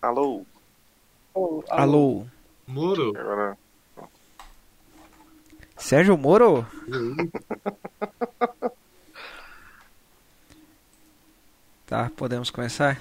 Alô? 0.00 0.46
Oh, 1.34 1.62
Alô? 1.68 2.26
Muro? 2.66 3.12
Agora. 3.18 3.58
Sérgio 5.76 6.16
Moro? 6.16 6.66
Tá, 11.86 12.10
podemos 12.14 12.50
começar? 12.50 13.00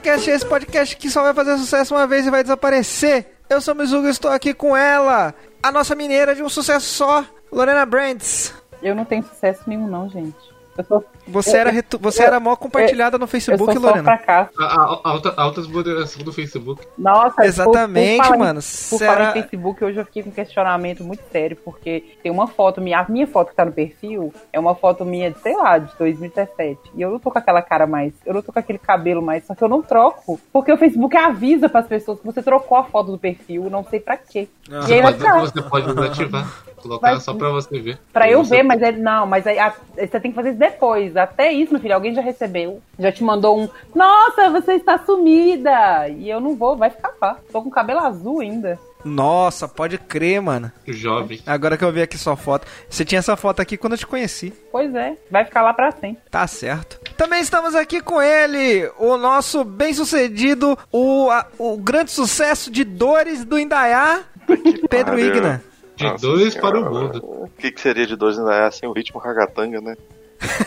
Podcast, 0.00 0.30
esse 0.30 0.46
podcast 0.46 0.96
que 0.96 1.10
só 1.10 1.22
vai 1.22 1.34
fazer 1.34 1.58
sucesso 1.58 1.94
uma 1.94 2.06
vez 2.06 2.26
e 2.26 2.30
vai 2.30 2.42
desaparecer. 2.42 3.34
Eu 3.50 3.60
sou 3.60 3.74
o 3.74 3.76
Mizuga 3.76 4.08
e 4.08 4.10
estou 4.10 4.30
aqui 4.30 4.54
com 4.54 4.74
ela, 4.74 5.34
a 5.62 5.70
nossa 5.70 5.94
mineira 5.94 6.34
de 6.34 6.42
um 6.42 6.48
sucesso 6.48 6.86
só, 6.86 7.22
Lorena 7.52 7.84
Brands. 7.84 8.54
Eu 8.82 8.94
não 8.94 9.04
tenho 9.04 9.22
sucesso 9.22 9.60
nenhum, 9.66 9.86
não, 9.86 10.08
gente. 10.08 10.38
Eu 10.78 10.84
sou, 10.84 11.04
Você 11.28 11.56
Eu- 11.56 11.60
era, 11.60 11.70
retu- 11.70 11.98
você 11.98 12.22
eu- 12.22 12.26
era 12.26 12.40
mó 12.40 12.56
compartilhada 12.56 13.18
no 13.18 13.24
eu 13.24 13.28
Facebook, 13.28 13.72
sou 13.72 13.80
só 13.82 13.88
Lorena. 13.88 14.04
fracasso. 14.04 14.50
A, 14.58 14.64
a, 14.64 15.00
alta, 15.10 15.34
altas 15.36 15.66
moderações 15.66 16.24
do 16.24 16.32
Facebook. 16.32 16.86
Nossa, 16.96 17.36
por- 17.36 17.44
Exatamente, 17.44 18.26
por, 18.26 18.34
em- 18.36 18.38
mano. 18.38 18.54
Por 18.60 18.62
Cê 18.62 18.98
falar 19.06 19.12
era- 19.20 19.30
em 19.30 19.32
Facebook, 19.42 19.84
hoje 19.84 19.98
eu 19.98 20.04
fiquei 20.06 20.22
com 20.22 20.30
um 20.30 20.32
questionamento 20.32 21.04
muito 21.04 21.22
sério, 21.30 21.56
porque 21.64 22.14
tem 22.22 22.30
uma 22.32 22.46
foto 22.46 22.80
minha, 22.80 23.00
a 23.00 23.06
minha 23.08 23.26
foto 23.26 23.50
que 23.50 23.56
tá 23.56 23.64
no 23.64 23.72
perfil 23.72 24.32
é 24.52 24.58
uma 24.58 24.74
foto 24.74 25.04
minha, 25.04 25.30
de, 25.30 25.38
sei 25.40 25.54
lá, 25.56 25.78
de 25.78 25.92
2017. 25.98 26.78
E 26.94 27.02
eu 27.02 27.10
não 27.10 27.18
tô 27.18 27.30
com 27.30 27.38
aquela 27.38 27.62
cara 27.62 27.86
mais, 27.86 28.12
eu 28.24 28.32
não 28.34 28.42
tô 28.42 28.52
com 28.52 28.58
aquele 28.58 28.78
cabelo 28.78 29.20
mais, 29.22 29.44
só 29.46 29.54
que 29.54 29.62
eu 29.62 29.68
não 29.68 29.82
troco. 29.82 30.40
Porque 30.52 30.72
o 30.72 30.76
Facebook 30.76 31.16
avisa 31.16 31.68
pras 31.68 31.86
pessoas 31.86 32.18
que 32.18 32.24
você 32.26 32.42
trocou 32.42 32.78
a 32.78 32.84
foto 32.84 33.12
do 33.12 33.18
perfil, 33.18 33.68
não 33.70 33.84
sei 33.84 34.00
pra 34.00 34.16
quê. 34.16 34.48
Ah. 34.70 34.84
E 34.88 34.94
aí 34.94 35.02
vai 35.02 35.12
Pode, 35.12 35.18
ficar. 35.18 35.40
você 35.40 35.62
pode 35.62 35.94
desativar. 35.94 36.46
Colocar 36.80 37.10
Vai- 37.10 37.20
só 37.20 37.34
pra 37.34 37.50
você 37.50 37.78
ver. 37.78 37.98
Pra 38.10 38.30
eu 38.30 38.42
Você- 38.42 38.56
ver, 38.56 38.62
mas 38.62 38.80
é, 38.80 38.90
não, 38.90 39.26
mas 39.26 39.46
aí, 39.46 39.58
a- 39.58 39.74
você 39.94 40.18
tem 40.18 40.30
que 40.30 40.34
fazer 40.34 40.54
depois. 40.60 41.16
Até 41.16 41.50
isso, 41.50 41.72
meu 41.72 41.80
filho, 41.80 41.94
alguém 41.94 42.14
já 42.14 42.20
recebeu. 42.20 42.80
Já 42.98 43.10
te 43.10 43.24
mandou 43.24 43.58
um, 43.60 43.68
nossa, 43.94 44.50
você 44.50 44.74
está 44.74 44.98
sumida. 44.98 46.08
E 46.08 46.28
eu 46.28 46.38
não 46.40 46.54
vou, 46.54 46.76
vai 46.76 46.90
ficar 46.90 47.12
lá. 47.20 47.36
Tô 47.50 47.62
com 47.62 47.70
cabelo 47.70 48.00
azul 48.00 48.40
ainda. 48.40 48.78
Nossa, 49.02 49.66
pode 49.66 49.96
crer, 49.96 50.42
mano. 50.42 50.70
Jovem. 50.86 51.40
Agora 51.46 51.78
que 51.78 51.82
eu 51.84 51.90
vi 51.90 52.02
aqui 52.02 52.18
sua 52.18 52.36
foto. 52.36 52.66
Você 52.88 53.02
tinha 53.02 53.18
essa 53.18 53.34
foto 53.34 53.60
aqui 53.60 53.78
quando 53.78 53.94
eu 53.94 53.98
te 53.98 54.06
conheci. 54.06 54.52
Pois 54.70 54.94
é, 54.94 55.16
vai 55.30 55.42
ficar 55.46 55.62
lá 55.62 55.72
pra 55.72 55.90
sempre. 55.90 56.18
Tá 56.30 56.46
certo. 56.46 57.00
Também 57.16 57.40
estamos 57.40 57.74
aqui 57.74 58.02
com 58.02 58.20
ele, 58.20 58.90
o 58.98 59.16
nosso 59.16 59.64
bem-sucedido, 59.64 60.78
o, 60.92 61.30
a- 61.30 61.46
o 61.58 61.78
grande 61.78 62.10
sucesso 62.10 62.70
de 62.70 62.84
Dores 62.84 63.42
do 63.42 63.58
Indaiá, 63.58 64.20
Pedro. 64.90 65.18
Igna. 65.18 65.62
De 65.96 66.04
Nossa 66.04 66.26
dois 66.26 66.52
senhora, 66.54 66.70
para 66.70 66.80
o 66.80 66.94
mundo. 66.94 67.24
O 67.24 67.48
que, 67.58 67.70
que 67.72 67.80
seria 67.80 68.06
de 68.06 68.16
dois 68.16 68.38
ainda 68.38 68.54
é 68.54 68.70
sem 68.70 68.86
o 68.88 68.92
ritmo 68.92 69.18
ragatanga, 69.20 69.80
né? 69.80 69.96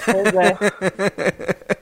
Pois 0.06 0.34
é. 0.36 0.58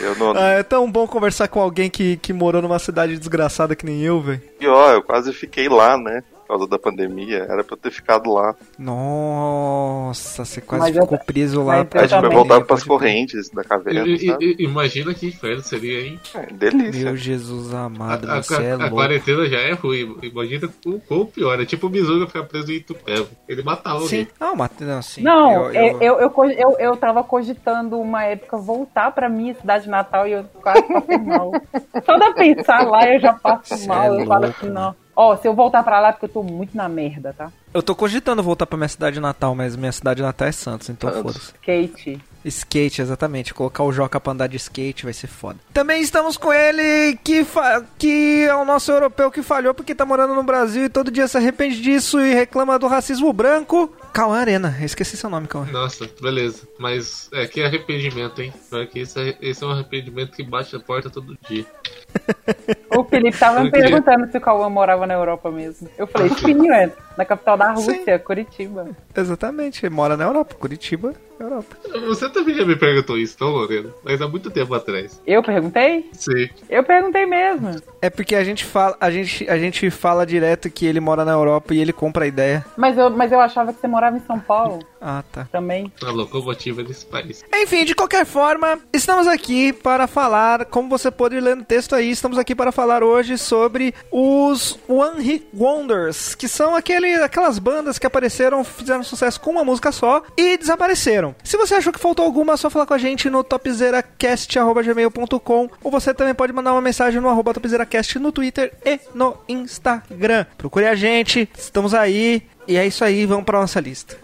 Eu 0.00 0.16
não. 0.16 0.36
Ah, 0.36 0.50
é 0.50 0.62
tão 0.62 0.90
bom 0.90 1.06
conversar 1.06 1.48
com 1.48 1.60
alguém 1.60 1.90
que, 1.90 2.16
que 2.18 2.32
morou 2.32 2.62
numa 2.62 2.78
cidade 2.78 3.18
desgraçada 3.18 3.76
que 3.76 3.84
nem 3.86 4.02
eu, 4.02 4.20
velho. 4.20 4.40
Pior, 4.58 4.94
eu 4.94 5.02
quase 5.02 5.32
fiquei 5.32 5.68
lá, 5.68 5.96
né? 5.96 6.22
Por 6.46 6.54
causa 6.58 6.66
da 6.68 6.78
pandemia. 6.78 7.38
Era 7.50 7.64
pra 7.64 7.74
eu 7.74 7.76
ter 7.76 7.90
ficado 7.90 8.32
lá. 8.32 8.54
Nossa, 8.78 10.44
você 10.44 10.60
quase 10.60 10.84
Mas 10.84 10.96
eu 10.96 11.02
ficou 11.02 11.18
ta- 11.18 11.24
preso 11.24 11.62
lá. 11.64 11.78
mas 11.78 11.94
eu 11.94 12.00
A 12.00 12.06
gente 12.06 12.20
vai 12.20 12.22
da 12.22 12.28
voltar 12.36 12.60
pras 12.64 12.84
correntes 12.84 13.50
da 13.50 13.64
caverna, 13.64 14.06
I- 14.06 14.14
i- 14.14 14.36
i- 14.40 14.56
imagina 14.64 15.12
que 15.12 15.26
inferno 15.26 15.62
seria, 15.62 16.02
hein? 16.06 16.20
É, 16.34 16.46
delícia. 16.52 17.04
Meu 17.04 17.16
Jesus 17.16 17.74
amado, 17.74 18.28
A, 18.30 18.34
a- 18.34 18.62
é 18.62 18.72
a- 18.72 18.86
a 18.86 18.90
quarentena 18.90 19.46
já 19.48 19.58
é 19.58 19.72
ruim. 19.72 20.16
Imagina 20.22 20.70
o 20.86 21.00
quão 21.00 21.26
pior. 21.26 21.60
É 21.60 21.64
tipo 21.64 21.88
o 21.88 21.90
Mizuga 21.90 22.26
ficar 22.26 22.44
preso 22.44 22.70
em 22.70 22.76
Itupeva. 22.76 23.26
Ele 23.48 23.62
matava 23.62 23.96
alguém. 24.00 24.24
Sim. 24.24 24.28
Não, 24.38 24.54
mas, 24.54 24.70
não, 24.80 25.02
sim. 25.02 25.22
Não, 25.22 25.72
eu, 25.72 25.72
eu, 25.72 26.00
eu- 26.00 26.20
eu, 26.20 26.30
eu, 26.44 26.50
eu, 26.52 26.76
eu 26.78 26.96
tava 26.96 27.24
cogitando 27.24 27.98
uma 27.98 28.24
época 28.24 28.56
voltar 28.56 29.10
pra 29.10 29.28
minha 29.28 29.54
cidade 29.54 29.88
natal 29.88 30.28
e 30.28 30.32
eu 30.32 30.44
quase 30.62 30.82
passei 30.82 31.18
mal. 31.18 31.50
Só 32.06 32.16
de 32.16 32.34
pensar 32.34 32.86
lá 32.88 33.04
eu 33.12 33.20
já 33.20 33.32
passo 33.32 33.76
Cê 33.76 33.86
mal. 33.88 34.14
é 34.14 34.22
eu 34.22 34.26
falo 34.26 34.44
assim, 34.46 34.68
não. 34.70 34.94
Ó, 35.16 35.34
se 35.36 35.48
eu 35.48 35.54
voltar 35.54 35.82
pra 35.82 35.98
lá 35.98 36.08
é 36.08 36.12
porque 36.12 36.26
eu 36.26 36.28
tô 36.30 36.42
muito 36.42 36.76
na 36.76 36.88
merda, 36.88 37.32
tá? 37.36 37.50
eu 37.72 37.82
tô 37.82 37.94
cogitando 37.94 38.42
voltar 38.42 38.66
pra 38.66 38.76
minha 38.76 38.88
cidade 38.88 39.18
natal, 39.20 39.54
mas 39.54 39.74
minha 39.76 39.92
cidade 39.92 40.22
natal 40.22 40.48
é 40.48 40.52
Santos, 40.52 40.88
então 40.90 41.10
Santos. 41.10 41.22
foda-se. 41.22 41.52
Kate. 41.64 42.20
Skate, 42.44 43.02
exatamente. 43.02 43.52
Colocar 43.52 43.82
o 43.82 43.92
Joca 43.92 44.18
pra 44.20 44.32
andar 44.32 44.46
de 44.46 44.56
skate 44.56 45.04
vai 45.04 45.12
ser 45.12 45.26
foda. 45.26 45.58
Também 45.74 46.00
estamos 46.00 46.36
com 46.36 46.52
ele, 46.52 47.18
que, 47.24 47.44
fa- 47.44 47.82
que 47.98 48.46
é 48.48 48.54
o 48.54 48.64
nosso 48.64 48.90
europeu 48.92 49.30
que 49.30 49.42
falhou 49.42 49.74
porque 49.74 49.94
tá 49.94 50.06
morando 50.06 50.34
no 50.34 50.42
Brasil 50.42 50.84
e 50.84 50.88
todo 50.88 51.10
dia 51.10 51.26
se 51.28 51.36
arrepende 51.36 51.80
disso 51.82 52.20
e 52.20 52.32
reclama 52.32 52.78
do 52.78 52.86
racismo 52.86 53.32
branco. 53.32 53.92
Cauã 54.16 54.38
Arena, 54.38 54.74
eu 54.80 54.86
esqueci 54.86 55.14
seu 55.14 55.28
nome, 55.28 55.46
Cauã. 55.46 55.66
Nossa, 55.66 56.08
beleza. 56.22 56.66
Mas 56.78 57.28
é 57.34 57.46
que 57.46 57.62
arrependimento, 57.62 58.40
hein? 58.40 58.50
Porque 58.70 59.00
esse 59.00 59.20
é, 59.20 59.36
esse 59.42 59.62
é 59.62 59.66
um 59.66 59.70
arrependimento 59.70 60.34
que 60.34 60.42
bate 60.42 60.74
a 60.74 60.80
porta 60.80 61.10
todo 61.10 61.36
dia. 61.46 61.66
O 62.96 63.04
Felipe 63.04 63.36
tava 63.36 63.62
me 63.62 63.70
perguntando 63.70 64.30
se 64.30 64.38
o 64.38 64.40
Cauã 64.40 64.68
morava 64.70 65.06
na 65.06 65.14
Europa 65.14 65.50
mesmo. 65.50 65.88
Eu 65.98 66.06
falei, 66.06 66.30
sim, 66.30 66.70
é, 66.70 66.90
na 67.16 67.24
capital 67.24 67.56
da 67.56 67.72
Rússia, 67.72 68.18
Curitiba. 68.18 68.88
Exatamente, 69.14 69.84
ele 69.84 69.94
mora 69.94 70.16
na 70.16 70.24
Europa, 70.24 70.54
Curitiba, 70.54 71.12
Europa. 71.38 71.76
Você 72.06 72.28
também 72.30 72.54
já 72.54 72.64
me 72.64 72.76
perguntou 72.76 73.18
isso, 73.18 73.36
não, 73.40 73.48
Lorena? 73.48 73.90
Mas 74.04 74.20
há 74.22 74.28
muito 74.28 74.50
tempo 74.50 74.72
atrás. 74.74 75.20
Eu 75.26 75.42
perguntei? 75.42 76.08
Sim. 76.12 76.48
Eu 76.70 76.84
perguntei 76.84 77.26
mesmo. 77.26 77.76
É 78.00 78.08
porque 78.08 78.34
a 78.34 78.44
gente 78.44 78.64
fala, 78.64 78.96
a 79.00 79.10
gente, 79.10 79.48
a 79.48 79.58
gente 79.58 79.90
fala 79.90 80.24
direto 80.24 80.70
que 80.70 80.86
ele 80.86 81.00
mora 81.00 81.24
na 81.24 81.32
Europa 81.32 81.74
e 81.74 81.80
ele 81.80 81.92
compra 81.92 82.24
a 82.24 82.28
ideia. 82.28 82.64
Mas 82.76 82.96
eu, 82.96 83.10
mas 83.10 83.32
eu 83.32 83.40
achava 83.40 83.72
que 83.72 83.80
você 83.80 83.88
morava 83.88 84.05
em 84.14 84.20
São 84.26 84.38
Paulo 84.38 84.80
Ah, 85.00 85.24
tá. 85.32 85.48
também. 85.50 85.90
A 86.04 86.10
locomotiva 86.10 86.82
desse 86.82 87.06
país. 87.06 87.42
Enfim, 87.54 87.84
de 87.84 87.94
qualquer 87.94 88.26
forma, 88.26 88.78
estamos 88.92 89.26
aqui 89.26 89.72
para 89.72 90.06
falar, 90.06 90.66
como 90.66 90.88
você 90.88 91.10
pode 91.10 91.38
ler 91.40 91.56
no 91.56 91.64
texto 91.64 91.94
aí, 91.94 92.10
estamos 92.10 92.36
aqui 92.38 92.54
para 92.54 92.70
falar 92.72 93.02
hoje 93.02 93.38
sobre 93.38 93.94
os 94.10 94.78
One 94.88 95.22
Hit 95.22 95.46
Wonders, 95.54 96.34
que 96.34 96.48
são 96.48 96.74
aquele, 96.76 97.14
aquelas 97.16 97.58
bandas 97.58 97.98
que 97.98 98.06
apareceram, 98.06 98.62
fizeram 98.64 99.02
sucesso 99.02 99.40
com 99.40 99.50
uma 99.52 99.64
música 99.64 99.90
só 99.92 100.22
e 100.36 100.56
desapareceram. 100.56 101.34
Se 101.44 101.56
você 101.56 101.74
achou 101.76 101.92
que 101.92 102.00
faltou 102.00 102.24
alguma, 102.24 102.54
é 102.54 102.56
só 102.56 102.68
falar 102.70 102.86
com 102.86 102.94
a 102.94 102.98
gente 102.98 103.28
no 103.30 103.44
topzeracast.gmail.com 103.44 105.68
ou 105.82 105.90
você 105.90 106.12
também 106.14 106.34
pode 106.34 106.52
mandar 106.52 106.72
uma 106.72 106.80
mensagem 106.80 107.20
no 107.20 107.28
arroba 107.28 107.52
topzeracast 107.54 108.18
no 108.18 108.32
Twitter 108.32 108.72
e 108.84 108.98
no 109.14 109.36
Instagram. 109.48 110.46
Procure 110.58 110.86
a 110.86 110.94
gente, 110.94 111.48
estamos 111.56 111.94
aí. 111.94 112.42
E 112.68 112.76
é 112.76 112.86
isso 112.86 113.04
aí, 113.04 113.24
vamos 113.26 113.44
para 113.44 113.60
nossa 113.60 113.80
lista. 113.80 114.16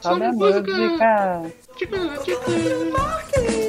Sobe 0.00 0.24
a 0.24 0.32
música. 0.32 1.42
estrela 1.76 3.63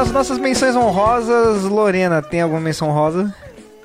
as 0.00 0.10
nossas 0.10 0.38
menções 0.38 0.74
honrosas, 0.74 1.64
Lorena, 1.64 2.22
tem 2.22 2.40
alguma 2.40 2.60
menção 2.60 2.88
honrosa? 2.88 3.34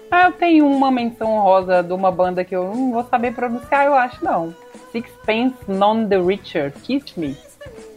Ah, 0.09 0.27
eu 0.27 0.31
tenho 0.31 0.65
uma 0.65 0.89
menção 0.89 1.29
honrosa 1.29 1.83
de 1.83 1.91
uma 1.91 2.09
banda 2.09 2.45
que 2.45 2.55
eu 2.55 2.73
não 2.73 2.93
vou 2.93 3.03
saber 3.03 3.33
pronunciar, 3.33 3.85
eu 3.85 3.93
acho, 3.93 4.23
não. 4.23 4.55
Sixpence 4.93 5.55
None 5.67 6.07
the 6.07 6.17
Richer, 6.17 6.71
Kiss 6.83 7.19
Me. 7.19 7.35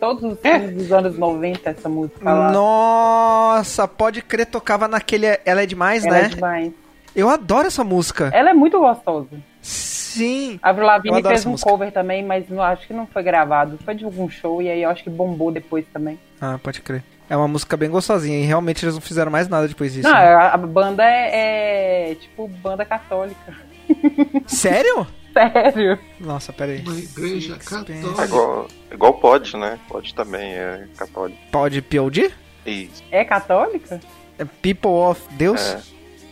Todos 0.00 0.24
os 0.32 0.38
filmes 0.40 0.74
dos 0.74 0.90
anos 0.90 1.16
90, 1.16 1.70
essa 1.70 1.88
música 1.88 2.32
lá. 2.32 2.50
Nossa, 2.50 3.86
pode 3.86 4.20
crer, 4.20 4.46
tocava 4.46 4.88
naquele 4.88 5.26
Ela 5.44 5.62
é 5.62 5.66
Demais, 5.66 6.04
Ela 6.04 6.18
é 6.18 6.22
né? 6.22 6.28
demais. 6.28 6.72
Eu 7.14 7.28
adoro 7.28 7.68
essa 7.68 7.84
música. 7.84 8.30
Ela 8.32 8.50
é 8.50 8.54
muito 8.54 8.80
gostosa. 8.80 9.28
Sim. 9.62 10.58
A 10.60 10.72
Lavigne 10.72 11.22
fez 11.22 11.46
um 11.46 11.50
música. 11.50 11.70
cover 11.70 11.92
também, 11.92 12.24
mas 12.24 12.48
não, 12.48 12.62
acho 12.62 12.84
que 12.86 12.92
não 12.92 13.06
foi 13.06 13.22
gravado. 13.22 13.78
Foi 13.84 13.94
de 13.94 14.04
algum 14.04 14.28
show 14.28 14.60
e 14.60 14.68
aí 14.68 14.82
eu 14.82 14.90
acho 14.90 15.04
que 15.04 15.10
bombou 15.10 15.52
depois 15.52 15.84
também. 15.92 16.18
Ah, 16.40 16.58
pode 16.60 16.80
crer. 16.82 17.04
É 17.30 17.36
uma 17.36 17.48
música 17.48 17.76
bem 17.76 17.90
gostosinha 17.90 18.38
e 18.38 18.44
realmente 18.44 18.84
eles 18.84 18.94
não 18.94 19.00
fizeram 19.02 19.30
mais 19.30 19.48
nada 19.48 19.68
depois 19.68 19.92
disso. 19.92 20.08
Não, 20.08 20.14
né? 20.14 20.34
a, 20.34 20.54
a 20.54 20.56
banda 20.56 21.04
é, 21.04 22.12
é 22.12 22.14
tipo 22.14 22.48
banda 22.48 22.84
católica. 22.84 23.54
Sério? 24.46 25.06
Sério. 25.32 25.98
Nossa, 26.18 26.52
pera 26.52 26.72
aí. 26.72 26.80
Uma 26.80 26.98
igreja 26.98 27.54
É 27.54 27.58
católica. 27.58 28.24
igual, 28.24 28.68
igual 28.90 29.14
pode, 29.14 29.56
né? 29.56 29.78
Pode 29.88 30.14
também, 30.14 30.52
é 30.52 30.86
católico. 30.96 31.38
Pode 31.52 31.82
POD? 31.82 32.32
Isso. 32.66 33.04
É 33.10 33.24
católica? 33.24 34.00
É 34.38 34.44
People 34.44 34.90
of 34.90 35.22
Deus? 35.34 35.60
É. 35.60 35.80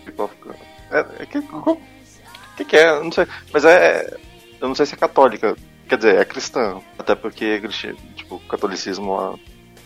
People 0.07 0.25
of 0.25 0.35
God. 0.43 0.57
É, 0.91 1.23
é 1.23 1.27
que, 1.27 1.39
o 1.39 1.79
que, 2.57 2.65
que 2.65 2.77
é? 2.77 2.89
Eu 2.89 3.05
não 3.05 3.13
sei. 3.13 3.27
Mas 3.53 3.65
é. 3.65 4.17
Eu 4.61 4.69
não 4.69 4.75
sei 4.75 4.87
se 4.87 4.95
é 4.95 4.99
católica. 4.99 5.55
Quer 5.89 5.97
dizer, 5.99 6.17
é 6.17 6.25
cristã. 6.25 6.81
Até 6.99 7.15
porque 7.15 7.61
tipo, 8.15 8.37
o 8.37 8.41
catolicismo 8.41 9.15
lá, 9.15 9.35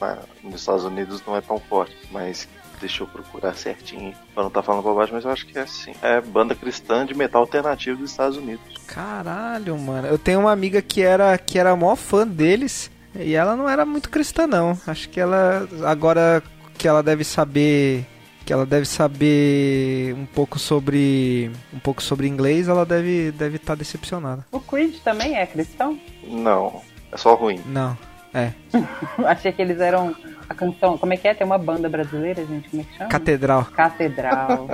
lá 0.01 0.19
nos 0.43 0.61
Estados 0.61 0.85
Unidos 0.85 1.23
não 1.27 1.37
é 1.37 1.41
tão 1.41 1.59
forte. 1.59 1.97
Mas 2.11 2.49
deixa 2.81 3.03
eu 3.03 3.07
procurar 3.07 3.55
certinho. 3.55 4.15
Pra 4.35 4.43
não 4.43 4.49
estar 4.49 4.63
falando 4.63 4.83
bobagem, 4.83 5.15
mas 5.15 5.25
eu 5.25 5.31
acho 5.31 5.47
que 5.47 5.59
é 5.59 5.63
assim. 5.63 5.93
É 6.03 6.21
banda 6.21 6.55
cristã 6.55 7.05
de 7.05 7.15
metal 7.15 7.43
alternativo 7.43 7.99
dos 7.99 8.11
Estados 8.11 8.37
Unidos. 8.37 8.65
Caralho, 8.87 9.79
mano. 9.79 10.09
Eu 10.09 10.19
tenho 10.19 10.41
uma 10.41 10.53
amiga 10.53 10.81
que 10.83 11.03
era 11.03 11.37
que 11.39 11.59
era 11.59 11.77
mó 11.77 11.95
fã 11.95 12.27
deles 12.27 12.91
e 13.15 13.35
ela 13.35 13.57
não 13.57 13.69
era 13.69 13.85
muito 13.85 14.11
cristã 14.11 14.47
não. 14.47 14.79
Acho 14.87 15.09
que 15.09 15.21
ela 15.21 15.69
agora 15.85 16.43
que 16.77 16.89
ela 16.89 17.03
deve 17.03 17.25
saber 17.25 18.07
que 18.45 18.53
ela 18.53 18.67
deve 18.67 18.87
saber 18.87 20.15
um 20.15 20.27
pouco 20.27 20.59
sobre 20.59 21.53
um 21.73 21.79
pouco 21.79 22.03
sobre 22.03 22.27
inglês, 22.27 22.69
ela 22.69 22.85
deve 22.85 23.31
deve 23.33 23.57
estar 23.57 23.75
decepcionada. 23.75 24.45
O 24.51 24.59
Creed 24.59 24.97
também 25.05 25.37
é 25.37 25.47
cristão? 25.47 25.99
Não, 26.25 26.83
é 27.13 27.17
só 27.17 27.35
ruim. 27.35 27.61
Não. 27.67 27.97
É. 28.33 28.53
Achei 29.27 29.51
que 29.53 29.61
eles 29.61 29.81
eram 29.81 30.15
a 30.49 30.55
canção. 30.55 30.97
Como 30.97 31.13
é 31.13 31.17
que 31.17 31.27
é? 31.27 31.35
Tem 31.35 31.45
uma 31.47 31.59
banda 31.59 31.89
brasileira, 31.89 32.45
gente? 32.47 32.69
Como 32.71 32.83
é 32.83 32.85
que 32.85 32.97
chama? 32.97 33.11
Catedral. 33.11 33.65
Catedral. 33.75 34.69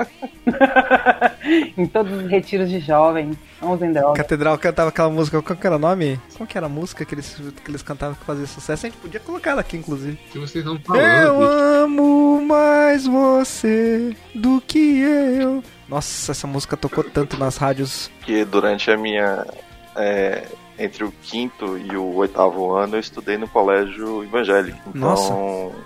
em 1.77 1.87
todos 1.87 2.13
os 2.13 2.31
retiros 2.31 2.69
de 2.69 2.81
jovens. 2.81 3.37
Vamos 3.61 3.81
em 3.83 3.93
droga. 3.93 4.17
Catedral 4.17 4.59
cantava 4.59 4.89
aquela 4.91 5.11
música, 5.11 5.41
qual 5.43 5.57
que 5.59 5.67
era 5.67 5.77
o 5.77 5.79
nome? 5.79 6.21
Qual 6.37 6.47
que 6.47 6.57
era 6.57 6.67
a 6.67 6.71
música 6.71 7.05
que 7.05 7.15
eles, 7.15 7.35
que 7.65 7.71
eles 7.71 7.83
cantavam 7.83 8.15
que 8.15 8.25
fazia 8.25 8.47
sucesso? 8.47 8.87
A 8.87 8.89
gente 8.91 8.99
podia 8.99 9.21
colocar 9.21 9.53
ela 9.53 9.61
aqui, 9.61 9.77
inclusive. 9.77 10.17
que 10.31 10.39
vocês 10.39 10.65
não 10.65 10.75
Eu 10.75 10.81
falando, 10.81 11.39
bicho. 11.39 11.53
amo 11.85 12.43
mais 12.47 13.07
você 13.07 14.15
do 14.35 14.61
que 14.61 15.01
eu. 15.01 15.63
Nossa, 15.89 16.33
essa 16.33 16.47
música 16.47 16.77
tocou 16.77 17.05
tanto 17.05 17.39
nas 17.39 17.57
rádios. 17.57 18.11
Porque 18.19 18.45
durante 18.45 18.91
a 18.91 18.97
minha. 18.97 19.47
é, 19.95 20.45
entre 20.79 21.05
o 21.05 21.13
quinto 21.23 21.79
e 21.79 21.97
o 21.97 22.15
oitavo 22.17 22.73
ano 22.75 22.97
eu 22.97 23.01
estudei 23.01 23.37
no 23.37 23.49
colégio 23.49 24.23
evangélico. 24.25 24.79
Então. 24.89 25.01
Nossa. 25.01 25.77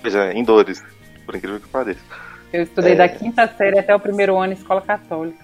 Pois 0.00 0.14
é, 0.14 0.32
em 0.32 0.42
Dores, 0.42 0.82
por 1.24 1.34
incrível 1.36 1.60
que 1.60 1.68
pareça. 1.68 2.00
Eu 2.52 2.64
estudei 2.64 2.92
É. 2.92 2.96
da 2.96 3.08
quinta 3.08 3.46
série 3.56 3.78
até 3.78 3.94
o 3.94 4.00
primeiro 4.00 4.36
ano 4.38 4.52
em 4.52 4.56
escola 4.56 4.80
católica. 4.82 5.42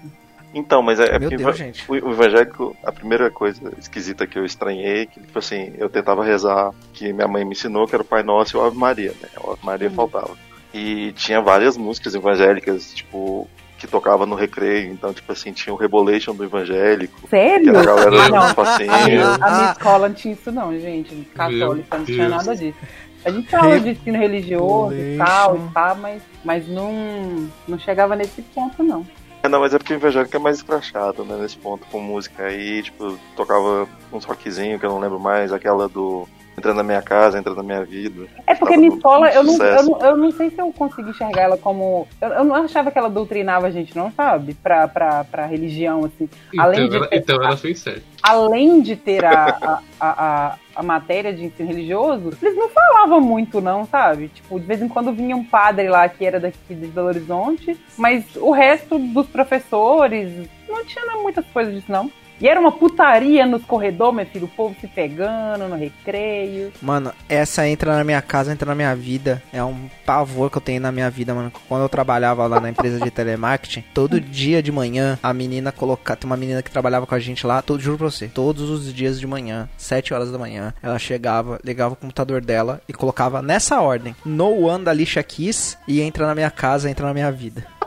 Então, 0.53 0.83
mas 0.83 0.99
é, 0.99 1.05
é 1.15 1.19
Meu 1.19 1.29
porque 1.31 1.37
Deus, 1.37 1.56
gente. 1.56 1.85
O, 1.89 1.93
o 1.93 2.12
evangélico, 2.12 2.75
a 2.83 2.91
primeira 2.91 3.31
coisa 3.31 3.73
esquisita 3.79 4.27
que 4.27 4.39
eu 4.39 4.45
estranhei, 4.45 5.06
que 5.06 5.21
tipo 5.21 5.39
assim, 5.39 5.73
eu 5.79 5.89
tentava 5.91 6.25
rezar, 6.25 6.73
que 6.93 7.12
minha 7.12 7.29
mãe 7.29 7.45
me 7.45 7.53
ensinou, 7.53 7.87
que 7.87 7.95
era 7.95 8.03
o 8.03 8.06
Pai 8.06 8.23
Nosso 8.23 8.56
e 8.56 8.61
o 8.61 8.65
Ave 8.65 8.77
Maria, 8.77 9.12
né? 9.21 9.29
O 9.45 9.53
Ave 9.53 9.61
Maria 9.65 9.91
faltava. 9.91 10.37
E 10.73 11.12
tinha 11.12 11.41
várias 11.41 11.77
músicas 11.77 12.15
evangélicas, 12.15 12.93
tipo, 12.95 13.47
que 13.79 13.87
tocava 13.87 14.27
no 14.27 14.35
recreio, 14.35 14.93
então, 14.93 15.15
tipo 15.15 15.31
assim, 15.33 15.53
tinha 15.53 15.73
o 15.73 15.77
Rebolation 15.77 16.35
do 16.35 16.45
evangélico, 16.45 17.21
que 17.23 17.29
Sério? 17.29 17.71
era 17.71 17.81
a 17.81 17.85
galera 17.85 18.11
Ah, 18.11 18.21
dos 18.23 18.31
não. 18.31 18.37
A 18.39 18.43
minha, 18.43 18.55
passinhos. 18.55 19.43
a 19.43 19.51
minha 19.57 19.73
escola 19.73 20.09
não 20.09 20.15
tinha 20.15 20.35
isso 20.35 20.53
não, 20.53 20.79
gente. 20.79 21.15
Católica, 21.35 21.97
não 21.99 22.05
tinha 22.05 22.29
nada 22.29 22.57
disso. 22.57 22.77
A 23.25 23.31
gente 23.31 23.55
aula 23.55 23.81
de 23.81 23.91
ensino 23.91 24.19
religioso 24.19 24.95
e 24.95 25.17
tal, 25.17 25.57
e 25.57 25.61
pá, 25.73 25.95
mas, 25.95 26.23
mas 26.45 26.69
não, 26.69 27.49
não 27.67 27.79
chegava 27.79 28.15
nesse 28.17 28.43
ponto, 28.43 28.83
não. 28.83 29.07
É, 29.43 29.49
não, 29.49 29.61
mas 29.61 29.73
é 29.73 29.79
porque 29.79 29.93
o 29.93 29.97
evangélico 29.97 30.35
é 30.35 30.39
mais 30.41 30.57
escrachado, 30.57 31.25
né, 31.25 31.37
nesse 31.41 31.57
ponto, 31.57 31.87
com 31.91 32.01
música. 32.01 32.45
Aí, 32.45 32.83
tipo, 32.83 33.17
tocava 33.37 33.89
uns 34.13 34.25
rockzinhos 34.25 34.81
que 34.81 34.87
eu 34.87 34.91
não 34.91 34.99
lembro 34.99 35.21
mais, 35.21 35.53
aquela 35.53 35.89
do 35.89 36.29
Entra 36.59 36.75
na 36.75 36.83
Minha 36.83 37.01
Casa, 37.03 37.39
Entra 37.39 37.55
na 37.55 37.63
Minha 37.63 37.85
Vida. 37.85 38.27
É 38.47 38.55
porque 38.55 38.75
Tava 38.75 38.81
minha 38.81 38.95
escola, 38.95 39.31
eu 39.31 39.43
não, 39.45 39.55
eu, 39.57 39.83
não, 39.85 40.01
eu 40.01 40.17
não 40.17 40.31
sei 40.33 40.51
se 40.51 40.59
eu 40.61 40.73
consegui 40.73 41.11
enxergar 41.11 41.43
ela 41.43 41.57
como. 41.57 42.07
Eu, 42.21 42.29
eu 42.29 42.45
não 42.45 42.55
achava 42.57 42.91
que 42.91 42.99
ela 42.99 43.09
doutrinava 43.09 43.67
a 43.67 43.71
gente, 43.71 43.97
não, 43.97 44.11
sabe? 44.13 44.55
Pra, 44.55 44.87
pra, 44.89 45.25
pra 45.25 45.47
religião, 45.47 46.05
assim. 46.05 46.29
Além 46.59 46.81
Então, 46.81 46.89
de 46.91 46.97
ela, 46.97 47.07
ter- 47.07 47.17
então 47.17 47.37
ela 47.43 47.57
fez 47.57 47.79
certo. 47.79 48.03
Além 48.23 48.81
de 48.83 48.97
ter 48.97 49.25
a, 49.25 49.33
a, 49.63 49.81
a, 50.01 50.09
a, 50.51 50.55
a 50.77 50.83
matéria 50.83 51.33
de 51.33 51.45
ensino 51.45 51.69
religioso, 51.69 52.33
eles 52.43 52.57
não 52.57 52.69
falavam 52.69 53.21
muito, 53.21 53.61
não, 53.61 53.87
sabe? 53.87 54.29
Tipo, 54.29 54.59
de 54.59 54.67
vez 54.67 54.83
em 54.83 54.89
quando 54.89 55.13
vinha 55.13 55.37
um 55.37 55.45
padre 55.45 55.89
lá 55.89 56.09
que 56.09 56.27
era 56.27 56.41
daqui 56.41 56.75
de 56.75 56.87
Belo 56.89 57.07
Horizonte, 57.07 57.79
mas 57.97 58.25
o 58.37 58.51
resto 58.51 58.99
dos 58.99 59.27
professores 59.29 60.49
não 60.69 60.85
tinha 60.85 61.05
muitas 61.23 61.47
coisas 61.47 61.73
disso, 61.75 61.91
não. 61.91 62.11
E 62.40 62.49
era 62.49 62.61
uma 62.61 62.73
putaria 62.73 63.44
nos 63.46 63.64
corredores, 63.64 64.14
meu 64.14 64.26
filho, 64.26 64.44
o 64.44 64.49
povo 64.49 64.76
se 64.81 64.87
pegando 64.87 65.69
no 65.69 65.76
recreio. 65.76 66.73
Mano, 66.81 67.12
essa 67.29 67.67
entra 67.69 67.96
na 67.96 68.05
minha 68.05 68.23
casa, 68.23 68.52
entra 68.52 68.67
na 68.67 68.75
minha 68.75 68.94
vida. 68.94 69.43
É 69.52 69.62
um 69.62 69.88
pavor 70.06 70.50
que 70.50 70.56
eu 70.56 70.62
tenho 70.62 70.81
na 70.81 70.93
minha 70.93 71.11
vida, 71.11 71.35
mano. 71.35 71.52
Quando 71.69 71.82
eu 71.82 71.88
trabalhava 71.88 72.46
lá 72.46 72.61
na 72.61 72.70
empresa 72.70 73.00
de 73.00 73.11
telemarketing, 73.11 73.85
todo 73.93 74.20
dia 74.20 74.62
de 74.62 74.70
manhã, 74.70 75.19
a 75.23 75.35
menina 75.35 75.73
colocar. 75.73 76.17
Tem 76.17 76.29
uma 76.29 76.37
menina 76.37 76.62
que 76.62 76.70
trabalhava 76.70 77.06
com 77.06 77.14
a 77.14 77.19
gente 77.19 77.46
lá, 77.46 77.61
todo, 77.61 77.81
juro 77.81 77.99
pra 77.99 78.11
você, 78.11 78.29
todos 78.29 78.70
os 78.70 78.93
dias 78.94 79.19
de 79.19 79.26
manhã, 79.26 79.69
7 79.76 80.14
horas 80.14 80.31
da 80.31 80.38
manhã, 80.38 80.73
ela 80.82 80.99
chegava, 80.99 81.58
ligava 81.64 81.94
o 81.94 81.96
computador 81.96 82.40
dela 82.40 82.81
e 82.88 82.93
colocava 82.93 83.43
nessa 83.43 83.81
ordem: 83.81 84.14
No 84.25 84.67
One 84.67 84.85
da 84.85 84.93
Lixa 84.93 85.23
Kiss 85.23 85.76
e 85.87 86.00
entra 86.00 86.26
na 86.26 86.35
minha 86.35 86.50
casa, 86.50 86.88
entra 86.90 87.06
na 87.06 87.14
minha 87.14 87.32
vida. 87.32 87.78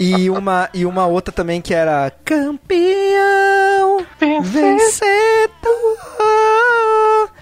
E 0.00 0.28
uma, 0.30 0.68
e 0.74 0.84
uma 0.84 1.06
outra 1.06 1.32
também 1.32 1.60
que 1.60 1.72
era 1.72 2.10
Campeão 2.24 4.04
Vencedor 4.42 5.98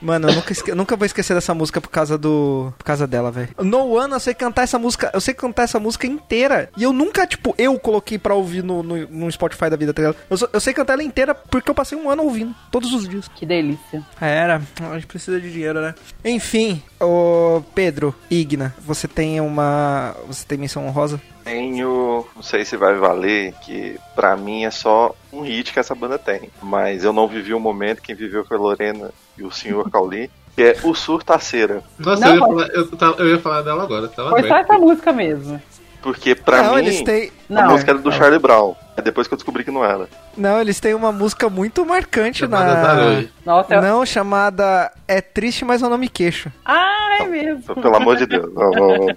Mano, 0.01 0.29
eu 0.29 0.35
nunca, 0.35 0.53
esque- 0.53 0.75
nunca 0.75 0.97
vou 0.97 1.07
esquecer 1.07 1.35
dessa 1.35 1.53
música 1.55 1.81
por 1.81 1.89
causa 1.91 2.17
do. 2.17 2.73
Por 2.79 2.85
causa 2.85 3.07
dela, 3.07 3.31
velho. 3.31 3.49
No 3.63 3.95
One, 3.97 4.13
eu 4.13 4.21
sei 4.21 4.35
cantar 4.35 4.63
essa 4.63 4.79
música. 4.79 5.11
Eu 5.13 5.21
sei 5.21 5.35
cantar 5.35 5.65
essa 5.65 5.79
música 5.79 6.07
inteira. 6.07 6.71
E 6.77 6.83
eu 6.83 6.93
nunca, 6.93 7.27
tipo, 7.27 7.55
eu 7.59 7.79
coloquei 7.79 8.19
pra 8.19 8.35
ouvir 8.35 8.63
no, 8.63 8.83
no, 8.83 8.97
no 9.09 9.31
Spotify 9.33 9.69
da 9.71 9.77
vida, 9.77 9.93
tá 9.93 10.03
ligado? 10.03 10.17
Eu, 10.31 10.49
eu 10.53 10.61
sei 10.61 10.73
cantar 10.73 10.95
ela 10.95 11.03
inteira 11.03 11.35
porque 11.35 11.71
eu 11.71 11.75
passei 11.75 11.97
um 11.99 12.09
ano 12.11 12.23
ouvindo. 12.23 12.55
Todos 12.71 12.93
os 12.93 13.09
dias. 13.09 13.29
Que 13.35 13.45
delícia. 13.45 14.03
Era. 14.21 14.63
A 14.91 14.95
gente 14.95 15.07
precisa 15.07 15.41
de 15.41 15.53
dinheiro, 15.53 15.81
né? 15.81 15.95
Enfim, 16.25 16.83
ô 17.01 17.63
Pedro, 17.75 18.15
Igna, 18.31 18.75
você 18.85 19.07
tem 19.09 19.41
uma. 19.41 20.15
Você 20.27 20.45
tem 20.47 20.57
menção 20.59 20.87
honrosa? 20.87 21.21
Tenho, 21.45 22.27
não 22.37 22.43
sei 22.43 22.65
se 22.65 22.77
vai 22.77 22.95
valer, 22.95 23.53
que 23.65 23.99
pra 24.15 24.37
mim 24.37 24.65
é 24.65 24.71
só 24.71 25.15
um 25.33 25.41
hit 25.43 25.73
que 25.73 25.79
essa 25.81 25.95
banda 25.95 26.19
tem. 26.19 26.51
Mas 26.63 27.05
eu 27.05 27.13
não 27.13 27.27
vivi 27.27 27.55
o 27.55 27.61
momento, 27.61 28.03
quem 28.03 28.15
viveu 28.15 28.45
foi 28.45 28.57
a 28.57 28.61
Lorena 28.61 29.11
e 29.39 29.43
o 29.43 29.51
senhor 29.51 29.89
Cauli, 29.91 30.31
que 30.55 30.63
é 30.63 30.77
o 30.85 30.95
Surtaceira. 30.95 31.83
Nossa, 31.99 32.21
Não, 32.21 32.29
eu, 32.29 32.35
ia 32.35 32.41
mas- 32.41 32.49
falar, 32.51 32.69
eu, 32.75 32.97
tava- 32.97 33.23
eu 33.23 33.29
ia 33.29 33.39
falar 33.39 33.63
dela 33.63 33.83
agora. 33.85 34.09
Tava 34.09 34.31
Foi 34.31 34.43
só 34.43 34.55
aberto. 34.55 34.71
essa 34.73 34.79
música 34.81 35.13
mesmo. 35.13 35.61
Porque 36.03 36.35
pra 36.35 36.63
não, 36.63 36.75
mim, 36.75 36.81
eles 36.81 37.03
têm. 37.03 37.31
a 37.51 37.53
Não. 37.53 37.71
música 37.73 37.91
era 37.91 38.01
do 38.01 38.11
Charlie 38.11 38.39
Brown. 38.39 38.75
É 38.97 39.03
depois 39.03 39.27
que 39.29 39.35
eu 39.35 39.37
descobri 39.37 39.65
que 39.65 39.71
não 39.71 39.85
era. 39.85 40.09
Não, 40.37 40.61
eles 40.61 40.81
têm 40.81 40.95
uma 40.95 41.13
música 41.13 41.49
muito 41.49 41.85
marcante 41.87 42.39
Chamada 42.41 42.75
na. 42.75 43.03
Eu... 43.03 43.83
Não, 43.83 44.05
chamada 44.07 44.91
É 45.07 45.21
Triste, 45.21 45.65
mas 45.65 45.83
eu 45.83 45.89
não 45.91 45.99
me 45.99 46.09
queixo. 46.09 46.51
Ah, 46.65 47.19
é 47.21 47.25
mesmo. 47.27 47.75
Pelo 47.75 47.97
amor 47.97 48.17
de 48.17 48.27
Deus. 48.27 48.53
Não, 48.55 48.71
não, 48.71 48.89
não. 48.97 49.17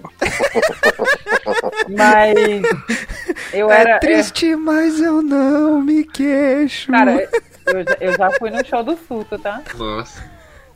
Mas 1.88 2.62
eu 3.52 3.70
é 3.70 3.80
era. 3.80 3.98
triste, 3.98 4.54
mas 4.56 5.00
eu 5.00 5.22
não 5.22 5.80
me 5.80 6.04
queixo. 6.04 6.90
eu- 6.90 6.94
cara, 6.98 7.28
eu, 7.66 7.84
já- 7.84 7.96
eu 8.00 8.12
já 8.16 8.30
fui 8.38 8.50
no 8.50 8.64
show 8.64 8.82
do 8.82 8.96
Suto, 9.08 9.38
tá? 9.38 9.60
Nossa. 9.76 10.22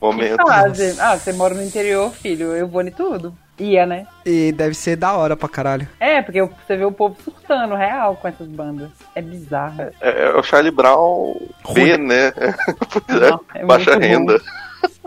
Momento. 0.01 0.41
fase? 0.47 0.99
Ah, 0.99 1.17
você 1.17 1.33
mora 1.33 1.53
no 1.53 1.63
interior, 1.63 2.11
filho. 2.13 2.55
Eu 2.55 2.67
vou 2.67 2.81
em 2.81 2.91
tudo. 2.91 3.35
Ia, 3.59 3.85
né? 3.85 4.07
E 4.25 4.53
deve 4.53 4.73
ser 4.73 4.95
da 4.95 5.13
hora 5.13 5.35
pra 5.35 5.49
caralho. 5.49 5.87
É, 5.99 6.21
porque 6.21 6.41
você 6.41 6.77
vê 6.77 6.85
o 6.85 6.91
povo 6.91 7.17
surtando 7.21 7.75
real 7.75 8.15
com 8.15 8.27
essas 8.27 8.47
bandas. 8.47 8.89
É 9.13 9.21
bizarro. 9.21 9.81
É, 9.99 10.27
é 10.27 10.31
o 10.31 10.41
Charlie 10.41 10.71
Brown 10.71 11.35
B, 11.73 11.97
né? 11.97 12.31
Pois 12.31 13.21
é, 13.21 13.29
Não, 13.29 13.41
é 13.53 13.65
baixa 13.65 13.97
renda. 13.97 14.41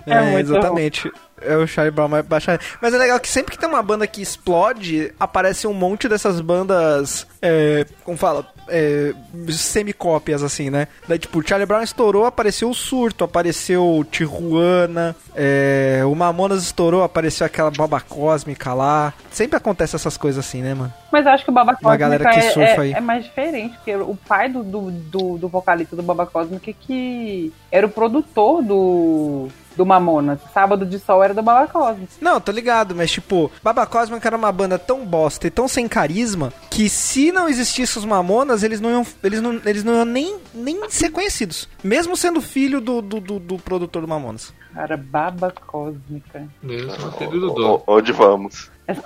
É 0.06 0.20
muito 0.20 0.50
exatamente. 0.50 1.10
É 1.46 1.56
o 1.56 1.66
Charlie 1.66 1.90
Brown 1.90 2.08
mais 2.08 2.24
baixar. 2.24 2.60
Mas 2.80 2.94
é 2.94 2.98
legal 2.98 3.18
que 3.20 3.28
sempre 3.28 3.52
que 3.52 3.58
tem 3.58 3.68
uma 3.68 3.82
banda 3.82 4.06
que 4.06 4.22
explode, 4.22 5.12
aparece 5.18 5.66
um 5.66 5.74
monte 5.74 6.08
dessas 6.08 6.40
bandas. 6.40 7.26
É, 7.40 7.86
como 8.04 8.16
fala? 8.16 8.46
É, 8.68 9.12
semicópias, 9.50 10.42
assim, 10.42 10.70
né? 10.70 10.86
Daí, 11.08 11.18
tipo, 11.18 11.40
o 11.40 11.46
Charlie 11.46 11.66
Brown 11.66 11.82
estourou, 11.82 12.24
apareceu 12.24 12.70
o 12.70 12.74
Surto, 12.74 13.24
apareceu 13.24 14.06
Tijuana, 14.10 15.16
é, 15.34 16.02
o 16.04 16.14
Mamonas 16.14 16.62
estourou, 16.62 17.02
apareceu 17.02 17.46
aquela 17.46 17.70
baba 17.70 18.00
cósmica 18.00 18.72
lá. 18.74 19.12
Sempre 19.30 19.56
acontece 19.56 19.96
essas 19.96 20.16
coisas 20.16 20.44
assim, 20.44 20.62
né, 20.62 20.74
mano? 20.74 20.92
Mas 21.10 21.26
eu 21.26 21.32
acho 21.32 21.44
que 21.44 21.50
o 21.50 21.54
Baba 21.54 21.76
Uma 21.82 21.96
galera 21.96 22.24
Cósmica 22.24 22.40
que 22.40 22.46
é, 22.46 22.52
surfa 22.52 22.82
é- 22.82 22.86
aí. 22.86 22.92
é 22.94 23.00
mais 23.00 23.24
diferente, 23.24 23.76
porque 23.76 23.94
o 23.96 24.16
pai 24.16 24.48
do, 24.48 24.62
do, 24.62 24.90
do, 24.90 25.38
do 25.38 25.48
vocalista 25.48 25.94
do 25.94 26.02
Baba 26.02 26.24
Cósmica 26.26 26.72
que 26.72 27.52
era 27.70 27.86
o 27.86 27.90
produtor 27.90 28.62
do, 28.62 29.48
do 29.76 29.84
Mamonas. 29.86 30.38
Sábado 30.52 30.84
de 30.84 30.98
Sol 30.98 31.22
era 31.22 31.32
do 31.34 31.42
Balacosmo. 31.42 32.06
Não, 32.20 32.40
tô 32.40 32.52
ligado, 32.52 32.94
mas 32.94 33.10
tipo, 33.10 33.50
Baba 33.62 33.86
Cósmica 33.86 34.28
era 34.28 34.36
uma 34.36 34.52
banda 34.52 34.78
tão 34.78 35.04
bosta 35.06 35.46
e 35.46 35.50
tão 35.50 35.66
sem 35.68 35.88
carisma 35.88 36.52
que 36.70 36.88
se 36.88 37.32
não 37.32 37.48
existisse 37.48 37.98
os 37.98 38.04
Mamonas, 38.04 38.62
eles 38.62 38.80
não 38.80 38.90
iam, 38.90 39.06
eles 39.22 39.40
não, 39.40 39.60
eles 39.64 39.84
não 39.84 39.94
iam 39.94 40.04
nem, 40.04 40.36
nem 40.54 40.88
ser 40.90 41.10
conhecidos. 41.10 41.68
Mesmo 41.82 42.16
sendo 42.16 42.40
filho 42.40 42.80
do, 42.80 43.00
do, 43.02 43.20
do, 43.20 43.38
do 43.38 43.56
produtor 43.58 44.02
do 44.02 44.08
Mamonas. 44.08 44.52
Cara, 44.74 44.96
baba 44.96 45.52
cósmica. 45.66 46.46
Mesmo 46.62 47.08
aquele 47.08 47.38
do 47.38 47.52
o- 47.54 47.82
Onde 47.86 48.10
vamos? 48.12 48.70
Essa- 48.86 49.02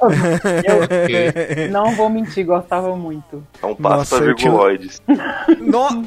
Eu 0.65 1.69
não 1.71 1.95
vou 1.97 2.09
mentir, 2.09 2.47
gostava 2.47 2.95
muito. 2.97 3.45
É 3.63 3.67
um 3.67 3.75
passo 3.75 3.97
Nossa, 3.97 4.17
pra 4.23 4.35
tinha- 4.35 4.51
virguloides. 4.51 5.03
No... 5.61 6.05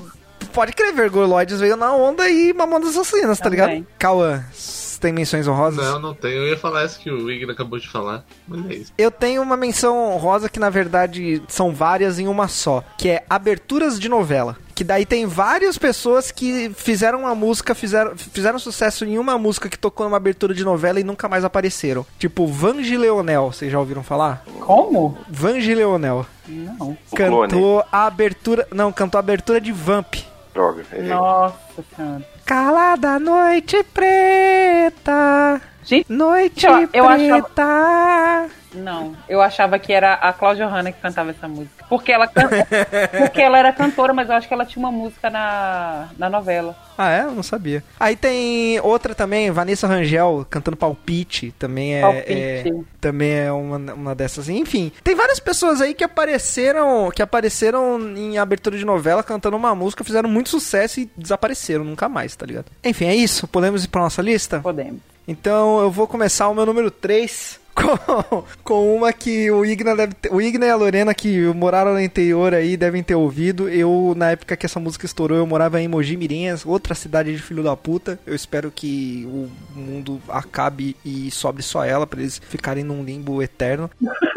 Pode 0.54 0.74
crer, 0.74 0.94
Vergoloides 0.94 1.60
veio 1.60 1.76
na 1.76 1.94
onda 1.94 2.30
e 2.30 2.54
Mamonas 2.54 2.90
Assassinas, 2.90 3.40
tá 3.40 3.50
ligado? 3.50 3.86
Cauã, 3.98 4.44
você 4.52 5.00
tem 5.00 5.14
menções 5.14 5.48
honrosas? 5.48 5.86
Não, 5.86 6.00
não 6.00 6.14
tem. 6.14 6.34
Eu 6.34 6.48
ia 6.48 6.58
falar 6.58 6.84
essa 6.84 7.00
que 7.00 7.10
o 7.10 7.32
Igor 7.32 7.52
acabou 7.52 7.80
de 7.80 7.88
falar. 7.88 8.24
Mas 8.48 8.70
é 8.70 8.74
isso. 8.74 8.94
Eu 8.98 9.10
tenho 9.10 9.42
uma 9.42 9.56
menção 9.56 10.12
honrosa 10.14 10.50
que 10.50 10.60
na 10.60 10.70
verdade 10.70 11.42
são 11.48 11.72
várias 11.74 12.20
em 12.20 12.28
uma 12.28 12.48
só, 12.48 12.84
que 12.98 13.10
é 13.10 13.24
aberturas 13.30 14.00
de 14.00 14.10
novela. 14.10 14.58
Que 14.76 14.84
daí 14.84 15.06
tem 15.06 15.26
várias 15.26 15.78
pessoas 15.78 16.32
que 16.32 16.72
fizeram 16.74 17.20
uma 17.20 17.36
música, 17.36 17.76
fizeram, 17.76 18.16
fizeram 18.16 18.58
sucesso 18.58 19.04
em 19.04 19.18
uma 19.18 19.38
música 19.38 19.68
que 19.68 19.78
tocou 19.78 20.06
numa 20.06 20.16
abertura 20.18 20.54
de 20.54 20.64
novela 20.64 21.00
e 21.00 21.04
nunca 21.04 21.28
mais 21.28 21.44
apareceram. 21.44 22.06
Tipo 22.18 22.48
Vange 22.48 22.96
Leonel, 22.96 23.52
vocês 23.52 23.72
já 23.72 23.80
ouviram 23.80 24.04
falar? 24.04 24.46
Como? 24.62 25.18
Vange 25.30 25.76
Leonel. 25.76 26.26
Não. 26.48 26.98
Cantou 27.14 27.84
a 27.92 28.06
abertura. 28.06 28.68
Não, 28.72 28.92
cantou 28.92 29.18
a 29.18 29.20
abertura 29.20 29.60
de 29.60 29.72
Vamp. 29.72 30.16
Droga. 30.54 30.84
É. 30.92 31.02
Nossa 31.04 31.84
senhora. 31.96 32.24
Calada 32.46 33.20
noite 33.20 33.84
preta. 33.94 35.62
Gente, 35.84 36.12
Noite 36.12 36.66
Eu- 36.66 36.90
eu 36.94 37.08
achava- 37.08 37.42
preta. 37.44 38.50
Não. 38.74 39.16
Eu 39.28 39.42
achava 39.42 39.80
que 39.80 39.92
era 39.92 40.14
a 40.14 40.32
Cláudia 40.34 40.68
Hanna 40.68 40.92
que 40.92 41.02
cantava 41.02 41.32
essa 41.32 41.48
música. 41.48 41.86
Porque 41.90 42.12
ela. 42.12 42.28
Porque 43.18 43.42
ela 43.42 43.58
era 43.58 43.74
cantora, 43.74 44.14
mas 44.14 44.30
eu 44.30 44.36
acho 44.36 44.48
que 44.48 44.54
ela 44.54 44.66
tinha 44.66 44.84
uma 44.86 44.92
música 44.92 45.30
na, 45.30 46.10
na 46.18 46.30
novela. 46.30 46.76
Ah, 46.98 47.12
é? 47.12 47.22
Eu 47.24 47.32
não 47.32 47.42
sabia. 47.44 47.84
Aí 48.00 48.16
tem 48.16 48.80
outra 48.82 49.16
também, 49.16 49.50
Vanessa 49.52 49.88
Rangel 49.88 50.46
cantando 50.50 50.78
Palpite, 50.78 51.52
também 51.58 51.96
é, 51.96 52.02
Palpite. 52.02 52.32
é- 52.34 52.74
também 53.00 53.32
é 53.32 53.52
uma, 53.52 53.78
uma 53.94 54.16
dessas. 54.16 54.50
Enfim, 54.50 54.92
tem 55.04 55.16
várias 55.16 55.40
pessoas 55.40 55.82
aí 55.82 55.94
que 55.94 56.04
apareceram, 56.04 57.10
que 57.12 57.22
apareceram 57.22 58.00
em 58.18 58.38
abertura 58.38 58.78
de 58.78 58.86
novela 58.86 59.24
cantando 59.24 59.56
uma 59.58 59.74
música, 59.74 60.04
fizeram 60.04 60.30
muito 60.30 60.50
sucesso 60.50 61.00
e 61.00 61.10
desapareceram 61.18 61.84
nunca 61.86 62.10
mais, 62.10 62.36
tá 62.36 62.46
ligado? 62.46 62.66
Enfim, 62.84 63.06
é 63.06 63.16
isso. 63.16 63.48
Podemos 63.48 63.84
ir 63.86 63.88
pra 63.88 64.02
nossa 64.02 64.22
lista? 64.22 64.60
Podemos. 64.60 65.00
Então 65.28 65.80
eu 65.80 65.90
vou 65.92 66.08
começar 66.08 66.50
o 66.50 66.54
meu 66.56 66.66
número 66.66 66.90
3 66.92 67.60
com, 67.80 68.44
com 68.64 68.96
uma 68.96 69.12
que 69.14 69.50
o 69.52 69.66
Igna 69.66 69.96
deve 69.96 70.14
ter, 70.14 70.34
o 70.34 70.42
Igna 70.42 70.66
e 70.66 70.70
a 70.70 70.76
Lorena 70.76 71.14
que 71.14 71.42
moraram 71.54 71.94
no 71.94 72.02
interior 72.02 72.54
aí 72.54 72.76
devem 72.76 73.02
ter 73.04 73.16
ouvido. 73.16 73.70
Eu, 73.70 74.14
na 74.16 74.32
época 74.32 74.58
que 74.58 74.66
essa 74.66 74.80
música 74.80 75.06
estourou, 75.06 75.38
eu 75.38 75.48
morava 75.48 75.82
em 75.82 75.88
Mogi 75.88 76.18
Mirim, 76.18 76.46
outra 76.66 76.94
cidade 76.94 77.36
de 77.36 77.42
filho 77.42 77.64
da 77.64 77.76
puta. 77.76 78.20
Eu 78.26 78.36
espero 78.36 78.72
que 78.72 79.28
o 79.28 79.50
mundo 79.78 80.22
acabe 80.28 80.96
e 81.04 81.32
sobre 81.32 81.64
só 81.64 81.84
ela 81.84 82.06
pra 82.06 82.20
eles 82.20 82.40
ficarem 82.50 82.84
num 82.84 83.04
limbo 83.04 83.42
eterno. 83.42 83.90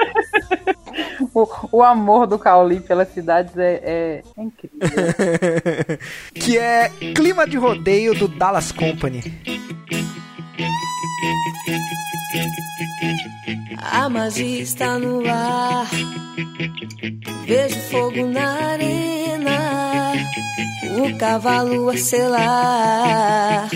O, 1.34 1.48
o 1.78 1.82
amor 1.82 2.26
do 2.26 2.38
Cauli 2.38 2.80
pelas 2.80 3.08
cidades 3.08 3.56
é, 3.56 3.80
é, 3.82 4.22
é 4.36 4.42
incrível. 4.42 4.80
que 6.34 6.58
é 6.58 6.90
Clima 7.14 7.46
de 7.46 7.56
Rodeio 7.56 8.14
do 8.14 8.28
Dallas 8.28 8.72
Company. 8.72 9.22
A 13.78 14.08
magia 14.08 14.62
está 14.62 14.98
no 14.98 15.22
ar. 15.28 15.86
Vejo 17.46 17.78
fogo 17.90 18.26
na 18.26 18.70
arena. 18.70 20.12
O 20.98 21.18
cavalo 21.18 21.90
a 21.90 21.96
selar. 21.96 23.68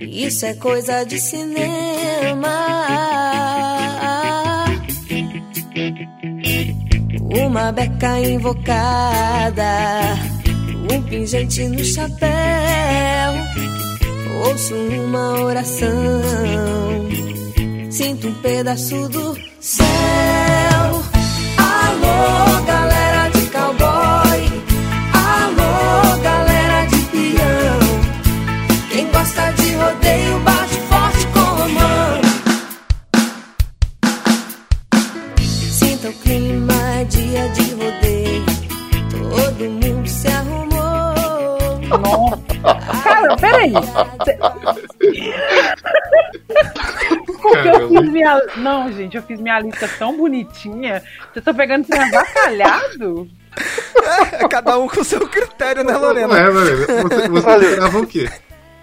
Isso 0.00 0.44
é 0.46 0.54
coisa 0.54 1.04
de 1.04 1.20
cinema. 1.20 2.50
Uma 7.46 7.70
beca 7.70 8.18
invocada. 8.20 9.64
Um 10.90 11.02
pingente 11.02 11.62
no 11.68 11.84
chapéu. 11.84 12.28
Ouço 14.46 14.74
uma 14.74 15.40
oração. 15.40 17.23
Sinto 17.94 18.26
um 18.26 18.34
pedaço 18.42 19.08
do 19.08 19.38
céu. 19.60 19.86
Alô, 21.56 22.60
galera 22.66 23.28
de 23.28 23.46
cowboy. 23.52 24.62
Alô, 25.12 26.18
galera 26.20 26.86
de 26.86 26.96
peão. 27.04 27.78
Quem 28.90 29.08
gosta 29.12 29.52
de 29.52 29.74
rodeio, 29.76 30.40
bate 30.40 30.74
forte 30.88 31.24
com 31.28 31.38
a 31.38 31.68
mão. 31.68 32.20
Sinta 35.70 36.08
o 36.08 36.12
clima, 36.14 36.74
é 37.00 37.04
dia 37.04 37.48
de 37.50 37.74
rodeio. 37.74 38.44
Todo 39.30 39.70
mundo 39.70 40.08
se 40.08 40.26
arrumou. 40.26 41.78
Nossa. 42.00 42.38
Cara, 43.04 43.36
peraí. 43.36 43.72
Porque 47.52 47.68
eu 47.68 47.88
fiz 47.88 48.10
minha. 48.12 48.42
Não, 48.56 48.92
gente, 48.92 49.16
eu 49.16 49.22
fiz 49.22 49.40
minha 49.40 49.60
lista 49.60 49.88
tão 49.98 50.16
bonitinha. 50.16 51.02
Você 51.32 51.40
tá 51.40 51.52
pegando 51.54 51.82
esse 51.88 51.96
avacalhado? 51.98 53.28
Cada 54.50 54.78
um 54.78 54.88
com 54.88 55.04
seu 55.04 55.26
critério, 55.28 55.84
né, 55.84 55.92
Não 55.92 56.00
Lorena? 56.00 56.38
é, 56.38 56.48
Lorena. 56.48 56.86
Você, 57.02 57.28
você 57.28 57.48
Olha. 57.48 57.64
esperava 57.64 57.98
o 57.98 58.06
quê? 58.06 58.28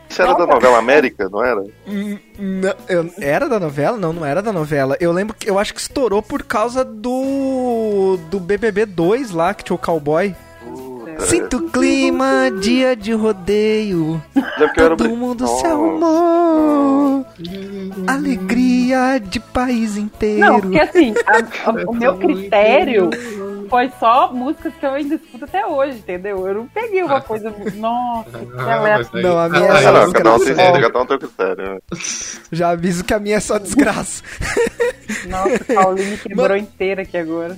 Isso 0.10 0.22
era 0.22 0.34
da 0.34 0.46
novela 0.46 0.78
América, 0.78 1.30
não 1.30 1.44
era? 1.44 1.62
Hum, 1.88 2.18
não, 2.38 2.74
eu- 2.90 3.14
era 3.22 3.48
da 3.48 3.60
novela? 3.60 3.96
Não, 3.98 4.12
não 4.12 4.26
era 4.26 4.42
da 4.42 4.52
novela. 4.52 4.98
Eu 5.00 5.12
lembro 5.14 5.34
que 5.38 5.50
eu 5.50 5.58
acho 5.58 5.74
que 5.74 5.80
estourou 5.80 6.22
por 6.22 6.44
causa 6.44 6.84
do 6.84 8.18
do 8.30 8.40
BBB 8.40 8.86
2 8.86 9.32
lá 9.32 9.54
que 9.54 9.64
tinha 9.64 9.76
o 9.76 9.80
cowboy. 9.80 10.36
Puta, 11.18 11.26
Sinto 11.26 11.58
o 11.58 11.70
clima, 11.70 12.50
dia 12.62 12.96
de 12.96 13.14
rodeio. 13.14 14.22
Todo 14.98 15.10
mundo 15.16 15.48
se 15.48 15.66
arrumou. 15.66 17.26
Alegria 18.08 19.20
de 19.20 19.40
país 19.40 19.98
inteiro. 19.98 20.40
Não, 20.40 20.60
porque 20.62 20.80
assim, 20.80 21.14
a- 21.26 21.70
a- 21.70 21.84
o 21.88 21.94
meu 21.94 22.18
critério 22.18 23.10
foi 23.70 23.92
só 24.00 24.32
músicas 24.34 24.74
que 24.80 24.86
eu 24.86 24.92
ainda 24.92 25.16
escuto 25.16 25.46
até 25.46 25.66
hoje, 25.66 25.98
entendeu? 25.98 26.48
Eu 26.48 26.54
não 26.56 26.68
peguei 26.68 27.04
uma 27.04 27.22
coisa. 27.22 27.54
Nossa, 27.76 28.30
que 28.32 28.48
Ah, 28.58 28.96
aí- 29.14 29.24
Não, 29.24 29.38
a 29.38 29.50
minha 29.50 29.62
aí- 29.62 29.68
é 29.68 29.72
Ah, 29.72 29.82
só 29.82 29.92
não, 29.92 30.02
música 30.02 30.18
cada 30.24 30.36
um 30.36 30.40
tem, 30.40 30.82
cada 30.82 31.02
um 31.02 31.06
tem 31.06 31.16
o 31.16 31.20
critério. 31.20 31.64
né? 31.74 31.78
Já 32.52 32.70
aviso 32.70 33.04
que 33.04 33.14
a 33.14 33.20
minha 33.20 33.38
é 33.38 33.40
só 33.40 33.58
desgraça. 33.58 34.24
Nossa, 35.28 35.56
o 35.56 35.74
Paulinho 35.74 36.18
quebrou 36.18 36.58
inteira 36.58 37.04
aqui 37.04 37.18
agora. 37.18 37.58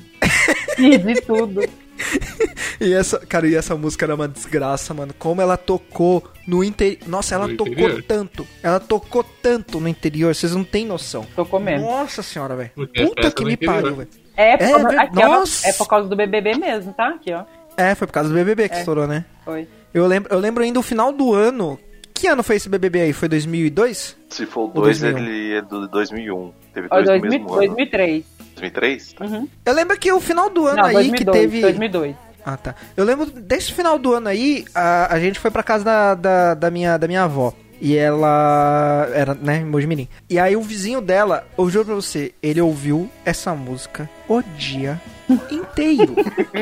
Perdi 0.76 1.22
tudo. 1.22 1.62
E 2.82 2.92
essa, 2.94 3.20
cara, 3.20 3.48
e 3.48 3.56
essa 3.56 3.76
música 3.78 4.06
era 4.06 4.14
uma 4.16 4.28
desgraça, 4.28 4.94
mano. 4.94 5.14
Como 5.18 5.42
ela 5.42 5.56
tocou 5.56 6.24
no 6.46 6.64
interior. 6.64 7.08
Nossa, 7.08 7.36
ela 7.36 7.48
No 7.48 7.56
tocou 7.56 7.72
interior? 7.74 8.04
tanto. 8.04 8.46
Ela 8.62 8.80
tocou 8.80 9.24
tanto 9.24 9.80
no 9.80 9.88
interior, 9.88 10.36
vocês 10.36 10.54
não 10.54 10.64
têm 10.66 10.86
noção. 10.86 11.26
Tô 11.36 11.46
comendo. 11.46 11.84
Nossa 11.84 12.22
senhora, 12.22 12.56
velho. 12.56 12.72
É 12.76 13.04
Puta 13.06 13.22
festa 13.22 13.32
que 13.38 13.46
me 13.46 13.54
interior. 13.54 13.76
pariu, 13.82 13.96
velho. 13.96 14.10
É, 14.36 14.58
por 14.58 14.94
É, 14.94 14.98
aqui, 14.98 15.16
nossa. 15.16 15.70
é 15.70 15.74
por 15.74 15.88
causa 15.88 16.10
do 16.10 16.16
BBB 16.16 16.56
mesmo, 16.58 16.92
tá? 16.94 17.10
Aqui, 17.10 17.32
ó. 17.32 17.44
É, 17.78 17.96
foi 17.96 18.08
por 18.08 18.14
causa 18.14 18.30
do 18.30 18.36
BBB 18.36 18.68
que 18.68 18.76
É. 18.76 18.80
estourou, 18.80 19.08
né? 19.08 19.24
Foi. 19.46 19.68
Eu 19.94 20.06
lembro, 20.08 20.34
eu 20.34 20.40
lembro 20.40 20.64
ainda 20.64 20.80
o 20.80 20.84
final 20.84 21.14
do 21.14 21.34
ano. 21.34 21.80
Que 22.14 22.28
ano 22.28 22.44
foi 22.44 22.56
esse 22.56 22.70
BBB 22.70 23.02
aí? 23.02 23.14
Foi 23.14 23.28
2002? 23.28 24.16
Se 24.30 24.46
for 24.46 24.62
o 24.62 24.64
Ou 24.66 24.72
2, 24.84 25.00
2001? 25.02 25.18
ele 25.26 25.54
é 25.56 25.62
do 25.62 25.88
2001. 25.88 26.52
Teve 26.74 26.88
dois 26.88 27.02
no 27.02 27.08
2000, 27.20 27.30
mesmo 27.32 27.54
ano. 27.54 27.58
2003. 27.68 28.26
2003? 28.56 29.16
Uhum. 29.22 29.48
Eu 29.66 29.74
lembro 29.74 29.98
que 29.98 30.12
o 30.12 30.20
final 30.20 30.50
do 30.50 30.68
ano 30.68 30.78
Não, 30.78 30.86
aí 30.86 30.94
2002. 30.94 31.18
que 31.20 31.26
teve. 31.42 31.62
2002. 31.62 32.16
Ah, 32.46 32.58
tá. 32.58 32.76
Eu 32.96 33.06
lembro 33.06 33.26
desse 33.26 33.72
final 33.74 33.98
do 33.98 34.14
ano 34.14 34.28
aí, 34.28 34.66
a, 34.76 35.14
a 35.14 35.20
gente 35.20 35.40
foi 35.40 35.50
pra 35.50 35.64
casa 35.64 35.84
da, 35.84 36.14
da, 36.16 36.54
da 36.54 36.72
minha, 36.72 36.98
da 36.98 37.08
minha 37.08 37.24
avó. 37.24 37.54
E 37.82 37.98
ela 37.98 39.10
era, 39.14 39.34
né, 39.34 39.60
Mojimirim. 39.64 40.08
E 40.30 40.40
aí 40.40 40.56
o 40.56 40.62
vizinho 40.62 41.02
dela, 41.02 41.46
eu 41.58 41.70
juro 41.70 41.86
pra 41.86 41.96
você, 41.96 42.34
ele 42.42 42.62
ouviu 42.62 43.10
essa 43.26 43.54
música 43.54 44.10
o 44.30 44.42
dia 44.58 45.02
inteiro. 45.52 46.16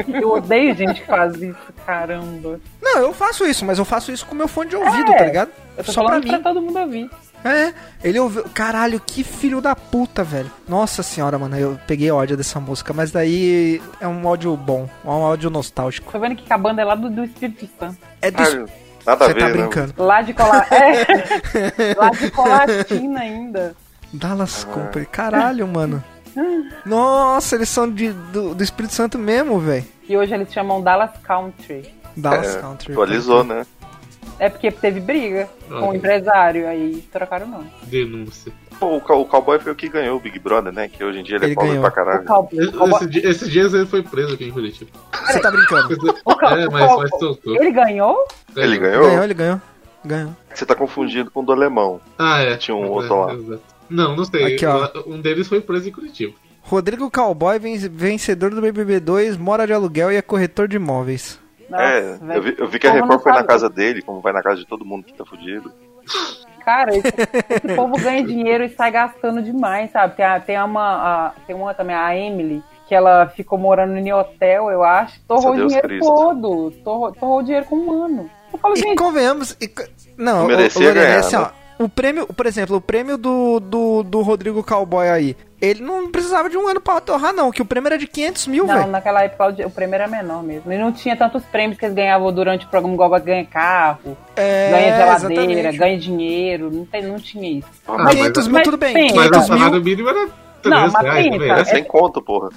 Eu 0.08 0.32
odeio 0.32 0.76
gente 0.76 1.02
que 1.02 1.06
faz 1.08 1.36
isso, 1.40 1.58
caramba. 1.86 2.60
Não, 2.94 3.02
eu 3.02 3.14
faço 3.14 3.46
isso, 3.46 3.66
mas 3.66 3.78
eu 3.80 3.86
faço 3.86 4.12
isso 4.12 4.26
com 4.26 4.36
meu 4.36 4.48
fone 4.48 4.70
de 4.70 4.76
ouvido, 4.76 5.12
É, 5.12 5.18
tá 5.18 5.26
ligado? 5.26 5.52
Eu 5.78 5.84
tô 5.84 5.92
Só 5.92 6.04
pra 6.06 6.20
mim. 6.20 6.28
pra 6.28 6.40
todo 6.40 6.62
mundo 6.62 6.80
ouvir. 6.80 7.10
É, 7.44 7.74
ele 8.04 8.20
ouviu. 8.20 8.44
Caralho, 8.54 9.00
que 9.00 9.24
filho 9.24 9.62
da 9.62 9.76
puta, 9.76 10.24
velho. 10.24 10.52
Nossa 10.68 11.02
senhora, 11.02 11.40
mano, 11.40 11.58
eu 11.58 11.80
peguei 11.88 12.12
ódio 12.12 12.38
dessa 12.38 12.60
música, 12.60 12.94
mas 12.94 13.12
daí 13.12 13.82
é 14.00 14.08
um 14.08 14.26
ódio 14.26 14.56
bom, 14.56 14.88
é 15.04 15.08
um 15.08 15.22
ódio 15.22 15.50
nostálgico. 15.50 16.12
Tô 16.12 16.20
vendo 16.20 16.36
que 16.36 16.52
a 16.54 16.58
banda 16.58 16.82
é 16.82 16.86
lá 16.86 16.94
do, 16.96 17.10
do 17.10 17.24
Espírito 17.24 17.68
Santo. 17.80 17.98
É 18.22 18.30
do, 18.30 18.42
Ah, 18.44 18.68
Nada 19.04 19.26
a 19.26 19.28
Você 19.28 19.34
ver, 19.34 19.40
tá 19.40 19.48
né? 19.48 19.54
brincando. 19.54 19.94
Lá 19.98 20.22
de 20.22 20.34
colar. 20.34 20.68
É. 20.72 21.96
Lá 21.98 22.10
de 22.12 22.30
Colatina 22.30 23.20
ainda. 23.22 23.76
Dallas 24.14 24.64
Company. 24.66 25.06
Caralho, 25.08 25.68
mano. 25.68 26.04
Nossa, 26.86 27.56
eles 27.56 27.70
são 27.70 27.90
de, 27.92 28.12
do, 28.12 28.54
do 28.54 28.64
Espírito 28.64 28.94
Santo 28.94 29.18
mesmo, 29.18 29.60
velho. 29.60 29.86
E 30.08 30.16
hoje 30.16 30.34
eles 30.34 30.54
chamam 30.54 30.82
Dallas 30.82 31.12
Country. 31.24 31.92
Dallas 32.16 32.56
É, 32.56 32.60
Country. 32.62 32.92
atualizou, 32.92 33.44
né? 33.44 33.66
É 34.40 34.50
porque 34.50 34.72
teve 34.72 35.00
briga 35.00 35.48
com 35.68 35.76
o 35.76 35.84
Ok. 35.86 35.98
empresário, 36.00 36.68
aí 36.68 37.04
trocaram 37.12 37.46
o 37.46 37.50
nome. 37.50 37.72
Denúncia. 37.84 38.52
O, 38.80 38.96
o 38.98 39.26
cowboy 39.26 39.60
foi 39.60 39.72
o 39.72 39.76
que 39.76 39.88
ganhou 39.88 40.18
o 40.18 40.20
Big 40.20 40.40
Brother, 40.40 40.74
né? 40.74 40.88
Que 40.88 41.04
hoje 41.04 41.20
em 41.20 41.24
dia 41.24 41.36
ele, 41.36 41.46
Ele 41.46 41.52
é 41.52 41.56
pobre 41.56 41.70
ganhou. 41.70 41.84
pra 41.84 41.92
caralho. 41.92 42.26
cow- 42.26 42.50
Esse, 42.52 42.68
o 42.70 42.72
cowboy- 42.72 42.96
esse 42.98 43.10
di- 43.10 43.20
esses 43.28 43.50
dias 43.50 43.74
ele 43.76 43.86
foi 43.86 44.02
preso 44.02 44.34
aqui 44.34 44.46
em 44.46 44.52
Curitiba. 44.52 44.90
Você 45.28 45.40
tá 45.40 45.52
brincando. 45.52 45.94
É, 46.58 46.68
mas, 46.70 46.96
mas 46.98 47.10
soltou. 47.20 47.56
Ele 47.56 47.72
ganhou? 47.72 48.28
Ele 48.56 48.78
ganhou? 48.80 49.06
Ganhou, 49.06 49.24
ele 49.24 49.34
ganhou. 49.36 49.62
Ganhou. 50.04 50.36
Você 50.52 50.66
tá 50.66 50.74
confundindo 50.74 51.30
com 51.30 51.42
o 51.42 51.46
do 51.46 51.52
alemão. 51.52 52.02
Ah, 52.18 52.40
é. 52.42 52.58
Tinha 52.58 52.76
um 52.76 52.86
É, 52.86 52.90
outro 52.90 53.20
lá. 53.26 53.34
exato. 53.36 53.62
Não, 53.88 54.16
não 54.16 54.26
sei. 54.26 54.56
Aqui. 54.56 54.66
Um 55.06 55.22
deles 55.22 55.48
foi 55.48 55.62
preso 55.62 55.88
em 55.88 55.92
Curitiba. 55.92 56.34
Rodrigo 56.64 57.12
Cowboy, 57.12 57.60
ven- 57.60 57.78
vencedor 57.78 58.50
do 58.50 58.62
BBB 58.62 59.00
2, 59.00 59.38
mora 59.38 59.68
de 59.68 59.74
aluguel 59.74 60.12
e 60.12 60.16
é 60.16 60.22
corretor 60.24 60.68
de 60.68 60.78
imóveis. 60.78 61.40
Nossa, 61.72 61.84
é, 61.84 62.02
velho. 62.18 62.34
eu 62.34 62.42
vi, 62.42 62.56
eu 62.60 62.68
vi 62.68 62.80
que 62.80 62.88
a 62.88 62.92
Record 62.92 63.22
foi 63.22 63.32
na 63.32 63.44
casa 63.44 63.70
dele, 63.70 64.02
como 64.02 64.22
vai 64.22 64.34
na 64.34 64.44
casa 64.44 64.58
de 64.58 64.68
todo 64.68 64.86
mundo 64.86 65.04
que 65.06 65.14
tá 65.14 65.26
fudido. 65.26 65.72
Cara, 66.64 66.96
esse, 66.96 67.08
esse 67.08 67.76
povo 67.76 67.98
ganha 68.00 68.24
dinheiro 68.24 68.64
e 68.64 68.70
sai 68.70 68.92
gastando 68.92 69.42
demais, 69.42 69.92
sabe? 69.92 70.16
Tem, 70.16 70.26
a- 70.26 70.40
tem 70.40 70.60
uma, 70.62 70.82
a- 71.28 71.32
tem 71.48 71.56
uma 71.56 71.74
também, 71.74 71.96
a 71.96 72.16
Emily, 72.16 72.62
que 72.88 72.94
ela 72.94 73.28
ficou 73.28 73.58
morando 73.58 73.98
em 73.98 74.14
hotel, 74.14 74.70
eu 74.70 74.84
acho. 74.84 75.20
Torrou 75.28 75.54
o 75.54 75.56
Deus 75.56 75.68
dinheiro 75.68 75.88
Cristo. 75.88 76.06
todo. 76.06 76.72
Torrou, 76.84 77.12
torrou 77.14 77.40
o 77.40 77.44
dinheiro 77.44 77.66
com 77.66 77.76
um 77.78 78.04
ano. 78.04 78.30
Eu 78.54 78.60
falo, 78.60 78.74
E 78.76 78.80
gente, 78.80 78.96
convenhamos. 78.98 79.58
e 79.60 79.72
não, 80.18 80.40
Não 80.40 80.46
o- 80.46 80.48
merecia 80.50 80.82
o 80.82 80.86
Lorena, 80.86 81.06
ganhar, 81.08 81.20
assim, 81.20 81.36
né? 81.38 81.50
ó, 81.80 81.84
o 81.84 81.90
prêmio, 81.90 82.28
por 82.28 82.46
exemplo, 82.46 82.76
o 82.76 82.82
prêmio 82.82 83.18
do, 83.18 83.60
do, 83.60 84.04
do 84.04 84.22
Rodrigo 84.22 84.64
Cowboy 84.64 85.10
aí, 85.10 85.36
ele 85.62 85.82
não 85.84 86.10
precisava 86.10 86.50
de 86.50 86.58
um 86.58 86.68
ano 86.68 86.82
pra 86.82 87.00
torrar, 87.00 87.32
não, 87.34 87.52
que 87.52 87.62
o 87.62 87.66
prêmio 87.66 87.88
era 87.88 87.98
de 87.98 88.08
500 88.08 88.48
mil, 88.48 88.66
não, 88.66 88.76
velho. 88.76 88.88
naquela 88.90 89.24
época 89.24 89.66
o, 89.68 89.70
prêmio 89.70 89.96
era 89.96 90.08
menor 90.08 90.42
mesmo. 90.42 90.72
E 90.72 90.78
não 90.78 90.92
tinha 90.92 91.16
tantos 91.16 91.44
prêmios 91.46 91.78
que 91.78 91.86
eles 91.86 91.96
ganhavam 91.96 92.32
durante 92.34 92.66
o 92.66 92.70
programa, 92.70 92.96
igual 92.96 93.10
ganha 93.22 93.46
carro, 93.46 94.18
É, 94.36 94.72
ganha 94.72 94.98
geladeira, 94.98 95.44
exatamente. 95.44 95.78
ganha 95.78 96.00
dinheiro. 96.00 96.72
Não, 96.72 96.86
tem, 96.86 97.04
não 97.04 97.20
tinha 97.20 97.60
isso. 97.60 97.68
Ah, 97.88 97.96
mas- 98.00 98.16
500 98.16 98.48
mil, 98.48 98.54
mas 98.54 98.64
tudo 98.64 98.78
bem. 98.78 98.94
pensa. 98.94 99.16
Mas 99.16 99.28
o 99.28 99.30
500 99.32 99.50
mil. 99.50 99.58
salário 99.60 99.84
mínimo 99.84 100.10
era 100.10 100.20
3 100.20 100.32
Não, 100.70 100.92
mas 100.92 101.04
reais 101.04 101.30
pensa, 101.30 101.44
É 101.46 101.56
né? 101.56 101.66
sem 101.66 101.84
conto, 101.84 102.22
porra. 102.22 102.50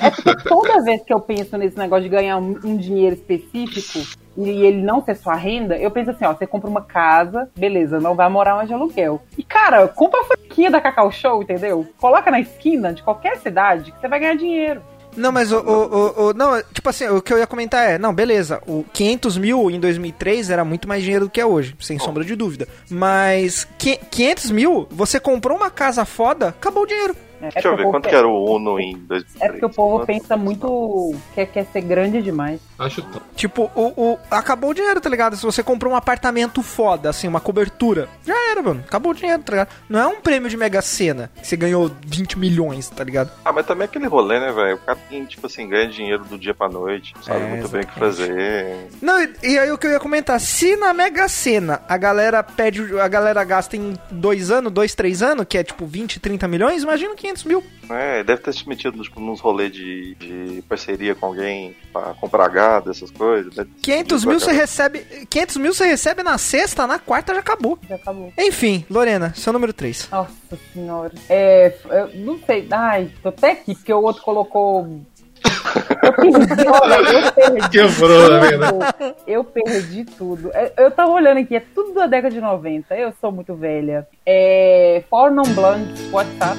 É 0.00 0.10
porque 0.10 0.48
toda 0.48 0.82
vez 0.82 1.02
que 1.02 1.12
eu 1.12 1.20
penso 1.20 1.56
nesse 1.56 1.76
negócio 1.78 2.04
de 2.04 2.08
ganhar 2.08 2.36
um, 2.38 2.58
um 2.64 2.76
dinheiro 2.76 3.14
específico 3.14 3.98
e 4.36 4.48
ele 4.48 4.82
não 4.82 5.02
ser 5.02 5.16
sua 5.16 5.34
renda, 5.34 5.76
eu 5.76 5.90
penso 5.90 6.10
assim, 6.10 6.24
ó, 6.24 6.32
você 6.32 6.46
compra 6.46 6.68
uma 6.68 6.82
casa, 6.82 7.48
beleza, 7.56 8.00
não 8.00 8.14
vai 8.14 8.28
morar 8.28 8.54
mais 8.56 8.68
de 8.68 8.74
aluguel. 8.74 9.20
E, 9.36 9.42
cara, 9.42 9.86
compra 9.88 10.20
a 10.20 10.24
franquia 10.24 10.70
da 10.70 10.80
Cacau 10.80 11.10
Show, 11.10 11.42
entendeu? 11.42 11.86
Coloca 11.98 12.30
na 12.30 12.40
esquina 12.40 12.92
de 12.92 13.02
qualquer 13.02 13.36
cidade 13.38 13.92
que 13.92 14.00
você 14.00 14.08
vai 14.08 14.20
ganhar 14.20 14.36
dinheiro. 14.36 14.82
Não, 15.16 15.32
mas 15.32 15.50
o, 15.52 15.58
o, 15.58 15.62
o- 15.72 16.26
o- 16.28 16.32
Não, 16.34 16.62
tipo 16.72 16.88
assim, 16.88 17.06
o 17.08 17.20
que 17.20 17.32
eu 17.32 17.38
ia 17.38 17.46
comentar 17.46 17.84
é, 17.88 17.98
não, 17.98 18.14
beleza, 18.14 18.62
o 18.66 18.84
500 18.92 19.36
mil 19.38 19.70
em 19.70 19.80
2003 19.80 20.50
era 20.50 20.64
muito 20.64 20.86
mais 20.88 21.02
dinheiro 21.02 21.24
do 21.26 21.30
que 21.30 21.40
é 21.40 21.46
hoje, 21.46 21.74
sem 21.80 21.98
sombra 21.98 22.24
de 22.24 22.34
dúvida. 22.36 22.68
Mas 22.88 23.66
qui- 23.78 23.98
500 24.10 24.50
mil, 24.50 24.86
você 24.90 25.18
comprou 25.18 25.56
uma 25.56 25.70
casa 25.70 26.04
foda, 26.04 26.48
acabou 26.48 26.84
o 26.84 26.86
dinheiro. 26.86 27.14
né? 27.40 27.48
Deixa 27.52 27.68
eu 27.68 27.76
ver, 27.76 27.84
quanto 27.84 28.08
que 28.08 28.14
era 28.14 28.28
o 28.28 28.54
Uno 28.56 28.78
em 28.78 28.96
2003? 29.08 29.34
É 29.40 29.48
porque 29.48 29.64
o 29.64 29.70
povo 29.70 29.96
Quanto? 29.98 30.06
pensa 30.06 30.36
muito 30.36 31.14
que 31.34 31.46
quer 31.46 31.66
ser 31.72 31.80
grande 31.80 32.20
demais. 32.22 32.60
Acho 32.80 33.02
top. 33.02 33.20
Tipo, 33.36 33.70
o, 33.74 33.92
o- 34.14 34.18
acabou 34.30 34.70
o 34.70 34.74
dinheiro, 34.74 35.00
tá 35.00 35.08
ligado? 35.10 35.36
Se 35.36 35.42
você 35.42 35.62
comprou 35.62 35.92
um 35.92 35.96
apartamento 35.96 36.62
foda, 36.62 37.10
assim, 37.10 37.28
uma 37.28 37.40
cobertura, 37.40 38.08
já 38.26 38.34
era, 38.50 38.62
mano. 38.62 38.82
Acabou 38.86 39.12
o 39.12 39.14
dinheiro, 39.14 39.42
tá 39.42 39.52
ligado? 39.52 39.68
Não 39.88 40.00
é 40.00 40.06
um 40.06 40.20
prêmio 40.20 40.48
de 40.48 40.56
Mega 40.56 40.80
Sena 40.82 41.30
que 41.40 41.46
você 41.46 41.56
ganhou 41.56 41.90
20 42.06 42.38
milhões, 42.38 42.88
tá 42.88 43.04
ligado? 43.04 43.30
Ah, 43.44 43.52
mas 43.52 43.66
também 43.66 43.82
é 43.82 43.84
aquele 43.84 44.06
rolê, 44.06 44.40
né, 44.40 44.50
velho? 44.52 44.76
O 44.76 44.78
cara 44.78 44.98
tem, 45.08 45.24
tipo 45.26 45.46
assim, 45.46 45.68
ganha 45.68 45.88
dinheiro 45.88 46.24
do 46.24 46.38
dia 46.38 46.54
pra 46.54 46.68
noite, 46.68 47.12
sabe 47.22 47.40
É, 47.44 47.48
muito 47.48 47.68
bem 47.68 47.82
o 47.82 47.86
que 47.86 48.02
exatamente. 48.02 48.16
fazer. 48.16 48.88
Não, 49.02 49.22
e, 49.22 49.30
e 49.42 49.58
aí 49.58 49.70
o 49.70 49.76
que 49.78 49.86
eu 49.86 49.90
ia 49.92 50.00
comentar, 50.00 50.40
se 50.40 50.74
na 50.76 50.92
Mega 50.94 51.28
Sena 51.28 51.82
a 51.88 51.96
galera 51.98 52.42
pede, 52.42 52.98
a 52.98 53.08
galera 53.08 53.44
gasta 53.44 53.76
em 53.76 53.98
dois 54.10 54.50
anos, 54.50 54.72
dois, 54.72 54.94
três 54.94 55.22
anos, 55.22 55.44
que 55.48 55.58
é 55.58 55.62
tipo 55.62 55.84
20, 55.86 56.18
30 56.18 56.48
milhões, 56.48 56.82
imagina 56.82 57.14
500 57.14 57.44
mil. 57.44 57.62
É, 57.90 58.22
deve 58.22 58.42
ter 58.42 58.52
se 58.52 58.68
metido 58.68 59.02
tipo, 59.02 59.20
nos 59.20 59.40
rolês 59.40 59.72
de, 59.72 60.14
de 60.14 60.62
parceria 60.68 61.14
com 61.14 61.26
alguém 61.26 61.74
pra 61.92 62.14
comprar 62.14 62.48
gado, 62.48 62.90
essas 62.90 63.10
coisas. 63.10 63.54
deve 63.54 63.70
ter 63.70 63.80
500 63.82 64.20
se 64.20 64.26
mil 64.28 64.40
você 64.40 64.52
recebe, 64.52 64.98
500 65.28 65.56
mil 65.56 65.74
você 65.74 65.86
recebe 65.86 66.22
na 66.22 66.38
sexta, 66.38 66.86
na 66.86 66.98
quarta 66.98 67.34
já 67.34 67.40
acabou. 67.40 67.78
Já 67.88 67.96
acabou. 67.96 68.32
Enfim, 68.38 68.84
Lorena, 68.90 69.32
seu 69.34 69.52
número 69.52 69.72
3. 69.72 70.08
Nossa 70.10 70.30
senhora. 70.72 71.12
É, 71.28 71.74
eu 71.90 72.08
não 72.20 72.38
sei. 72.46 72.66
Ai, 72.70 73.10
tô 73.22 73.30
até 73.30 73.52
aqui, 73.52 73.74
porque 73.74 73.92
o 73.92 74.02
outro 74.02 74.22
colocou. 74.22 75.00
Eu 76.02 76.12
perdi, 76.14 76.68
olha, 76.68 76.94
eu 76.94 77.32
perdi. 77.32 77.68
Quebrou, 77.70 78.30
né, 78.30 78.48
tudo. 78.50 79.14
Eu 79.26 79.44
perdi 79.44 80.04
tudo. 80.04 80.50
É, 80.54 80.72
Eu 80.78 80.90
tava 80.90 81.10
olhando 81.12 81.38
aqui, 81.38 81.54
é 81.56 81.60
tudo 81.60 81.92
da 81.94 82.06
década 82.06 82.34
de 82.34 82.40
90. 82.40 82.94
Eu 82.96 83.12
sou 83.20 83.30
muito 83.30 83.54
velha. 83.54 84.06
É. 84.24 85.04
For 85.10 85.30
Non 85.30 85.44
Blondes, 85.54 86.10
WhatsApp. 86.12 86.58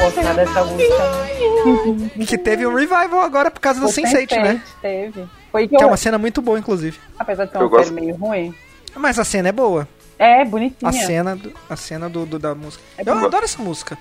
gostar 0.00 0.34
dessa 0.34 0.64
"My 0.64 0.70
música? 0.72 0.94
God." 2.18 2.26
Que 2.28 2.38
teve 2.38 2.66
um 2.66 2.74
revival 2.74 3.20
agora 3.20 3.50
por 3.50 3.60
causa 3.60 3.80
do 3.80 3.86
O 3.86 3.88
Sense8, 3.90 4.42
né? 4.42 4.62
Teve. 4.80 5.26
Foi 5.52 5.66
que 5.68 5.76
Que 5.76 5.82
é 5.82 5.84
eu, 5.84 5.88
uma 5.90 5.96
cena 5.96 6.16
muito 6.18 6.40
boa, 6.40 6.58
inclusive. 6.58 6.98
apesar 7.18 7.44
de 7.46 7.52
ser 7.52 7.58
Eu 7.58 7.62
uma 7.62 7.70
série 7.70 7.82
gosto. 7.90 7.94
meio 7.94 8.14
ruim. 8.16 8.54
Mas 8.96 9.18
a 9.18 9.24
cena 9.24 9.48
é 9.48 9.52
boa. 9.52 9.86
É, 10.18 10.44
bonitinha. 10.44 10.88
A 10.88 10.92
cena, 10.92 11.36
do, 11.36 11.52
a 11.68 11.76
cena 11.76 12.08
do, 12.08 12.26
do- 12.26 12.38
da 12.38 12.54
música. 12.54 12.82
É 12.98 13.02
Eu 13.08 13.14
adoro 13.14 13.44
essa 13.44 13.62
música. 13.62 13.96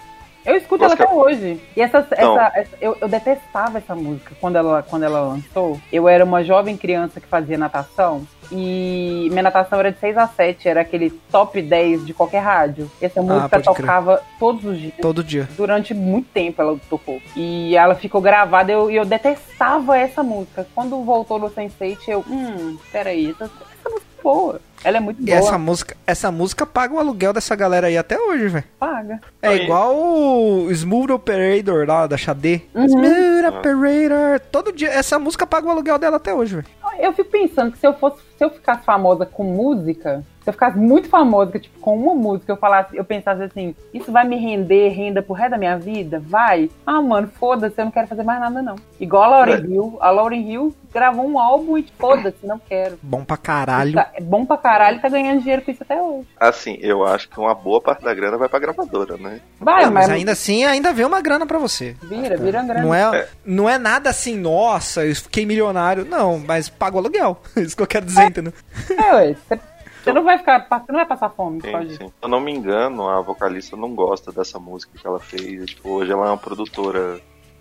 Eu 0.46 0.56
escuto 0.56 0.84
ela 0.84 0.96
Gosto 0.96 1.04
até 1.10 1.14
hoje. 1.14 1.62
E 1.76 1.82
essa, 1.82 2.00
essa, 2.12 2.52
essa- 2.56 2.76
eu, 2.82 2.98
eu 3.00 3.08
detestava 3.08 3.78
essa 3.78 3.94
música 3.96 4.32
quando 4.40 4.56
ela, 4.58 4.84
quando 4.84 5.04
ela 5.04 5.22
lançou. 5.22 5.80
Eu 5.92 6.08
era 6.10 6.24
uma 6.26 6.44
jovem 6.44 6.76
criança 6.78 7.20
que 7.22 7.28
fazia 7.28 7.58
natação. 7.58 8.26
E 8.52 9.28
minha 9.30 9.44
natação 9.44 9.80
era 9.80 9.92
de 9.92 10.00
6 10.00 10.18
a 10.18 10.28
7, 10.28 10.68
era 10.68 10.82
aquele 10.82 11.10
top 11.32 11.62
10 11.62 12.06
de 12.06 12.14
qualquer 12.14 12.40
rádio. 12.40 12.90
E 13.02 13.06
essa 13.06 13.22
música 13.22 13.46
Ah, 13.46 13.50
pode 13.50 13.64
crer. 13.64 13.76
tocava 13.76 14.22
todos 14.40 14.64
os 14.66 14.78
dias. 14.80 14.94
Todo 15.02 15.24
dia. 15.24 15.48
Durante 15.56 15.94
muito 15.94 16.28
tempo 16.34 16.62
ela 16.62 16.78
tocou. 16.90 17.22
E 17.36 17.76
ela 17.76 17.96
ficou 17.96 18.22
gravada 18.22 18.72
e 18.72 18.76
eu, 18.76 18.90
e 18.92 18.96
eu 18.96 19.06
detestava 19.06 19.98
essa 19.98 20.24
música. 20.24 20.68
Quando 20.74 21.04
voltou 21.04 21.38
no 21.40 21.50
Sense8, 21.50 21.98
eu, 22.08 22.26
hum, 22.28 22.78
peraí, 22.92 23.32
essa, 23.32 23.46
essa 23.46 23.90
música 23.90 24.06
é 24.18 24.22
boa. 24.24 24.62
Ela 24.82 24.96
é 24.96 25.00
muito 25.02 25.22
E 25.22 25.26
boa. 25.26 25.38
essa 25.38 25.58
música, 25.58 25.98
essa 26.08 26.32
música 26.32 26.66
paga 26.66 26.94
o 26.94 27.00
aluguel 27.00 27.34
dessa 27.34 27.54
galera 27.54 27.88
aí 27.88 27.98
até 27.98 28.18
hoje, 28.18 28.48
velho. 28.48 28.64
Paga. 28.80 29.20
É 29.42 29.50
Aí. 29.50 29.64
igual 29.64 29.94
o 29.94 30.72
Smooth 30.72 31.12
Operator 31.12 31.86
lá 31.86 32.08
da 32.08 32.16
Xadê. 32.16 32.62
Uhum. 32.74 32.86
Smooth 32.86 33.46
Operator. 33.58 34.40
Todo 34.52 34.72
dia. 34.72 34.90
Essa 34.90 35.20
música 35.20 35.46
paga 35.46 35.68
o 35.68 35.70
aluguel 35.70 36.00
dela 36.00 36.16
até 36.16 36.34
hoje, 36.34 36.56
velho. 36.56 36.68
Eu 37.00 37.14
fico 37.14 37.32
pensando 37.32 37.72
que 37.72 37.78
se 37.78 37.88
eu 37.88 37.94
fosse, 37.94 38.22
se 38.38 38.44
eu 38.44 38.50
ficasse 38.50 38.84
famosa 38.84 39.26
com 39.26 39.44
música, 39.44 40.24
se 40.50 40.52
eu 40.52 40.54
ficasse 40.54 40.78
muito 40.78 41.08
famosa, 41.10 41.52
que, 41.52 41.60
tipo, 41.60 41.80
com 41.80 41.96
uma 41.98 42.16
música, 42.16 42.52
eu 42.52 42.58
falasse, 42.58 42.96
eu 42.98 43.04
pensasse 43.06 43.42
assim, 43.44 43.76
isso 43.94 44.12
vai 44.12 44.28
me 44.28 44.36
render 44.36 44.90
renda 44.90 45.22
pro 45.22 45.34
resto 45.34 45.52
da 45.52 45.58
minha 45.58 45.78
vida? 45.78 46.22
Vai. 46.26 46.70
Ah, 46.86 47.02
mano, 47.02 47.30
foda-se, 47.40 47.80
eu 47.80 47.86
não 47.86 47.92
quero 47.92 48.08
fazer 48.08 48.24
mais 48.24 48.40
nada, 48.40 48.62
não. 48.62 48.76
Igual 49.00 49.24
a 49.24 49.28
Lauren 49.28 49.54
É. 49.54 49.60
Hill. 49.66 49.98
A 50.02 50.10
Lauren 50.12 50.42
Hill 50.42 50.76
gravou 50.94 51.28
um 51.28 51.38
álbum 51.40 51.78
e 51.78 51.86
foda-se, 52.00 52.46
não 52.46 52.60
quero. 52.60 52.98
Bom 53.02 53.24
pra 53.24 53.38
caralho. 53.38 53.94
Tá- 53.94 54.10
é 54.14 54.22
bom 54.22 54.46
pra 54.46 54.58
caralho 54.58 54.98
e 54.98 55.00
tá 55.02 55.08
ganhando 55.10 55.40
dinheiro 55.42 55.62
com 55.62 55.72
isso 55.72 55.84
até 55.84 56.02
hoje. 56.02 56.28
Assim, 56.40 56.78
eu 56.82 57.06
acho 57.06 57.30
que 57.30 57.40
uma 57.40 57.54
boa 57.54 57.80
parte 57.80 58.04
da 58.04 58.14
grana 58.14 58.38
vai 58.38 58.50
pra 58.50 58.60
gravadora, 58.60 59.16
né? 59.18 59.40
Vai, 59.60 59.86
Mas 59.86 59.94
mas, 59.94 60.10
ainda 60.10 60.32
assim, 60.32 60.64
ainda 60.66 60.92
vem 60.92 61.06
uma 61.06 61.22
grana 61.22 61.46
pra 61.46 61.60
você. 61.60 61.96
vira, 62.04 62.36
vira 62.38 62.60
uma 62.60 62.68
grana. 62.68 62.82
Não 62.86 62.94
é, 62.94 63.28
não 63.46 63.70
é 63.70 63.78
nada 63.78 64.10
assim, 64.10 64.36
nossa, 64.36 65.06
eu 65.06 65.16
fiquei 65.16 65.46
milionário. 65.46 66.06
Não, 66.06 66.40
mas 66.40 66.68
pago 66.70 66.98
aluguel. 66.98 67.40
Isso 67.56 67.76
que 67.78 67.84
eu 67.84 67.88
quero 67.88 68.06
dizer, 68.06 68.24
entendeu? 68.26 68.54
É, 68.98 69.14
ué, 69.16 69.34
você, 69.48 69.60
você 70.04 70.14
não 70.14 70.24
vai 70.24 70.38
ficar, 70.38 70.60
você 70.60 70.92
não 70.92 71.00
vai 71.00 71.06
passar 71.06 71.30
fome, 71.30 71.62
Sim. 71.62 71.98
Se 71.98 72.12
eu 72.22 72.30
não 72.30 72.40
me 72.40 72.52
engano, 72.54 73.08
a 73.10 73.22
vocalista 73.22 73.76
não 73.76 73.94
gosta 73.94 74.32
dessa 74.32 74.60
música 74.60 74.98
que 74.98 75.06
ela 75.06 75.20
fez. 75.20 75.72
Tipo, 75.72 75.90
hoje 75.90 76.12
ela 76.12 76.28
é 76.28 76.30
uma 76.30 76.38
produtora. 76.38 77.20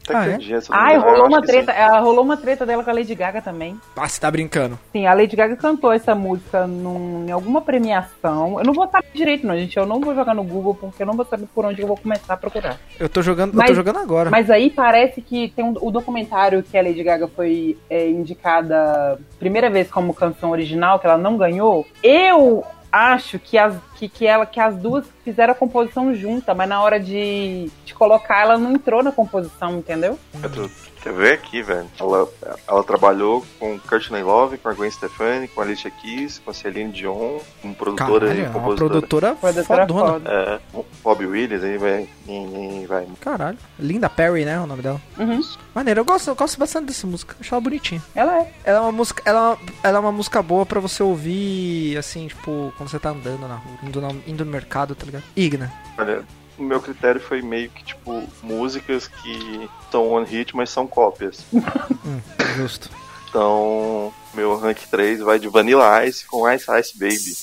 Até 0.08 0.18
Ah, 0.18 0.24
que 0.24 0.30
é? 0.30 0.38
dia, 0.38 0.56
eu 0.56 0.60
não 0.70 0.76
Ai, 0.78 0.96
eu 0.96 1.00
rolou 1.00 1.26
uma 1.26 1.42
treta, 1.42 1.72
ela 1.72 2.00
rolou 2.00 2.24
uma 2.24 2.36
treta 2.36 2.64
dela 2.66 2.82
com 2.84 2.90
a 2.90 2.92
Lady 2.94 3.14
Gaga 3.14 3.42
também. 3.42 3.78
Ah, 3.96 4.08
você 4.08 4.20
tá 4.20 4.30
brincando. 4.30 4.78
Sim, 4.92 5.06
a 5.06 5.14
Lady 5.14 5.34
Gaga 5.36 5.56
cantou 5.56 5.92
essa 5.92 6.14
música 6.14 6.66
num, 6.66 7.26
em 7.28 7.30
alguma 7.30 7.60
premiação. 7.60 8.58
Eu 8.58 8.64
não 8.64 8.72
vou 8.72 8.88
saber 8.88 9.08
direito, 9.14 9.46
não, 9.46 9.56
gente. 9.56 9.76
Eu 9.76 9.86
não 9.86 10.00
vou 10.00 10.14
jogar 10.14 10.34
no 10.34 10.42
Google 10.44 10.74
porque 10.74 11.02
eu 11.02 11.06
não 11.06 11.14
vou 11.14 11.24
saber 11.24 11.46
por 11.54 11.64
onde 11.64 11.80
eu 11.82 11.86
vou 11.88 11.96
começar 11.96 12.34
a 12.34 12.36
procurar. 12.36 12.76
Eu 12.98 13.08
tô 13.08 13.22
jogando, 13.22 13.52
eu 13.52 13.58
Mas- 13.58 13.68
tô 13.68 13.74
jogando 13.74 13.98
agora. 13.98 14.30
Mas 14.30 14.50
aí 14.50 14.70
parece 14.70 15.20
que 15.20 15.48
tem 15.54 15.64
um, 15.64 15.74
o 15.80 15.90
documentário 15.90 16.62
que 16.62 16.76
a 16.76 16.82
Lady 16.82 17.02
Gaga 17.02 17.28
foi 17.28 17.76
é, 17.90 18.08
indicada 18.08 19.18
primeira 19.38 19.68
vez 19.70 19.90
como 19.90 20.14
canção 20.14 20.50
original, 20.50 20.98
que 20.98 21.06
ela 21.06 21.18
não 21.18 21.36
ganhou. 21.36 21.86
Eu 22.02 22.64
acho 22.90 23.38
que 23.38 23.56
as, 23.58 23.74
que, 23.96 24.08
que, 24.08 24.26
ela, 24.26 24.46
que 24.46 24.58
as 24.60 24.76
duas 24.76 25.06
fizeram 25.24 25.52
a 25.52 25.56
composição 25.56 26.14
junta, 26.14 26.54
mas 26.54 26.68
na 26.68 26.80
hora 26.82 26.98
de, 26.98 27.70
de 27.84 27.94
colocar, 27.94 28.40
ela 28.42 28.56
não 28.58 28.72
entrou 28.72 29.02
na 29.02 29.12
composição, 29.12 29.78
entendeu? 29.78 30.18
Tu- 30.52 30.70
Quer 31.02 31.12
ver 31.12 31.32
aqui, 31.34 31.62
velho? 31.62 31.86
Ela, 31.98 32.28
ela 32.66 32.82
trabalhou 32.84 33.44
com 33.58 33.78
Courtney 33.78 34.22
Love, 34.22 34.58
com 34.58 34.68
a 34.68 34.74
Gwen 34.74 34.90
Stefani, 34.90 35.46
com 35.48 35.60
a 35.60 35.64
Alicia 35.64 35.90
Keys, 35.90 36.40
com 36.44 36.50
a 36.50 36.54
Celine 36.54 36.90
Dion, 36.92 37.38
como 37.62 37.74
produtora 37.74 38.20
Caralho, 38.26 38.40
e 38.40 38.44
é 38.44 38.48
uma 38.48 38.52
compositora. 38.54 38.90
produtora 38.90 39.34
Produtora 39.36 39.86
fodona. 39.86 40.10
foda. 40.12 40.30
É, 40.74 40.82
Bob 41.04 41.26
Williams, 41.26 41.62
aí 41.62 41.78
vai, 41.78 42.08
vai, 42.26 42.86
vai. 42.86 43.06
Caralho. 43.20 43.58
Linda 43.78 44.10
Perry, 44.10 44.44
né? 44.44 44.58
O 44.60 44.66
nome 44.66 44.82
dela. 44.82 45.00
Uhum. 45.18 45.40
Maneiro, 45.74 46.00
eu 46.00 46.04
gosto, 46.04 46.28
eu 46.30 46.34
gosto 46.34 46.58
bastante 46.58 46.86
dessa 46.86 47.06
música. 47.06 47.36
Acho 47.40 47.54
ela 47.54 47.60
bonitinha. 47.60 48.02
Ela 48.14 48.40
é. 48.40 48.52
Ela 48.64 48.78
é 48.78 48.80
uma 48.80 48.92
música, 48.92 49.22
ela, 49.24 49.38
é 49.38 49.42
uma- 49.42 49.58
ela 49.84 49.96
é 49.98 50.00
uma 50.00 50.12
música 50.12 50.42
boa 50.42 50.66
pra 50.66 50.80
você 50.80 51.02
ouvir, 51.02 51.96
assim, 51.96 52.26
tipo, 52.26 52.72
quando 52.76 52.88
você 52.90 52.98
tá 52.98 53.10
andando 53.10 53.46
na 53.46 53.54
rua, 53.54 53.78
indo, 53.84 54.00
na- 54.00 54.12
indo 54.26 54.44
no 54.44 54.50
mercado, 54.50 54.94
tá 54.96 55.06
ligado? 55.06 55.22
Igna. 55.36 55.72
Olha, 55.96 56.22
o 56.58 56.62
meu 56.62 56.80
critério 56.80 57.20
foi 57.20 57.40
meio 57.40 57.70
que, 57.70 57.84
tipo, 57.84 58.24
músicas 58.42 59.06
que 59.06 59.68
são 59.90 60.08
one 60.10 60.26
hit, 60.26 60.54
mas 60.54 60.70
são 60.70 60.86
cópias. 60.86 61.44
Hum, 62.04 62.20
justo. 62.56 62.88
Então, 63.28 64.14
meu 64.32 64.56
rank 64.56 64.78
3 64.90 65.20
vai 65.20 65.38
de 65.38 65.46
Vanilla 65.48 66.06
Ice 66.06 66.24
com 66.24 66.50
Ice 66.50 66.64
Ice 66.80 66.98
Baby. 66.98 67.36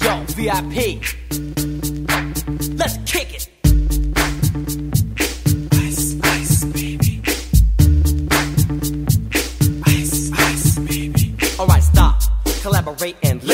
Yo, 0.00 0.24
VIP. 0.36 1.00
Let's 2.78 2.98
kick 3.04 3.34
it. 3.34 3.50
Ice, 5.82 6.16
ice, 6.22 6.64
baby. 6.66 7.22
Ice, 9.88 10.30
ice, 10.32 10.78
baby. 10.78 11.34
Alright, 11.58 11.82
stop. 11.82 12.20
Collaborate 12.62 13.16
and. 13.24 13.51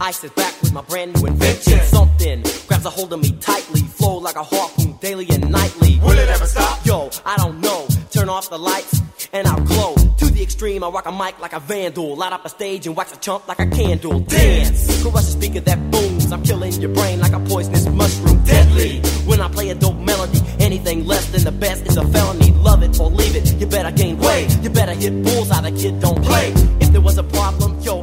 Ice 0.00 0.24
is 0.24 0.30
back 0.32 0.60
with 0.60 0.72
my 0.72 0.82
brand 0.82 1.14
new 1.14 1.26
invention. 1.26 1.80
Something 1.80 2.42
grabs 2.66 2.84
a 2.84 2.90
hold 2.90 3.12
of 3.12 3.20
me 3.20 3.32
tightly. 3.40 3.80
Flow 3.80 4.18
like 4.18 4.36
a 4.36 4.42
harpoon 4.42 4.96
daily 5.00 5.26
and 5.30 5.50
nightly. 5.50 5.98
Will 6.00 6.18
it 6.18 6.28
ever 6.28 6.46
stop? 6.46 6.84
Yo, 6.84 7.10
I 7.24 7.36
don't 7.36 7.60
know. 7.60 7.86
Turn 8.10 8.28
off 8.28 8.50
the 8.50 8.58
lights 8.58 9.00
and 9.32 9.46
I'll 9.46 9.60
glow. 9.60 9.94
To 9.94 10.26
the 10.26 10.42
extreme, 10.42 10.84
I 10.84 10.88
rock 10.88 11.06
a 11.06 11.12
mic 11.12 11.40
like 11.40 11.52
a 11.52 11.60
vandal. 11.60 12.16
Light 12.16 12.32
up 12.32 12.44
a 12.44 12.48
stage 12.48 12.86
and 12.86 12.96
wax 12.96 13.12
a 13.12 13.16
chump 13.18 13.48
like 13.48 13.58
a 13.58 13.66
candle. 13.66 14.20
Dance! 14.20 15.02
Crush 15.02 15.22
a 15.22 15.26
speaker 15.26 15.60
that 15.60 15.90
booms. 15.90 16.30
I'm 16.32 16.42
killing 16.42 16.72
your 16.72 16.92
brain 16.92 17.20
like 17.20 17.32
a 17.32 17.40
poisonous 17.40 17.86
mushroom. 17.88 18.42
Deadly! 18.44 19.00
When 19.26 19.40
I 19.40 19.48
play 19.48 19.70
a 19.70 19.74
dope 19.74 19.96
melody, 19.96 20.40
anything 20.58 21.06
less 21.06 21.30
than 21.30 21.44
the 21.44 21.52
best 21.52 21.86
is 21.86 21.96
a 21.96 22.06
felony. 22.08 22.52
Love 22.52 22.82
it 22.82 22.98
or 23.00 23.10
leave 23.10 23.34
it. 23.36 23.54
You 23.54 23.66
better 23.66 23.90
gain 23.90 24.18
weight. 24.18 24.56
You 24.62 24.70
better 24.70 24.92
hit 24.92 25.22
bullseye. 25.22 25.70
The 25.70 25.72
kid 25.72 26.00
don't 26.00 26.22
play. 26.22 26.52
If 26.80 26.92
there 26.92 27.00
was 27.00 27.18
a 27.18 27.24
problem, 27.24 27.80
yo, 27.80 27.95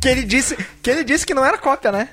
Que 0.00 0.08
ele 0.08 0.22
disse 0.24 0.56
que, 0.82 0.90
ele 0.90 1.04
disse 1.04 1.26
que 1.26 1.34
não 1.34 1.44
era 1.44 1.58
cópia, 1.58 1.92
né? 1.92 2.08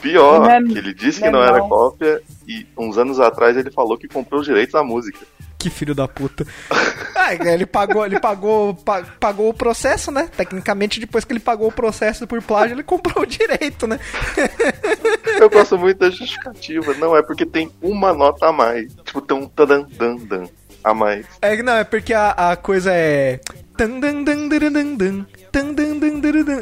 Pior, 0.00 0.40
Não 0.40 0.50
é- 0.50 0.62
que 0.62 0.78
ele 0.78 0.92
disse 0.94 1.20
que 1.20 1.30
não 1.30 1.40
não 1.40 1.42
é 1.44 1.48
era 1.48 1.58
não. 1.58 1.68
cópia 1.68 2.20
e 2.46 2.66
uns 2.76 2.98
anos 2.98 3.18
atrás 3.18 3.56
ele 3.56 3.70
falou 3.70 3.96
que 3.98 4.06
comprou 4.06 4.40
os 4.40 4.46
direitos 4.46 4.72
da 4.74 4.84
música. 4.84 5.18
Que 5.58 5.70
filho 5.70 5.94
da 5.94 6.06
puta. 6.06 6.46
Ah, 7.18 7.34
ele 7.34 7.66
pagou, 7.66 8.06
ele 8.06 8.20
pagou, 8.20 8.72
pa- 8.74 9.02
pagou 9.18 9.48
o 9.48 9.54
processo, 9.54 10.12
né? 10.12 10.28
Tecnicamente, 10.36 11.00
depois 11.00 11.24
que 11.24 11.32
ele 11.32 11.40
pagou 11.40 11.66
o 11.66 11.72
processo 11.72 12.24
por 12.24 12.40
plágio, 12.40 12.74
ele 12.76 12.84
comprou 12.84 13.24
o 13.24 13.26
direito, 13.26 13.84
né? 13.88 13.98
Eu 15.40 15.50
gosto 15.50 15.76
muito 15.76 15.98
da 15.98 16.10
justificativa. 16.10 16.94
Não, 16.94 17.16
é 17.16 17.22
porque 17.22 17.44
tem 17.44 17.68
uma 17.82 18.12
nota 18.12 18.46
a 18.46 18.52
mais. 18.52 18.94
Tipo, 19.04 19.20
tem 19.20 19.36
um 19.36 19.48
tadan 19.48 19.86
dan 19.98 20.16
dan 20.16 20.44
a 20.84 20.94
mais. 20.94 21.26
É 21.42 21.56
que 21.56 21.62
não, 21.64 21.72
é 21.74 21.82
porque 21.84 22.14
a, 22.14 22.30
a 22.52 22.56
coisa 22.56 22.92
é. 22.92 23.40
tan, 23.76 23.98
dan, 23.98 24.22
dan, 24.22 24.46
dan, 24.48 24.70
dan, 24.72 24.94
dan, 24.96 25.26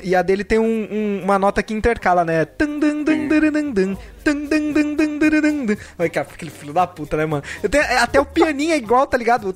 E 0.03 0.15
a 0.15 0.23
dele 0.23 0.45
tem 0.45 0.59
um- 0.59 0.89
um- 0.91 1.21
uma 1.25 1.39
nota 1.39 1.63
que 1.63 1.75
intercala, 1.75 2.25
né? 2.25 2.47
Olha, 5.99 6.11
cara, 6.11 6.29
aquele 6.33 6.51
filho 6.51 6.73
da 6.73 6.87
puta, 6.87 7.17
né, 7.17 7.27
mano? 7.27 7.43
Tenho- 7.71 7.85
é, 7.85 7.99
até 7.99 8.21
o 8.21 8.25
pianinho 8.27 8.73
é 8.73 8.77
igual, 8.77 9.07
tá 9.07 9.17
ligado? 9.17 9.55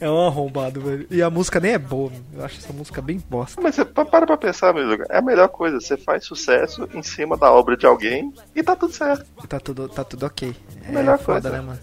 É 0.00 0.10
um 0.10 0.26
arrombado, 0.26 0.80
velho. 0.80 1.06
E 1.10 1.22
a 1.22 1.30
música 1.30 1.58
nem 1.60 1.72
é 1.72 1.78
boa, 1.78 2.10
mano. 2.10 2.24
eu 2.34 2.44
acho 2.44 2.58
essa 2.58 2.72
música 2.72 3.00
bem 3.00 3.22
bosta. 3.30 3.60
Mas 3.60 3.74
você 3.74 3.84
pa- 3.84 4.04
para 4.04 4.26
pra 4.26 4.36
pensar, 4.36 4.72
meu 4.74 4.84
amigo. 4.84 5.04
É 5.08 5.18
a 5.18 5.22
melhor 5.22 5.48
coisa. 5.48 5.80
Você 5.80 5.96
faz 5.96 6.24
sucesso 6.24 6.88
em 6.92 7.02
cima 7.02 7.36
da 7.36 7.50
obra 7.50 7.76
de 7.76 7.86
alguém 7.86 8.32
e 8.54 8.62
tá 8.62 8.76
tudo 8.76 8.92
certo. 8.92 9.24
Tá 9.48 9.58
tudo, 9.58 9.88
tá 9.88 10.04
tudo 10.04 10.26
ok. 10.26 10.54
É 10.88 10.92
Melhor 10.92 11.18
foda, 11.18 11.40
coisa. 11.42 11.56
né, 11.56 11.60
mano? 11.62 11.78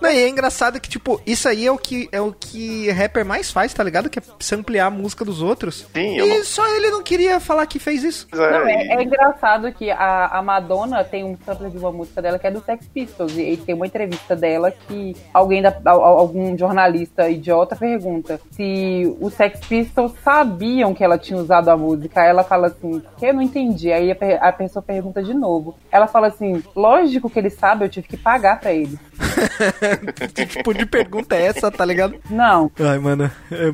Não, 0.00 0.10
e 0.10 0.18
é 0.18 0.28
engraçado 0.28 0.80
que, 0.80 0.88
tipo, 0.88 1.20
isso 1.26 1.48
aí 1.48 1.66
é 1.66 1.72
o 1.72 1.78
que 1.78 2.08
é 2.12 2.20
o 2.20 2.32
que 2.32 2.90
rapper 2.90 3.24
mais 3.24 3.50
faz, 3.50 3.72
tá 3.72 3.82
ligado? 3.82 4.10
Que 4.10 4.18
é 4.18 4.22
samplear 4.40 4.86
a 4.88 4.90
música 4.90 5.24
dos 5.24 5.40
outros. 5.42 5.86
Sim, 5.94 6.16
eu 6.18 6.26
e 6.26 6.38
não- 6.38 6.44
só 6.44 6.66
ele 6.76 6.90
não 6.90 7.02
queria 7.02 7.38
falar 7.40 7.66
que 7.66 7.78
fez 7.78 8.02
isso. 8.04 8.26
Mas 8.30 8.40
Não, 8.40 8.66
é, 8.66 8.86
é 8.88 9.02
engraçado 9.02 9.72
que 9.72 9.90
a, 9.90 10.26
a 10.26 10.42
Madonna 10.42 11.02
tem 11.04 11.24
um 11.24 11.36
sample 11.44 11.70
de 11.70 11.78
uma 11.78 11.92
música 11.92 12.20
dela 12.20 12.38
que 12.38 12.46
é 12.46 12.50
do 12.50 12.62
Sex 12.64 12.86
Pistols. 12.92 13.32
E, 13.36 13.52
e 13.52 13.56
tem 13.56 13.74
uma 13.74 13.86
entrevista 13.86 14.34
dela 14.36 14.70
que 14.70 15.16
alguém 15.32 15.62
da, 15.62 15.74
al- 15.84 16.02
algum 16.02 16.56
jornalista 16.56 17.28
idiota 17.28 17.76
pergunta 17.76 18.40
se 18.52 19.14
os 19.20 19.34
Sex 19.34 19.60
Pistols 19.66 20.12
sabiam 20.22 20.94
que 20.94 21.02
ela 21.04 21.18
tinha 21.18 21.38
usado 21.38 21.68
a 21.70 21.76
música. 21.76 22.20
Aí 22.20 22.28
ela 22.28 22.44
fala 22.44 22.68
assim, 22.68 23.02
que 23.16 23.26
eu 23.26 23.34
não 23.34 23.42
entendi. 23.42 23.92
Aí 23.92 24.10
a, 24.12 24.48
a 24.48 24.52
pessoa 24.52 24.82
pergunta 24.82 25.22
de 25.22 25.34
novo. 25.34 25.76
Ela 25.90 26.06
fala 26.06 26.28
assim, 26.28 26.62
lógico 26.74 27.30
que 27.30 27.38
ele 27.38 27.50
sabe, 27.50 27.84
eu 27.84 27.88
tive 27.88 28.08
que 28.08 28.16
pagar 28.16 28.60
pra 28.60 28.72
ele. 28.72 28.98
que 30.34 30.46
tipo 30.46 30.72
de 30.74 30.86
pergunta 30.86 31.34
é 31.36 31.46
essa, 31.46 31.70
tá 31.70 31.84
ligado? 31.84 32.14
Não, 32.30 32.70
Ai, 32.78 32.98
mano. 32.98 33.30
é- 33.50 33.72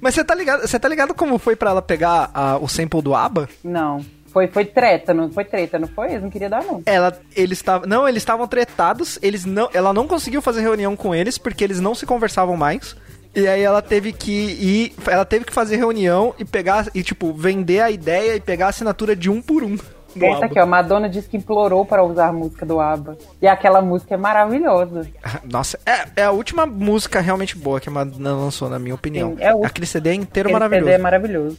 Mas 0.00 0.14
você 0.14 0.24
tá 0.24 0.34
ligado, 0.34 0.60
você 0.66 0.78
tá 0.78 0.88
ligado 0.88 1.14
como 1.14 1.38
foi 1.38 1.56
pra 1.56 1.70
ela 1.70 1.82
pegar 1.82 2.30
a- 2.34 2.58
o 2.58 2.68
sample 2.68 3.02
do 3.02 3.14
ABBA? 3.14 3.48
não. 3.62 4.04
Foi, 4.30 4.46
foi 4.46 4.66
treta, 4.66 5.14
não 5.14 5.30
foi 5.32 5.42
treta, 5.42 5.78
não 5.78 5.88
foi? 5.88 6.10
Eles 6.10 6.22
não 6.22 6.28
queriam 6.30 6.50
dar, 6.50 6.62
não. 6.62 6.82
Ela, 6.84 7.18
eles 7.34 7.58
estavam, 7.58 7.88
não, 7.88 8.06
eles 8.06 8.20
estavam 8.22 8.46
tretados, 8.46 9.18
eles 9.22 9.46
não, 9.46 9.70
ela 9.72 9.90
não 9.94 10.06
conseguiu 10.06 10.42
fazer 10.42 10.60
reunião 10.60 10.94
com 10.94 11.14
eles 11.14 11.38
porque 11.38 11.64
eles 11.64 11.80
não 11.80 11.94
se 11.94 12.04
conversavam 12.04 12.54
mais. 12.54 12.94
E 13.34 13.48
aí 13.48 13.62
ela 13.62 13.80
teve 13.80 14.12
que 14.12 14.30
ir, 14.30 14.92
ela 15.06 15.24
teve 15.24 15.46
que 15.46 15.52
fazer 15.52 15.76
reunião 15.76 16.34
e 16.38 16.44
pegar 16.44 16.88
e 16.94 17.02
tipo 17.02 17.32
vender 17.32 17.80
a 17.80 17.90
ideia 17.90 18.36
e 18.36 18.40
pegar 18.40 18.66
a 18.66 18.68
assinatura 18.68 19.16
de 19.16 19.30
um 19.30 19.40
por 19.40 19.64
um. 19.64 19.78
Do 20.16 20.24
Essa 20.24 20.46
aqui, 20.46 20.58
ó, 20.58 20.66
Madonna 20.66 21.08
disse 21.08 21.28
que 21.28 21.36
implorou 21.36 21.84
para 21.84 22.02
usar 22.02 22.28
a 22.28 22.32
música 22.32 22.64
do 22.66 22.80
ABBA. 22.80 23.16
E 23.40 23.46
aquela 23.46 23.80
música 23.80 24.14
é 24.14 24.16
maravilhosa. 24.16 25.06
Nossa, 25.50 25.78
é, 25.86 26.22
é 26.22 26.24
a 26.24 26.30
última 26.30 26.66
música 26.66 27.20
realmente 27.20 27.56
boa 27.56 27.80
que 27.80 27.88
a 27.88 27.92
Madonna 27.92 28.34
lançou, 28.34 28.68
na 28.68 28.78
minha 28.78 28.94
opinião. 28.94 29.36
Sim, 29.36 29.42
é 29.42 29.54
o- 29.54 29.64
Aquele 29.64 29.86
CD 29.86 30.14
inteiro 30.14 30.48
Aquele 30.48 30.52
maravilhoso. 30.60 30.84
CD 30.86 30.94
é 30.94 30.98
maravilhoso. 30.98 31.58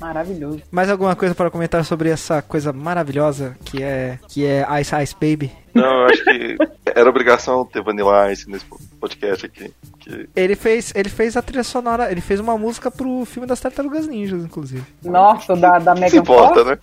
Maravilhoso. 0.00 0.62
Mais 0.70 0.88
alguma 0.90 1.16
coisa 1.16 1.34
para 1.34 1.50
comentar 1.50 1.84
sobre 1.84 2.10
essa 2.10 2.40
coisa 2.42 2.72
maravilhosa 2.72 3.56
que 3.64 3.82
é 3.82 4.18
que 4.28 4.44
é 4.46 4.64
Ice 4.80 4.94
Ice 5.02 5.14
Baby? 5.14 5.52
Não, 5.80 6.00
eu 6.02 6.06
acho 6.06 6.24
que 6.24 6.56
era 6.86 7.08
obrigação 7.08 7.64
ter 7.64 7.82
Vanilla 7.82 8.30
Ice 8.32 8.48
nesse 8.50 8.64
podcast 9.00 9.46
aqui. 9.46 9.72
Que... 10.00 10.28
Ele 10.34 10.54
fez, 10.56 10.92
ele 10.94 11.08
fez 11.08 11.36
a 11.36 11.42
trilha 11.42 11.62
sonora, 11.64 12.10
ele 12.10 12.20
fez 12.20 12.40
uma 12.40 12.56
música 12.58 12.90
pro 12.90 13.24
filme 13.24 13.46
das 13.46 13.60
Tartarugas 13.60 14.06
Ninjas, 14.06 14.42
inclusive. 14.44 14.84
Nossa, 15.04 15.54
da, 15.56 15.78
da 15.78 15.94
Se 15.94 16.00
Megan 16.00 16.18
importa, 16.18 16.64
Fox? 16.64 16.66
né? 16.66 16.78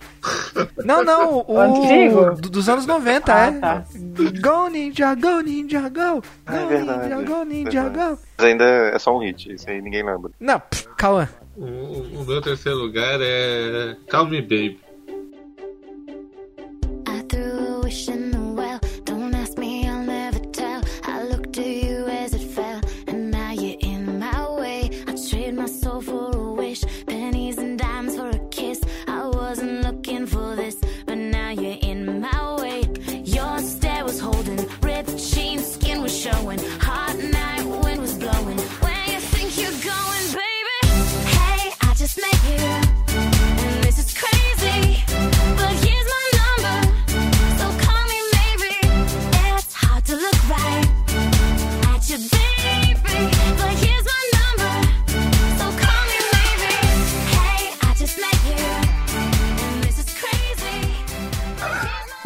Não, 0.84 1.04
não, 1.04 1.44
o, 1.46 1.58
Antigo? 1.60 2.34
do- 2.40 2.48
dos 2.50 2.68
anos 2.68 2.86
90, 2.86 3.32
Ah, 3.34 3.46
é. 3.46 3.50
tá. 3.52 3.84
Go 4.40 4.68
Ninja, 4.68 5.14
Go 5.14 5.40
Ninja, 5.40 5.80
Go! 5.88 6.16
Go 6.20 6.22
Ah, 6.46 6.56
é 6.56 6.66
verdade, 6.66 7.02
Ninja, 7.14 7.22
Go 7.22 7.44
Ninja, 7.44 7.82
verdade. 7.82 8.10
go! 8.14 8.18
Mas 8.38 8.46
ainda 8.46 8.64
é 8.64 8.98
só 8.98 9.16
um 9.16 9.20
hit, 9.20 9.52
isso 9.52 9.68
aí 9.68 9.80
ninguém 9.82 10.04
lembra. 10.04 10.30
Não, 10.40 10.58
pff, 10.60 10.88
Cauã. 10.96 11.28
O, 11.56 11.64
o 11.64 12.24
meu 12.26 12.40
terceiro 12.42 12.78
lugar 12.78 13.18
é 13.20 13.96
Calm 14.08 14.28
Me 14.28 14.42
Baby. 14.42 14.80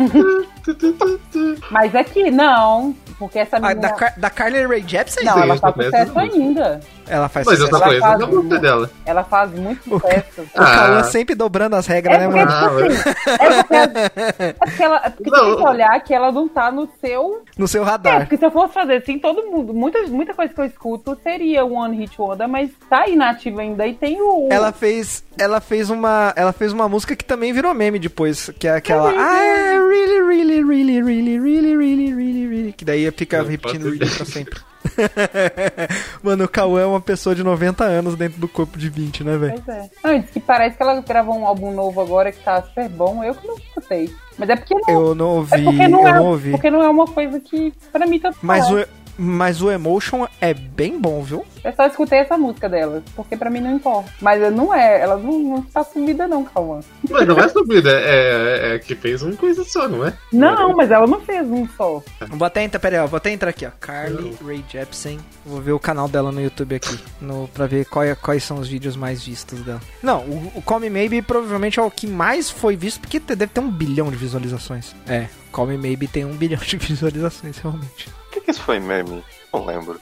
Mas 1.71 1.95
aqui, 1.95 2.31
não. 2.31 2.95
Porque 3.19 3.39
essa 3.39 3.57
Ah, 3.57 3.61
menina... 3.61 3.81
da, 3.81 3.93
Car 3.93 4.15
da 4.19 4.31
Carly 4.31 4.67
Rae 4.67 4.85
Jepsen? 4.87 5.25
Não, 5.25 5.39
ela 5.43 5.55
eu 5.55 5.85
sucesso 5.85 6.19
ainda. 6.19 6.81
Ela 7.11 7.29
faz 7.29 7.47
Mas 7.47 7.59
sucesso. 7.59 7.77
só 7.79 7.85
conheço 7.85 8.01
faz 8.01 8.23
a 8.23 8.27
música 8.27 8.59
dela. 8.59 8.91
Ela 9.05 9.25
faz 9.25 9.51
muito 9.53 9.83
sucesso. 9.83 10.43
O 10.43 10.59
Cauã 10.59 10.99
Ah. 10.99 11.05
sempre 11.05 11.35
dobrando 11.35 11.77
as 11.77 11.87
regras, 11.87 12.17
É 12.17 12.19
né, 12.19 12.25
porque, 12.29 12.45
mano? 12.45 12.87
tipo 12.87 12.95
assim, 12.95 13.11
é 13.29 13.63
porque, 13.63 13.75
é 13.75 14.53
porque 14.53 14.83
ela, 14.83 14.97
é 15.05 15.11
porque 15.11 15.31
Não. 15.31 15.45
tem 15.47 15.57
que 15.57 15.63
olhar 15.69 16.01
que 16.01 16.15
ela 16.15 16.33
não 16.33 16.49
tá 16.49 16.71
no 16.71 16.89
seu. 17.01 17.43
No 17.59 17.67
seu 17.69 17.83
É, 17.83 17.87
radar. 17.87 18.21
porque 18.21 18.37
se 18.37 18.45
eu 18.47 18.51
fosse 18.51 18.73
fazer 18.75 18.97
assim, 18.97 19.19
todo 19.19 19.43
mundo, 19.47 19.75
muita, 19.75 20.01
muita 20.07 20.35
coisa 20.35 20.53
que 20.53 20.61
eu 20.61 20.65
escuto 20.65 21.19
seria 21.23 21.65
One 21.65 21.97
Hit 21.97 22.15
Wonder, 22.21 22.49
mas 22.49 22.71
tá 22.89 23.09
inativa 23.09 23.61
ainda 23.61 23.87
e 23.87 23.95
tem 23.95 24.21
o. 24.21 24.49
Ela 24.51 24.73
fez, 24.73 25.25
ela 25.39 25.61
fez 25.61 25.91
uma, 25.91 26.33
ela 26.37 26.53
fez 26.53 26.73
uma 26.73 26.89
música 26.89 27.17
que 27.17 27.25
também 27.25 27.53
virou 27.53 27.75
meme 27.75 27.99
depois, 27.99 28.51
que 28.59 28.69
é 28.69 28.77
aquela. 28.77 29.13
I 29.13 29.79
really, 29.79 30.21
really, 30.21 30.63
really, 30.63 31.01
really, 31.03 31.39
really, 31.39 31.77
really, 31.77 32.13
really, 32.15 32.47
really, 32.47 32.73
que 32.73 32.85
daí 32.85 33.11
fica 33.11 33.43
repetindo 33.43 33.95
ideia. 33.95 34.11
pra 34.17 34.25
sempre. 34.25 34.61
Mano, 36.23 36.45
o 36.45 36.49
Cauã 36.49 36.83
é 36.83 36.87
uma 36.87 37.01
pessoa 37.01 37.35
de 37.35 37.43
90 37.43 37.85
anos 37.85 38.17
dentro 38.17 38.41
do 38.41 38.49
corpo 38.49 38.79
de 38.79 38.89
20, 38.89 39.25
né, 39.25 39.37
velho? 39.37 39.63
Pois 39.65 39.77
é. 39.77 39.91
Não, 40.03 40.19
diz 40.19 40.31
que 40.31 40.41
parece 40.41 40.77
que 40.77 40.83
ela 40.83 41.01
gravou 41.01 41.39
um 41.39 41.47
álbum 41.47 41.73
novo 41.73 42.01
agora 42.01 42.33
que 42.33 42.43
tá 42.43 42.63
super 42.63 42.89
bom. 42.89 43.23
Eu 43.23 43.35
que 43.35 43.47
não 43.47 43.57
escutei. 43.57 44.15
Mas 44.39 44.49
é 44.49 44.57
porque 44.57 44.75
não. 44.75 44.89
Eu 44.89 45.15
não 45.15 45.29
ouvi, 45.29 45.61
é 45.61 45.65
porque 45.65 45.89
não 45.89 46.01
eu 46.01 46.09
é, 46.09 46.13
não 46.13 46.27
ouvi. 46.27 46.51
Porque 46.51 46.71
não 46.71 46.83
é 46.83 46.89
uma 46.89 47.07
coisa 47.07 47.41
que, 47.41 47.73
pra 47.93 48.07
mim, 48.07 48.19
tá 48.19 48.33
Mas 48.43 48.71
o, 48.71 48.85
mas 49.23 49.61
o 49.61 49.71
Emotion 49.71 50.27
é 50.41 50.55
bem 50.55 50.99
bom, 50.99 51.23
viu? 51.23 51.45
Eu 51.63 51.73
só 51.75 51.87
escutei 51.87 52.21
essa 52.21 52.39
música 52.39 52.69
dela, 52.69 53.03
porque 53.15 53.37
pra 53.37 53.51
mim 53.51 53.61
não 53.61 53.77
importa. 53.77 54.11
Mas 54.21 54.41
não 54.55 54.73
é, 54.75 54.99
ela 55.01 55.17
não, 55.19 55.39
não 55.39 55.63
tá 55.63 55.85
sumida 55.85 56.27
não, 56.27 56.43
Calma. 56.45 56.81
Mas 57.09 57.29
não 57.29 57.39
é 57.39 57.49
subida, 57.49 57.91
é, 57.93 58.75
é 58.75 58.79
que 58.79 58.95
fez 58.95 59.21
uma 59.23 59.37
coisa 59.37 59.63
só, 59.65 59.87
não 59.87 60.07
é? 60.07 60.15
Não, 60.33 60.75
mas 60.75 60.91
ela 60.91 61.07
não 61.07 61.21
fez 61.21 61.47
um 61.47 61.69
só. 61.77 62.03
Vou 62.31 62.47
até 62.47 62.63
entrar, 62.63 62.81
pera 62.81 62.97
aí, 62.97 63.03
ó, 63.03 63.07
vou 63.07 63.19
até 63.19 63.31
entrar 63.31 63.51
aqui, 63.51 63.67
ó. 63.67 63.71
Carly 63.79 64.35
Rae 64.45 64.65
Jepsen. 64.69 65.19
Vou 65.45 65.61
ver 65.61 65.73
o 65.73 65.79
canal 65.79 66.09
dela 66.09 66.33
no 66.33 66.41
YouTube 66.41 66.75
aqui, 66.75 66.99
no, 67.21 67.47
pra 67.49 67.67
ver 67.67 67.85
qual 67.85 68.05
é- 68.05 68.15
quais 68.15 68.43
são 68.43 68.59
os 68.59 68.69
vídeos 68.69 68.97
mais 68.97 69.23
vistos 69.23 69.61
dela. 69.61 69.81
Não, 70.03 70.21
o, 70.21 70.53
o 70.57 70.63
Call 70.63 70.81
Me 70.81 70.89
Maybe 70.89 71.21
provavelmente 71.21 71.79
é 71.79 71.83
o 71.83 71.91
que 71.91 72.07
mais 72.07 72.51
foi 72.51 72.75
visto, 72.75 73.01
porque 73.01 73.21
deve 73.21 73.49
ter 73.49 73.61
um 73.61 73.71
bilhão 73.71 74.11
de 74.11 74.17
visualizações. 74.17 74.95
É, 75.07 75.27
Call 75.51 75.67
Me 75.67 75.77
Maybe 75.77 76.07
tem 76.07 76.25
um 76.25 76.33
bilhão 76.37 76.61
de 76.61 76.77
visualizações, 76.77 77.59
realmente. 77.59 78.09
O 78.09 78.33
que, 78.33 78.41
que 78.43 78.51
isso 78.53 78.63
foi 78.63 78.79
meme? 78.79 79.25
Não 79.53 79.67
lembro. 79.67 80.01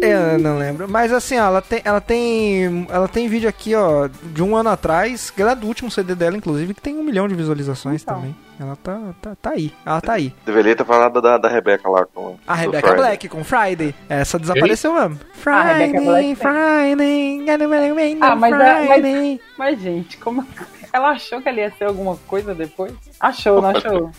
Eu 0.00 0.36
não 0.40 0.58
lembro. 0.58 0.88
Mas 0.88 1.12
assim, 1.12 1.38
ó, 1.38 1.44
ela 1.46 1.62
tem, 1.62 1.80
ela 1.84 2.00
tem. 2.00 2.84
Ela 2.90 3.06
tem 3.06 3.28
vídeo 3.28 3.48
aqui, 3.48 3.72
ó, 3.76 4.08
de 4.08 4.42
um 4.42 4.56
ano 4.56 4.70
atrás, 4.70 5.30
que 5.30 5.40
ela 5.40 5.52
é 5.52 5.54
do 5.54 5.68
último 5.68 5.88
CD 5.88 6.16
dela, 6.16 6.36
inclusive, 6.36 6.74
que 6.74 6.80
tem 6.80 6.98
um 6.98 7.04
milhão 7.04 7.28
de 7.28 7.34
visualizações 7.36 8.02
Então. 8.02 8.16
também. 8.16 8.34
Ela 8.58 8.74
tá, 8.74 8.98
tá, 9.22 9.36
tá 9.40 9.50
aí. 9.50 9.72
Ela 9.86 10.00
tá 10.00 10.14
aí. 10.14 10.34
Deveria 10.44 10.74
ter 10.74 10.84
falado 10.84 11.22
da, 11.22 11.38
da 11.38 11.48
Rebeca 11.48 11.88
lá 11.88 12.04
com. 12.04 12.36
A 12.44 12.56
Friday. 12.56 12.96
Black 12.96 13.28
com 13.28 13.44
Friday. 13.44 13.94
Essa 14.08 14.36
desapareceu 14.40 14.92
mesmo. 14.94 15.20
A 15.46 15.62
Rebecca 15.62 15.98
Friday, 16.00 16.04
Black 16.04 16.34
Friday, 16.34 18.18
Ah, 18.20 18.34
mas, 18.34 18.52
é- 18.54 18.86
Friday. 18.86 19.40
mas, 19.56 19.74
mas, 19.74 19.80
gente, 19.80 20.16
como 20.16 20.44
ela 20.92 21.10
achou 21.10 21.40
que 21.40 21.48
ela 21.48 21.58
ia 21.58 21.70
ser 21.72 21.84
alguma 21.84 22.16
coisa 22.26 22.54
depois? 22.54 22.92
Achou, 23.18 23.60
não 23.62 23.70
achou? 23.70 24.10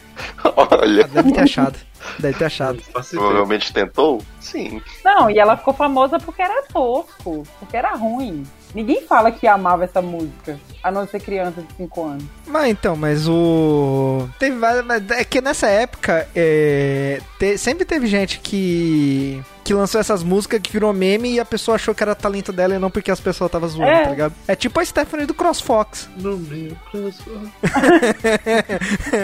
Olha, 0.56 1.08
Deve 1.08 1.32
ter 1.32 1.42
achado. 1.42 1.80
Deve 2.20 2.38
ter 2.38 2.46
achado. 2.46 2.82
Provavelmente 3.12 3.72
tentou? 3.72 4.22
Sim. 4.40 4.82
Não, 5.04 5.30
e 5.30 5.40
ela 5.40 5.56
ficou 5.56 5.74
famosa 5.74 6.20
porque 6.20 6.42
era 6.42 6.64
tosco, 6.64 7.44
porque 7.60 7.78
era 7.78 7.96
ruim. 7.96 8.44
Ninguém 8.74 9.02
fala 9.06 9.32
que 9.32 9.46
amava 9.48 9.84
essa 9.84 10.02
música, 10.02 10.60
a 10.84 10.92
não 10.92 11.08
ser 11.08 11.20
criança 11.22 11.62
de 11.62 11.74
5 11.76 12.04
anos. 12.04 12.24
Mas 12.48 12.68
então, 12.72 12.96
mas 12.96 13.28
o. 13.28 14.28
Teve 14.40 14.58
várias. 14.58 14.86
mas 14.86 15.10
É 15.12 15.24
que 15.24 15.42
nessa 15.42 15.68
época 15.68 16.28
é, 16.36 17.22
te- 17.40 17.58
sempre 17.58 17.86
teve 17.86 18.08
gente 18.08 18.40
que. 18.40 19.42
Que 19.64 19.74
lançou 19.74 20.02
essas 20.02 20.24
músicas 20.24 20.60
que 20.62 20.74
virou 20.74 20.92
meme 20.92 21.36
e 21.36 21.40
a 21.40 21.46
pessoa 21.46 21.76
achou 21.76 21.96
que 21.96 22.04
era 22.04 22.14
talento 22.14 22.52
dela 22.52 22.76
e 22.76 22.80
não 22.80 22.92
porque 22.92 23.10
as 23.10 23.22
pessoas 23.22 23.48
estavam 23.48 23.70
zoando, 23.70 23.92
É. 23.92 24.04
tá 24.04 24.10
ligado? 24.10 24.34
É 24.46 24.56
tipo 24.58 24.78
a 24.78 24.84
Stephanie 24.84 25.26
do 25.26 25.34
CrossFox. 25.34 26.10
No 26.18 26.36
meu 26.38 26.76
coração. 26.92 27.50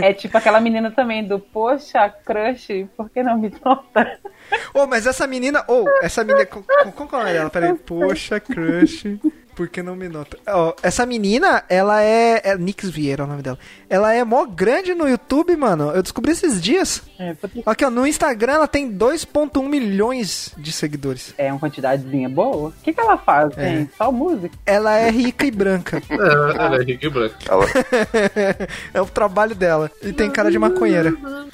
É 0.00 0.12
tipo 0.12 0.36
aquela 0.38 0.60
menina 0.60 0.90
também 0.90 1.24
do 1.26 1.38
Poxa, 1.38 2.08
crush, 2.24 2.86
por 2.96 3.10
que 3.10 3.22
não 3.22 3.38
me 3.38 3.52
nota? 3.64 4.18
oh, 4.74 4.86
mas 4.86 5.06
essa 5.06 5.26
menina. 5.26 5.64
Ou, 5.68 5.84
oh, 5.84 6.04
essa 6.04 6.24
menina. 6.24 6.46
Qual, 6.46 6.64
qual 7.08 7.26
é 7.26 7.36
ela? 7.36 7.50
Peraí. 7.50 7.74
Poxa, 7.74 8.40
crush. 8.40 9.18
Por 9.54 9.68
que 9.68 9.82
não 9.82 9.94
me 9.94 10.08
nota? 10.08 10.38
Ó, 10.46 10.74
essa 10.82 11.04
menina, 11.04 11.62
ela 11.68 12.02
é. 12.02 12.40
é 12.44 12.56
Nix 12.56 12.88
Vieira 12.88 13.22
é 13.22 13.26
o 13.26 13.28
nome 13.28 13.42
dela. 13.42 13.58
Ela 13.88 14.14
é 14.14 14.24
mó 14.24 14.44
grande 14.46 14.94
no 14.94 15.08
YouTube, 15.08 15.54
mano. 15.56 15.90
Eu 15.90 16.02
descobri 16.02 16.32
esses 16.32 16.60
dias. 16.60 17.02
É, 17.18 17.34
porque 17.34 17.62
Aqui, 17.66 17.84
ó, 17.84 17.90
no 17.90 18.06
Instagram 18.06 18.52
ela 18.54 18.68
tem 18.68 18.90
2,1 18.90 19.68
milhões 19.68 20.52
de 20.56 20.72
seguidores. 20.72 21.34
é 21.36 21.52
uma 21.52 21.60
quantidadezinha 21.60 22.28
boa. 22.28 22.68
O 22.70 22.72
que, 22.82 22.92
que 22.92 23.00
ela 23.00 23.18
faz, 23.18 23.56
É. 23.58 23.86
Só 23.96 24.10
música? 24.10 24.54
Ela 24.64 24.96
é 24.96 25.10
rica 25.10 25.44
e 25.46 25.50
branca. 25.50 26.02
É, 26.12 26.64
ela 26.64 26.76
é 26.76 26.84
Rick 26.84 27.08
Branco. 27.08 27.34
Ela, 27.48 27.64
é 28.94 29.00
o 29.00 29.06
trabalho 29.06 29.54
dela. 29.54 29.90
E 30.02 30.12
tem 30.12 30.30
cara 30.30 30.50
de 30.50 30.58
maconheira. 30.58 31.12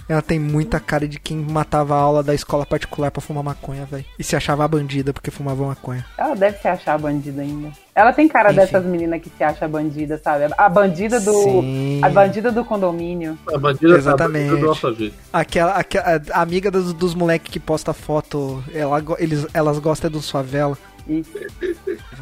Ela 0.09 0.23
tem 0.23 0.39
muita 0.39 0.79
cara 0.81 1.07
de 1.09 1.19
quem 1.19 1.37
matava 1.39 1.95
a 1.95 1.99
aula 1.99 2.23
da 2.23 2.35
escola 2.35 2.67
particular 2.67 3.11
pra 3.11 3.21
fumar 3.23 3.43
maconha, 3.45 3.85
velho. 3.87 4.05
E 4.19 4.25
se 4.25 4.37
achava 4.37 4.65
a 4.65 4.69
bandida 4.69 5.13
porque 5.13 5.31
fumava 5.31 5.65
maconha. 5.67 6.05
Ela 6.19 6.35
deve 6.35 6.59
se 6.59 6.69
achar 6.69 6.99
bandida 6.99 7.43
ainda. 7.43 7.73
Ela 7.99 8.13
tem 8.13 8.29
cara 8.29 8.51
Enfim. 8.51 8.61
dessas 8.61 8.85
meninas 8.85 9.21
que 9.21 9.29
se 9.29 9.43
acha 9.43 9.67
bandida, 9.67 10.17
sabe? 10.19 10.55
A 10.57 10.69
bandida 10.69 11.19
do. 11.19 11.33
Sim. 11.33 12.01
A 12.01 12.09
bandida 12.09 12.53
do 12.53 12.65
condomínio. 12.65 13.37
A 13.53 13.59
bandida 13.59 13.97
Exatamente. 13.97 14.53
a 14.53 14.67
bandida 14.67 14.93
do. 14.93 15.13
Aquela, 15.33 15.73
aquela 15.73 16.23
a 16.31 16.41
amiga 16.41 16.71
dos, 16.71 16.93
dos 16.93 17.13
moleques 17.13 17.51
que 17.51 17.59
posta 17.59 17.93
foto, 17.93 18.63
ela, 18.73 19.03
eles, 19.19 19.49
elas 19.53 19.81
gostam 19.81 20.09
dos 20.09 20.31
favela. 20.31 20.79
Isso. 21.09 21.33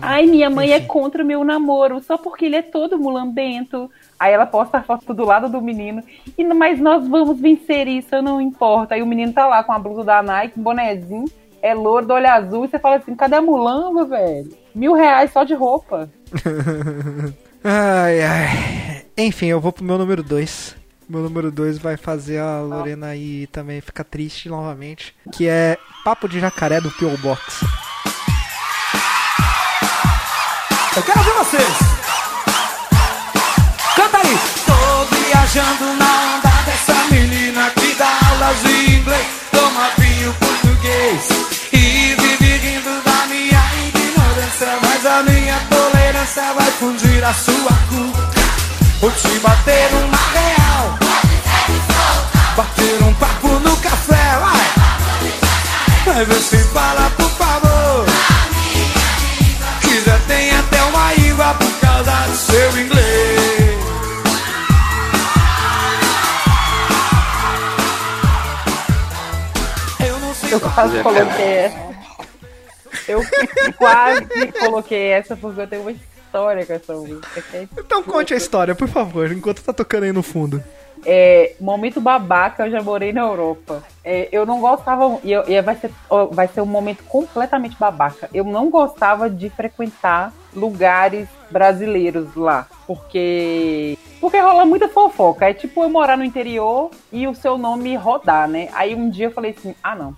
Ai, 0.01 0.25
minha 0.25 0.49
mãe 0.49 0.73
é 0.73 0.79
Enfim. 0.79 0.87
contra 0.87 1.23
o 1.23 1.27
meu 1.27 1.45
namoro, 1.45 2.01
só 2.01 2.17
porque 2.17 2.47
ele 2.47 2.57
é 2.57 2.63
todo 2.63 2.99
mulambento. 2.99 3.91
Aí 4.19 4.33
ela 4.33 4.47
posta 4.47 4.79
a 4.79 4.83
foto 4.83 5.13
do 5.13 5.27
lado 5.27 5.47
do 5.51 5.61
menino. 5.61 6.03
E, 6.39 6.45
mas 6.55 6.81
nós 6.81 7.07
vamos 7.07 7.39
vencer 7.39 7.87
isso, 7.87 8.15
eu 8.15 8.23
não 8.23 8.41
importa. 8.41 8.95
Aí 8.95 9.03
o 9.03 9.07
menino 9.07 9.31
tá 9.31 9.47
lá 9.47 9.63
com 9.63 9.73
a 9.73 9.79
blusa 9.79 10.05
da 10.05 10.23
Nike, 10.23 10.59
um 10.59 10.63
bonezinho, 10.63 11.27
é 11.67 11.75
lourdo 11.75 12.09
do 12.09 12.15
olho 12.15 12.29
azul, 12.29 12.65
e 12.65 12.69
você 12.69 12.79
fala 12.79 12.97
assim, 12.97 13.15
cadê 13.15 13.37
a 13.37 13.43
mulamba, 13.43 14.05
velho? 14.05 14.57
Mil 14.75 14.93
reais 14.95 15.33
só 15.33 15.43
de 15.43 15.55
roupa. 15.55 16.09
ai, 17.65 18.23
ai. 18.23 19.05
Enfim, 19.19 19.47
eu 19.47 19.61
vou 19.61 19.73
pro 19.73 19.85
meu 19.85 19.99
número 19.99 20.23
2. 20.23 20.77
Meu 21.09 21.23
número 21.23 21.51
2 21.51 21.79
vai 21.79 21.97
fazer 21.97 22.39
a 22.39 22.61
Lorena 22.61 23.09
aí 23.09 23.47
também 23.49 23.81
ficar 23.81 24.05
triste 24.05 24.49
novamente. 24.49 25.15
Que 25.33 25.49
é 25.49 25.79
Papo 26.05 26.29
de 26.29 26.41
Jacaré 26.41 26.81
do 26.81 26.91
P.O. 26.91 27.17
Box. 27.19 27.65
Eu 30.97 31.03
quero 31.03 31.23
ver 31.23 31.33
vocês! 31.35 31.79
Canta 33.95 34.19
aí! 34.19 34.39
Tô 34.65 35.17
viajando 35.17 35.95
na 35.95 36.37
onda 36.37 36.63
dessa 36.65 36.95
menina 37.11 37.71
que 37.71 37.95
dá 37.95 38.09
aulas 38.31 38.63
de 38.63 38.97
inglês. 38.97 39.27
Toma 39.53 39.91
vinho 39.99 40.35
português. 40.35 41.56
Essa 46.37 46.53
vai 46.53 46.71
fundir 46.73 47.25
a 47.25 47.33
sua 47.33 47.73
cuca. 47.89 48.29
Vou 49.01 49.11
te 49.11 49.39
bater 49.39 49.89
uma 49.95 50.19
real. 50.33 50.99
Bater 52.55 53.03
um 53.03 53.15
papo 53.15 53.49
no 53.49 53.77
café, 53.79 54.39
vai. 54.39 56.15
Vai 56.15 56.25
ver 56.27 56.43
se 56.43 56.59
fala, 56.59 57.11
por 57.17 57.31
favor. 57.31 58.07
Já 60.05 60.19
tem 60.29 60.55
até 60.55 60.83
uma 60.83 61.15
íngua 61.15 61.55
por 61.55 61.81
causa 61.81 62.13
do 62.13 62.37
seu 62.37 62.79
inglês. 62.81 63.79
Eu 70.07 70.19
não 70.21 70.35
sei 70.35 70.53
Eu 70.55 70.61
quase 70.61 71.03
coloquei 71.03 71.47
essa. 71.47 71.87
Eu 73.09 73.27
quase 73.79 74.53
coloquei 74.61 75.07
essa 75.09 75.35
porque 75.35 75.61
eu 75.63 75.67
tenho 75.67 75.83
uma 75.83 75.93
história 76.37 76.67
com 76.67 76.73
essa 76.73 76.93
música. 76.95 77.45
é 77.55 77.67
Então 77.81 78.03
conte 78.03 78.35
a 78.35 78.37
história, 78.37 78.75
por 78.75 78.89
favor, 78.89 79.31
enquanto 79.33 79.63
tá 79.63 79.73
tocando 79.73 80.05
aí 80.05 80.13
no 80.13 80.23
fundo. 80.23 80.63
É, 81.05 81.55
momento 81.61 82.01
babaca, 82.01 82.67
eu 82.67 82.71
já 82.71 82.83
morei 82.83 83.13
na 83.13 83.21
Europa. 83.21 83.83
É, 84.05 84.29
eu 84.33 84.45
não 84.45 84.61
gostava, 84.61 85.19
e, 85.23 85.31
eu- 85.33 85.45
e 85.47 85.61
vai, 85.63 85.77
ser, 85.77 85.91
vai 86.33 86.49
ser 86.49 86.61
um 86.63 86.67
momento 86.67 87.05
completamente 87.05 87.77
babaca. 87.79 88.29
Eu 88.35 88.45
não 88.45 88.71
gostava 88.71 89.29
de 89.31 89.49
frequentar 89.51 90.33
lugares 90.55 91.29
brasileiros 91.51 92.35
lá, 92.35 92.67
porque 92.87 93.97
porque 94.21 94.39
rola 94.41 94.65
muita 94.65 94.89
fofoca. 94.89 95.49
É 95.49 95.53
tipo 95.55 95.83
eu 95.83 95.91
morar 95.91 96.17
no 96.17 96.25
interior 96.25 96.91
e 97.13 97.29
o 97.29 97.35
seu 97.35 97.57
nome 97.59 97.95
rodar, 97.95 98.49
né? 98.49 98.69
Aí 98.73 98.95
um 98.95 99.09
dia 99.11 99.27
eu 99.27 99.31
falei 99.31 99.55
assim: 99.57 99.75
ah, 99.83 99.95
não, 99.95 100.17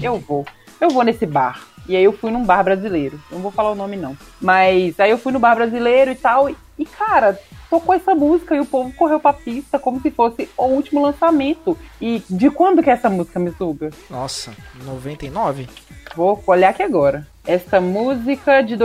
eu 0.00 0.16
vou, 0.18 0.46
eu 0.80 0.88
vou 0.90 1.02
nesse 1.02 1.26
bar. 1.26 1.60
E 1.90 1.96
aí 1.96 2.04
eu 2.04 2.12
fui 2.12 2.30
num 2.30 2.44
bar 2.44 2.62
brasileiro. 2.62 3.20
Não 3.32 3.40
vou 3.40 3.50
falar 3.50 3.72
o 3.72 3.74
nome, 3.74 3.96
não. 3.96 4.16
Mas 4.40 5.00
aí 5.00 5.10
eu 5.10 5.18
fui 5.18 5.32
no 5.32 5.40
bar 5.40 5.56
brasileiro 5.56 6.12
e 6.12 6.14
tal. 6.14 6.48
E, 6.48 6.56
e, 6.78 6.86
cara, 6.86 7.36
tocou 7.68 7.92
essa 7.92 8.14
música 8.14 8.54
e 8.54 8.60
o 8.60 8.64
povo 8.64 8.92
correu 8.92 9.18
pra 9.18 9.32
pista 9.32 9.76
como 9.76 10.00
se 10.00 10.08
fosse 10.08 10.48
o 10.56 10.66
último 10.66 11.02
lançamento. 11.02 11.76
E 12.00 12.22
de 12.30 12.48
quando 12.48 12.80
que 12.80 12.90
é 12.90 12.92
essa 12.92 13.10
música, 13.10 13.40
Mizuga? 13.40 13.90
Nossa, 14.08 14.52
99? 14.84 15.68
Vou 16.14 16.40
olhar 16.46 16.68
aqui 16.68 16.84
agora. 16.84 17.26
Essa 17.44 17.80
música 17.80 18.60
de 18.60 18.76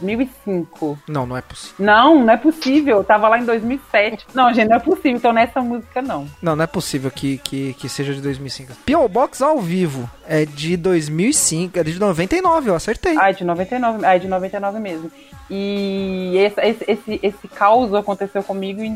2005. 0.00 0.98
Não, 1.08 1.26
não 1.26 1.36
é 1.36 1.42
possível. 1.42 1.84
Não, 1.84 2.24
não 2.24 2.32
é 2.32 2.36
possível. 2.36 2.98
Eu 2.98 3.04
tava 3.04 3.28
lá 3.28 3.38
em 3.38 3.44
2007. 3.44 4.26
Não, 4.34 4.52
gente, 4.52 4.68
não 4.68 4.76
é 4.76 4.80
possível. 4.80 5.12
Então 5.12 5.32
nessa 5.32 5.60
música, 5.60 6.02
não. 6.02 6.26
Não, 6.40 6.56
não 6.56 6.64
é 6.64 6.66
possível 6.66 7.10
que, 7.10 7.38
que, 7.38 7.74
que 7.74 7.88
seja 7.88 8.14
de 8.14 8.20
2005. 8.20 8.74
P.O. 8.84 9.08
Box 9.08 9.42
ao 9.42 9.58
vivo 9.60 10.08
é 10.26 10.44
de 10.44 10.76
2005, 10.76 11.78
é 11.78 11.84
de 11.84 11.98
99, 11.98 12.70
eu 12.70 12.74
acertei. 12.74 13.16
Ah, 13.18 13.30
é 13.30 13.32
de 13.32 13.44
99. 13.44 14.04
Ah, 14.04 14.16
é 14.16 14.18
de 14.18 14.28
99 14.28 14.78
mesmo. 14.78 15.10
E 15.48 16.36
esse, 16.36 16.60
esse, 16.60 16.84
esse, 16.88 17.20
esse 17.22 17.48
caos 17.48 17.94
aconteceu 17.94 18.42
comigo 18.42 18.82
em 18.82 18.94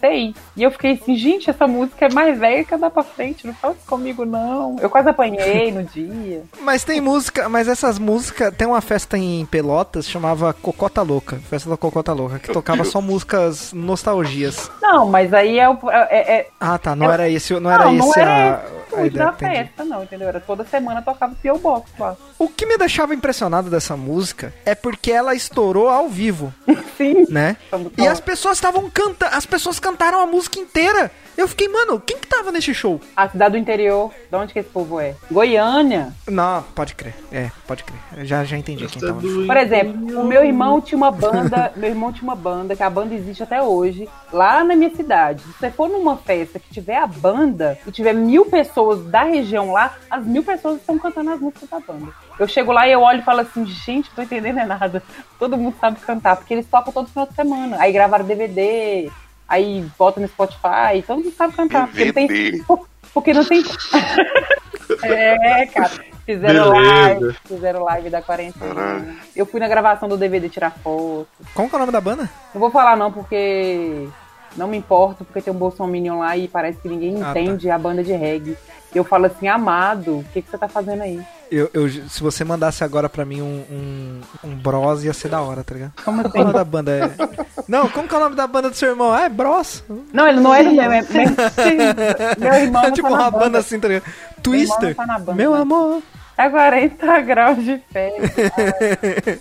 2006. 0.00 0.34
E 0.56 0.62
eu 0.62 0.70
fiquei 0.70 0.92
assim, 0.92 1.16
gente, 1.16 1.48
essa 1.50 1.66
música 1.66 2.06
é 2.06 2.12
mais 2.12 2.38
velha 2.38 2.64
que 2.64 2.74
andar 2.74 2.90
pra 2.90 3.02
frente. 3.02 3.46
Não 3.46 3.54
fala 3.54 3.74
isso 3.74 3.86
comigo, 3.86 4.24
não. 4.24 4.76
Eu 4.80 4.90
quase 4.90 5.08
apanhei 5.08 5.72
no 5.72 5.82
dia. 5.84 6.42
Mas 6.60 6.84
tem 6.84 7.00
música, 7.00 7.48
mas 7.48 7.68
essas 7.68 7.98
músicas, 7.98 8.54
tem 8.54 8.66
uma 8.66 8.80
festa 8.80 9.16
em 9.16 9.44
Pelotas, 9.46 10.08
chamava 10.08 10.52
Cocota 10.52 11.02
Louca, 11.02 11.36
festa 11.48 11.68
da 11.70 11.76
Cocota 11.76 12.12
Louca, 12.12 12.38
que 12.38 12.52
tocava 12.52 12.84
só 12.84 13.00
músicas 13.00 13.72
nostalgias. 13.72 14.70
Não, 14.82 15.06
mas 15.08 15.32
aí 15.32 15.58
é 15.58 15.68
o. 15.68 15.78
É, 15.90 16.16
é- 16.40 16.48
Ah, 16.60 16.78
tá, 16.78 16.94
não 16.94 17.06
Eu- 17.06 17.12
era 17.12 17.28
esse, 17.28 17.58
não 17.60 17.70
era 17.70 17.84
não, 17.86 17.92
não 17.94 18.10
esse 18.10 18.20
era 18.20 18.32
a, 18.56 18.60
esse 18.92 19.00
a 19.00 19.06
ideia, 19.06 19.24
da 19.26 19.32
entendi. 19.32 19.54
festa, 19.56 19.84
não, 19.84 20.02
entendeu? 20.02 20.28
Era 20.28 20.40
toda 20.40 20.64
semana 20.64 21.02
tocava 21.02 21.34
P.O. 21.40 21.58
Box 21.58 21.90
lá. 21.98 22.16
O 22.38 22.48
que 22.48 22.66
me 22.66 22.76
deixava 22.76 23.14
impressionado 23.14 23.70
dessa 23.70 23.96
música 23.96 24.52
é 24.64 24.74
porque 24.74 25.10
ela 25.10 25.34
estourou 25.34 25.88
ao 25.88 26.08
vivo, 26.08 26.52
Sim. 26.96 27.26
né? 27.28 27.56
E 27.98 28.06
as 28.06 28.20
pessoas 28.20 28.56
estavam 28.58 28.88
cantando, 28.90 29.34
as 29.34 29.46
pessoas 29.46 29.78
cantaram 29.94 30.20
a 30.20 30.26
música 30.26 30.58
inteira. 30.58 31.10
Eu 31.36 31.48
fiquei, 31.48 31.68
mano, 31.68 32.00
quem 32.00 32.18
que 32.18 32.28
tava 32.28 32.52
nesse 32.52 32.72
show? 32.72 33.00
A 33.16 33.28
cidade 33.28 33.52
do 33.52 33.58
interior, 33.58 34.12
de 34.30 34.36
onde 34.36 34.52
que 34.52 34.58
esse 34.60 34.68
povo 34.68 35.00
é? 35.00 35.16
Goiânia. 35.30 36.12
Não, 36.28 36.62
pode 36.74 36.94
crer. 36.94 37.14
É, 37.32 37.50
pode 37.66 37.82
crer. 37.82 38.24
Já, 38.24 38.44
já 38.44 38.56
entendi 38.56 38.86
quem 38.86 39.00
tava 39.00 39.20
no 39.20 39.28
show. 39.28 39.46
Por 39.46 39.56
exemplo, 39.56 40.20
o 40.20 40.24
meu 40.24 40.44
irmão 40.44 40.80
tinha 40.80 40.96
uma 40.96 41.10
banda, 41.10 41.72
meu 41.76 41.90
irmão 41.90 42.12
tinha 42.12 42.22
uma 42.22 42.36
banda, 42.36 42.76
que 42.76 42.82
a 42.84 42.90
banda 42.90 43.14
existe 43.14 43.42
até 43.42 43.60
hoje, 43.60 44.08
lá 44.32 44.62
na 44.62 44.76
minha 44.76 44.94
cidade. 44.94 45.42
Se 45.42 45.52
você 45.58 45.70
for 45.70 45.88
numa 45.88 46.16
festa 46.16 46.60
que 46.60 46.72
tiver 46.72 46.98
a 46.98 47.06
banda 47.06 47.78
e 47.84 47.90
tiver 47.90 48.12
mil 48.12 48.46
pessoas 48.46 49.04
da 49.06 49.24
região 49.24 49.72
lá, 49.72 49.96
as 50.08 50.24
mil 50.24 50.44
pessoas 50.44 50.78
estão 50.78 50.98
cantando 50.98 51.30
as 51.30 51.40
músicas 51.40 51.68
da 51.68 51.80
banda. 51.80 52.12
Eu 52.38 52.46
chego 52.46 52.70
lá 52.70 52.86
e 52.86 52.92
eu 52.92 53.00
olho 53.00 53.20
e 53.20 53.24
falo 53.24 53.40
assim, 53.40 53.66
gente, 53.66 54.08
não 54.08 54.16
tô 54.16 54.22
entendendo 54.22 54.58
é 54.58 54.64
nada. 54.64 55.02
Todo 55.38 55.56
mundo 55.56 55.74
sabe 55.80 55.98
cantar, 56.00 56.36
porque 56.36 56.54
eles 56.54 56.66
tocam 56.66 56.92
todo 56.92 57.08
final 57.08 57.26
de 57.26 57.34
semana. 57.34 57.76
Aí 57.80 57.92
gravaram 57.92 58.24
DVD, 58.24 59.10
aí 59.48 59.84
botam 59.98 60.22
no 60.22 60.28
Spotify, 60.28 61.02
todo 61.06 61.18
mundo 61.18 61.32
sabe 61.32 61.54
cantar. 61.54 61.86
Porque 61.88 62.04
não 62.04 62.12
tem. 62.12 62.64
Porque 63.12 63.32
não 63.32 63.44
tem. 63.44 63.62
é, 65.02 65.66
cara. 65.66 65.90
Fizeram 66.24 66.70
Beleza. 66.72 66.96
live, 67.20 67.36
fizeram 67.46 67.84
live 67.84 68.10
da 68.10 68.22
quarentena. 68.22 68.74
Caralho. 68.74 69.16
Eu 69.36 69.44
fui 69.44 69.60
na 69.60 69.68
gravação 69.68 70.08
do 70.08 70.16
DVD 70.16 70.48
tirar 70.48 70.70
foto. 70.70 71.28
Como 71.54 71.68
que 71.68 71.74
é 71.74 71.76
o 71.76 71.80
nome 71.80 71.92
da 71.92 72.00
banda? 72.00 72.30
Não 72.54 72.60
vou 72.60 72.70
falar 72.70 72.96
não, 72.96 73.12
porque 73.12 74.08
não 74.56 74.66
me 74.66 74.78
importo, 74.78 75.22
porque 75.22 75.42
tem 75.42 75.52
um 75.52 75.56
Bolsominion 75.56 76.20
lá 76.20 76.34
e 76.34 76.48
parece 76.48 76.78
que 76.78 76.88
ninguém 76.88 77.22
Ah, 77.22 77.34
tá. 77.34 77.40
entende 77.40 77.68
a 77.68 77.76
banda 77.78 78.02
de 78.02 78.12
reggae. 78.14 78.56
Eu 78.94 79.04
falo 79.04 79.26
assim, 79.26 79.48
amado, 79.48 80.20
o 80.20 80.24
que, 80.32 80.40
que 80.40 80.48
você 80.50 80.56
tá 80.56 80.66
fazendo 80.68 81.02
aí? 81.02 81.20
Eu, 81.56 81.70
eu- 81.72 81.88
se 82.08 82.20
você 82.22 82.42
mandasse 82.44 82.82
agora 82.82 83.08
pra 83.08 83.24
mim 83.24 83.40
um, 83.42 83.64
um, 83.70 84.20
um 84.48 84.54
Bros, 84.56 85.04
ia 85.04 85.12
ser 85.12 85.28
da 85.28 85.40
hora, 85.40 85.62
tá 85.62 85.74
ligado? 85.74 85.92
Como 86.04 86.22
Qual 86.22 86.32
é 86.34 86.40
o 86.40 86.44
nome 86.44 86.48
assim? 86.48 86.52
da 86.58 86.64
banda? 86.64 86.90
É... 86.92 87.64
Não, 87.68 87.88
como 87.88 88.08
que 88.08 88.14
é 88.14 88.18
o 88.18 88.20
nome 88.20 88.36
da 88.36 88.46
banda 88.46 88.70
do 88.70 88.76
seu 88.76 88.90
irmão? 88.90 89.12
Ah, 89.12 89.22
é 89.22 89.28
Bros. 89.28 89.84
Não, 90.12 90.26
ele 90.26 90.40
não 90.40 90.54
é 90.54 90.62
meu, 90.62 90.82
é, 90.92 90.98
é- 90.98 92.36
meu 92.38 92.54
irmão 92.54 92.82
É 92.84 92.86
não 92.88 92.92
tipo 92.94 93.08
tá 93.08 93.14
uma 93.14 93.30
banda 93.30 93.44
banda. 93.44 93.58
assim, 93.58 93.78
tá 93.78 93.88
ligado? 93.88 94.04
Twister. 94.42 94.94
tá 94.96 95.06
na 95.06 95.18
banda, 95.18 95.34
Meu 95.34 95.52
né? 95.54 95.60
amor. 95.60 96.02
É 96.36 96.48
40 96.50 97.20
graus 97.20 97.64
de 97.64 97.78
festa. 97.92 99.40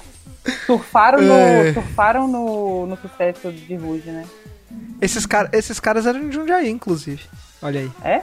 surfaram 0.66 1.22
no, 1.22 1.34
É. 1.40 1.74
surfaram 1.74 2.28
no, 2.28 2.86
no 2.88 2.98
sucesso 2.98 3.52
de 3.52 3.76
Ruge, 3.76 4.10
né? 4.12 4.26
Esses, 5.02 5.26
cara, 5.26 5.50
esses 5.52 5.80
caras 5.80 6.06
eram 6.06 6.28
de 6.30 6.36
Jundiaí, 6.36 6.70
inclusive. 6.70 7.24
Olha 7.62 7.82
aí. 7.82 7.92
É? 8.04 8.22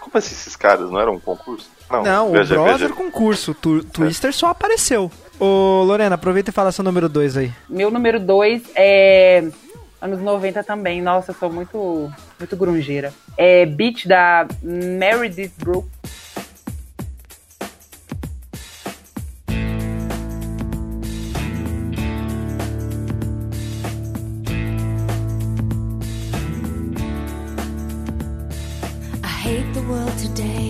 Como 0.00 0.10
assim 0.14 0.34
esses 0.34 0.56
caras? 0.56 0.90
Não 0.90 1.00
era 1.00 1.10
um 1.10 1.18
concurso? 1.20 1.68
Não, 1.90 2.28
o 2.28 2.32
viaja- 2.32 2.54
Bros 2.54 2.66
viaja- 2.68 2.84
era 2.86 2.94
concurso. 2.94 3.54
Tu, 3.54 3.82
Twister 3.84 4.32
só 4.32 4.48
apareceu. 4.48 5.10
Ô, 5.38 5.82
Lorena, 5.84 6.14
aproveita 6.14 6.50
e 6.50 6.52
fala 6.52 6.70
seu 6.72 6.84
número 6.84 7.08
2 7.08 7.36
aí. 7.36 7.52
Meu 7.68 7.90
número 7.90 8.20
2 8.20 8.62
é 8.76 9.44
anos 10.00 10.20
90 10.20 10.62
também. 10.62 11.00
Nossa, 11.02 11.30
eu 11.30 11.34
sou 11.34 11.50
muito, 11.52 12.12
muito 12.38 12.56
grungeira. 12.56 13.12
É 13.36 13.64
Beat 13.66 14.06
da 14.06 14.46
Meredith 14.62 15.52
Brooks. 15.58 15.90
I 29.22 29.28
hate 29.44 29.72
the 29.74 29.82
world 29.82 30.16
today. 30.22 30.69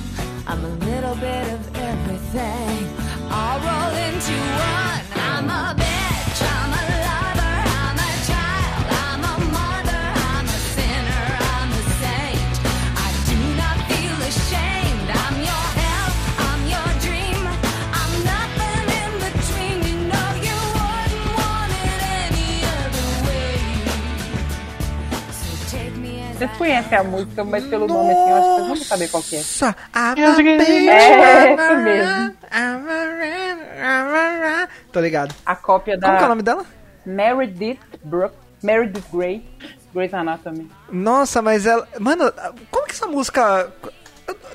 I'm 0.51 0.65
a 0.65 0.67
little 0.67 1.15
bit 1.15 1.53
of 1.53 1.75
everything. 1.77 2.85
I'll 3.29 3.59
roll 3.61 3.95
into 4.03 4.35
one. 4.35 5.01
I'm 5.15 5.49
a 5.49 5.73
bitch. 5.79 6.41
I'm 6.43 6.73
a 6.73 6.90
Vocês 26.41 26.57
conhecem 26.57 26.97
a 26.97 27.03
música, 27.03 27.43
mas 27.43 27.63
pelo 27.65 27.85
nome 27.85 28.11
assim, 28.11 28.29
eu 28.31 28.35
acho 28.35 28.41
que 28.41 28.53
vocês 28.55 28.67
não 28.67 28.75
vão 28.75 28.75
saber 28.77 29.07
qual 29.09 29.21
que 29.21 29.35
é. 29.35 29.37
Nossa, 29.37 29.75
a 29.93 30.15
É, 30.17 31.53
essa 31.53 31.75
mesmo. 31.75 32.35
Tô 34.91 34.99
ligado. 34.99 35.35
A 35.45 35.55
cópia 35.55 35.95
da 35.99 36.07
Como 36.07 36.17
que 36.17 36.23
é 36.23 36.25
o 36.25 36.29
nome 36.29 36.41
dela? 36.41 36.65
Meredith 37.05 37.79
Brooke, 38.03 38.35
Meredith 38.63 39.03
Grey, 39.13 39.45
Grey's 39.93 40.15
Anatomy. 40.15 40.67
Nossa, 40.91 41.43
mas 41.43 41.67
ela. 41.67 41.87
Mano, 41.99 42.33
como 42.71 42.87
que 42.87 42.93
essa 42.93 43.05
música. 43.05 43.71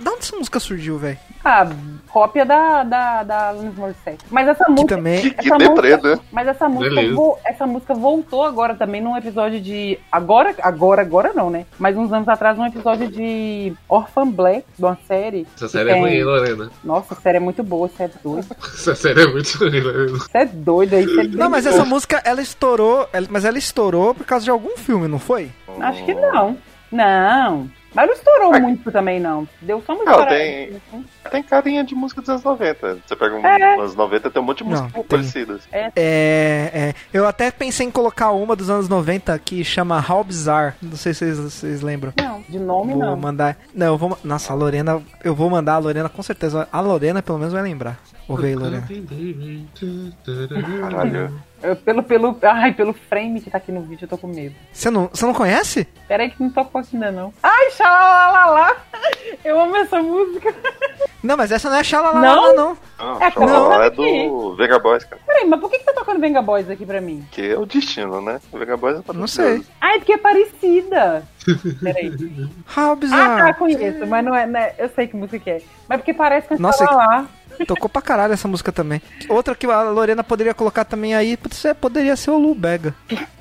Da 0.01 0.11
onde 0.13 0.21
essa 0.21 0.37
música 0.37 0.59
surgiu, 0.61 0.99
velho? 0.99 1.19
Ah, 1.45 1.69
cópia 2.09 2.45
da, 2.45 2.83
da, 2.83 3.23
da 3.23 3.49
Alanis 3.51 3.75
Morissette. 3.77 4.25
Mas 4.31 4.49
essa 4.49 4.69
música... 4.69 4.97
também- 4.97 5.21
Que, 5.23 5.31
que 5.31 5.47
essa 5.49 5.59
deprê, 5.59 5.91
música- 5.97 6.17
né? 6.17 6.21
Mas 6.33 6.49
essa 6.49 6.69
música, 6.69 7.15
vo- 7.15 7.39
essa 7.45 7.67
música 7.67 7.95
voltou 7.95 8.43
agora 8.45 8.75
também 8.75 9.01
num 9.01 9.17
episódio 9.17 9.61
de. 9.61 9.99
Agora, 10.11 10.55
agora, 10.63 11.03
agora 11.03 11.33
não, 11.35 11.49
né? 11.51 11.67
Mas 11.79 11.97
uns 11.97 12.13
anos 12.13 12.29
atrás, 12.29 12.59
num 12.59 12.67
episódio 12.67 13.09
de 13.09 13.73
Orphan 13.89 14.29
Black, 14.29 14.65
de 14.77 14.85
uma 14.85 14.99
série. 15.07 15.47
Essa 15.57 15.67
que 15.67 15.73
série 15.73 15.91
é 15.91 15.93
tem- 15.93 16.03
ruim, 16.03 16.23
Lorena. 16.25 16.71
Nossa, 16.83 17.15
a 17.15 17.17
série 17.17 17.37
é 17.37 17.41
muito 17.41 17.63
boa, 17.63 17.89
você 17.89 18.05
é 18.05 18.11
doido. 18.25 18.47
Essa 18.75 18.95
série 18.95 19.23
é 19.23 19.27
muito 19.27 19.59
ruim, 19.59 19.81
Lorena. 19.81 20.19
Você 20.19 20.39
é 20.39 20.45
doido 20.47 20.95
aí, 20.95 21.05
você 21.07 21.21
é 21.21 21.25
Não, 21.29 21.49
mas 21.51 21.65
essa 21.67 21.85
música, 21.85 22.21
ela 22.25 22.41
estourou. 22.43 23.09
ela- 23.13 23.27
Mas 23.31 23.45
ela 23.45 23.59
estourou 23.59 24.15
por 24.15 24.27
causa 24.27 24.45
de 24.45 24.51
algum 24.51 24.77
filme, 24.77 25.07
não 25.07 25.19
foi? 25.19 25.51
Acho 25.81 26.05
que 26.05 26.15
não. 26.15 26.57
Não. 26.91 27.69
Mas 27.97 28.07
não 28.07 28.15
estourou 28.15 28.61
muito 28.61 28.93
também, 28.93 29.19
não. 29.19 29.49
Deu 29.61 29.83
só 29.85 29.95
uma 29.95 30.05
Não, 30.05 30.27
tem- 30.29 30.81
Tem 31.31 31.43
carinha 31.43 31.83
de 31.83 31.95
música 31.95 32.21
dos 32.21 32.29
anos 32.31 32.45
90. 32.45 32.99
Você 33.07 33.17
pega 33.17 33.35
um, 33.35 33.45
É. 33.45 33.75
anos 33.75 33.95
90 33.97 34.31
tem 34.31 34.41
um 34.41 34.45
monte 34.45 34.59
de 34.59 34.65
músicas 34.65 34.93
Não, 34.93 35.01
tem. 35.01 35.09
parecidas. 35.09 35.63
É, 35.73 35.91
é. 35.97 36.95
Eu 37.13 37.27
até 37.27 37.51
pensei 37.51 37.87
em 37.87 37.91
colocar 37.91 38.31
uma 38.33 38.55
dos 38.55 38.69
anos 38.71 38.89
90 38.89 39.37
que 39.39 39.65
chama 39.65 40.05
How 40.09 40.23
Bizarre. 40.23 40.75
Não 40.81 40.97
sei 40.97 41.15
se 41.15 41.25
vocês, 41.25 41.39
vocês 41.39 41.83
lembram. 41.83 42.13
Não, 42.23 42.43
de 42.49 42.59
nome 42.59 42.93
Vou 42.93 43.01
não. 43.03 43.17
mandar. 43.17 43.57
Não, 43.75 43.87
eu 43.87 43.97
vou. 43.99 44.19
Nossa, 44.23 44.53
a 44.53 44.57
Lorena. 44.57 45.03
Eu 45.25 45.35
vou 45.35 45.49
mandar 45.51 45.75
a 45.75 45.79
Lorena 45.79 46.09
com 46.09 46.23
certeza. 46.23 46.69
A 46.71 46.81
Lorena 46.81 47.23
pelo 47.23 47.39
menos 47.39 47.53
vai 47.55 47.63
lembrar. 47.63 47.99
Ouve 48.29 48.49
aí, 48.49 48.55
Lorena. 48.55 48.87
Caralho. 50.81 51.33
Eu, 51.63 51.75
pelo, 51.75 52.03
pelo, 52.03 52.39
ai, 52.43 52.73
pelo 52.75 52.93
frame 52.93 53.41
que 53.41 53.51
tá 53.51 53.57
aqui 53.59 53.73
no 53.73 53.81
vídeo, 53.81 54.05
eu 54.05 54.09
tô 54.09 54.19
com 54.19 54.27
medo. 54.27 54.55
Você 54.73 54.91
não, 54.91 55.09
você 55.13 55.25
não 55.25 55.33
conhece? 55.35 55.87
Pera 56.07 56.23
aí 56.23 56.31
que 56.31 56.43
não 56.43 56.51
tocou 56.51 56.81
aqui 56.81 56.95
ainda 56.97 57.11
não. 57.11 57.33
Ai, 57.43 57.71
xalalalala. 57.71 58.77
Eu 59.45 59.59
amo 59.61 59.75
essa 59.77 60.01
música. 60.03 60.55
Não, 61.23 61.37
mas 61.37 61.51
essa 61.51 61.69
não 61.69 61.77
é 61.79 61.83
Xalala, 61.83 62.21
Não? 62.21 62.55
não. 62.55 62.79
Não, 62.99 63.23
É, 63.23 63.31
Xalala 63.31 63.75
não. 63.77 63.83
é 63.83 63.91
do 63.91 64.55
Vega 64.55 64.79
Boys, 64.79 65.03
cara. 65.05 65.21
Peraí, 65.27 65.47
mas 65.49 65.59
por 65.61 65.71
que, 65.71 65.79
que 65.79 65.85
tá 65.85 65.93
tocando 65.93 66.21
Venga 66.21 66.41
Boys 66.43 66.71
aqui 66.71 66.87
pra 66.87 67.01
mim? 67.01 67.27
Que 67.33 67.51
é 67.53 67.59
o 67.59 67.67
destino, 67.67 68.21
né? 68.21 68.39
O 68.53 68.59
Vega 68.59 68.77
Boys 68.77 68.99
é 68.99 69.13
Não 69.13 69.27
sei. 69.27 69.63
Ai, 69.81 69.99
porque 69.99 70.13
é 70.13 70.19
parecida. 70.19 71.27
Peraí. 71.83 72.11
How 72.77 72.93
Ah, 72.93 72.95
Bizarre. 72.95 73.43
tá, 73.43 73.55
conheço, 73.55 74.07
mas 74.07 74.25
não 74.25 74.35
é, 74.35 74.47
né? 74.47 74.73
Eu 74.79 74.89
sei 74.91 75.09
que 75.09 75.17
música 75.17 75.39
que 75.39 75.51
é. 75.51 75.63
Mas 75.89 75.99
porque 75.99 76.15
parece 76.15 76.47
com 76.49 76.59
Nossa, 76.59 76.85
xalala. 76.87 77.27
Tocou 77.67 77.89
pra 77.89 78.03
caralho 78.03 78.33
essa 78.33 78.49
música 78.49 78.73
também. 78.73 79.01
Outra 79.29 79.55
que 79.55 79.67
a 79.67 79.83
Lorena 79.83 80.23
poderia 80.25 80.55
colocar 80.55 80.85
também 80.85 81.15
aí, 81.15 81.39
você 81.43 81.73
poderia 81.73 82.17
ser 82.17 82.31
o 82.31 82.39
Lu 82.39 82.55
Bega. 82.55 82.95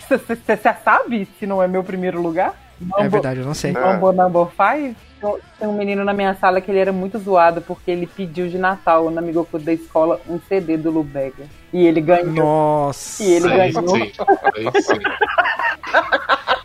Você 0.07 0.57
sabe 0.83 1.27
se 1.39 1.47
não 1.47 1.61
é 1.61 1.67
meu 1.67 1.83
primeiro 1.83 2.21
lugar? 2.21 2.53
É 2.97 3.07
verdade, 3.07 3.39
eu 3.39 3.45
não 3.45 3.53
sei. 3.53 3.71
Mambo 3.71 4.11
Number 4.11 4.47
Five? 4.47 4.95
Tem 5.57 5.67
um 5.67 5.73
menino 5.73 6.03
na 6.03 6.13
minha 6.13 6.35
sala 6.35 6.61
que 6.61 6.69
ele 6.69 6.77
era 6.77 6.91
muito 6.91 7.17
zoado 7.17 7.61
porque 7.61 7.89
ele 7.89 8.05
pediu 8.05 8.47
de 8.47 8.57
Natal 8.57 9.09
no 9.09 9.17
amigo 9.17 9.47
da 9.53 9.73
escola 9.73 10.19
um 10.27 10.39
CD 10.47 10.77
do 10.77 10.91
Lubega. 10.91 11.45
E 11.73 11.85
ele 11.87 12.01
ganhou. 12.01 12.31
Nossa. 12.31 13.23
E 13.23 13.31
ele 13.33 13.51
Aí 13.51 13.71
ganhou. 13.71 13.95
sim, 13.95 14.11
aí 14.55 14.81
sim. 14.81 14.99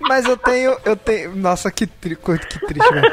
Mas 0.00 0.26
eu 0.26 0.36
tenho, 0.36 0.76
eu 0.84 0.96
tenho. 0.96 1.36
Nossa, 1.36 1.70
que, 1.70 1.86
tri... 1.86 2.16
que 2.16 2.66
triste, 2.66 2.92
velho. 2.92 3.12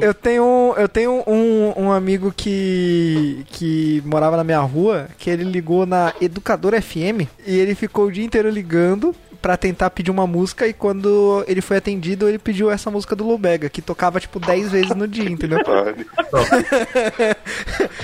Eu 0.00 0.14
tenho, 0.14 0.74
eu 0.76 0.88
tenho 0.88 1.22
um, 1.26 1.72
um 1.76 1.92
amigo 1.92 2.32
que, 2.36 3.44
que 3.48 4.02
morava 4.04 4.36
na 4.36 4.44
minha 4.44 4.60
rua, 4.60 5.08
que 5.18 5.30
ele 5.30 5.44
ligou 5.44 5.86
na 5.86 6.12
Educadora 6.20 6.80
FM 6.80 7.26
e 7.46 7.58
ele 7.58 7.74
ficou 7.74 8.06
o 8.06 8.12
dia 8.12 8.24
inteiro 8.24 8.48
ligando 8.48 9.14
pra 9.40 9.56
tentar 9.56 9.88
pedir 9.90 10.10
uma 10.10 10.26
música 10.26 10.66
e 10.66 10.72
quando 10.72 11.44
ele 11.46 11.60
foi 11.60 11.76
atendido, 11.76 12.28
ele 12.28 12.40
pediu 12.40 12.72
essa 12.72 12.90
música 12.90 13.14
do 13.14 13.24
Lubega, 13.24 13.68
que 13.68 13.80
tocava 13.80 14.18
tipo 14.18 14.40
10 14.40 14.72
vezes 14.72 14.94
no 14.96 15.06
dia, 15.06 15.30
entendeu? 15.30 15.60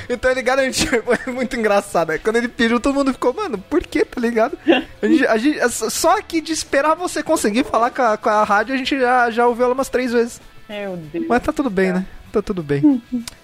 Então 0.09 0.31
ele 0.31 0.43
garantiu, 0.43 1.03
foi 1.25 1.33
muito 1.33 1.57
engraçado. 1.57 2.11
Aí 2.11 2.19
Quando 2.19 2.37
ele 2.37 2.49
pediu, 2.49 2.79
todo 2.79 2.95
mundo 2.95 3.13
ficou, 3.13 3.33
mano, 3.35 3.59
por 3.59 3.83
que, 3.83 4.05
tá 4.05 4.21
ligado? 4.21 4.57
A 5.03 5.07
gente, 5.07 5.27
a 5.27 5.37
gente- 5.37 5.91
só 5.91 6.19
aqui 6.19 6.41
de 6.41 6.53
esperar 6.53 6.95
você 6.95 7.23
conseguir 7.23 7.65
falar 7.65 7.91
com 7.91 8.03
a, 8.03 8.17
com 8.17 8.29
a 8.29 8.45
rádio, 8.45 8.75
a 8.75 8.79
gente 8.79 8.99
já, 8.99 9.31
já 9.31 9.47
ouviu 9.47 9.65
ela 9.65 9.75
umas 9.75 9.89
três 9.89 10.13
vezes. 10.13 10.41
Meu 10.69 10.97
Deus. 10.97 11.27
Mas 11.29 11.43
tá 11.43 11.53
tudo 11.53 11.71
bem, 11.71 11.93
né? 11.93 12.07
Tá 12.33 12.41
tudo 12.43 12.63
bem. 12.63 13.03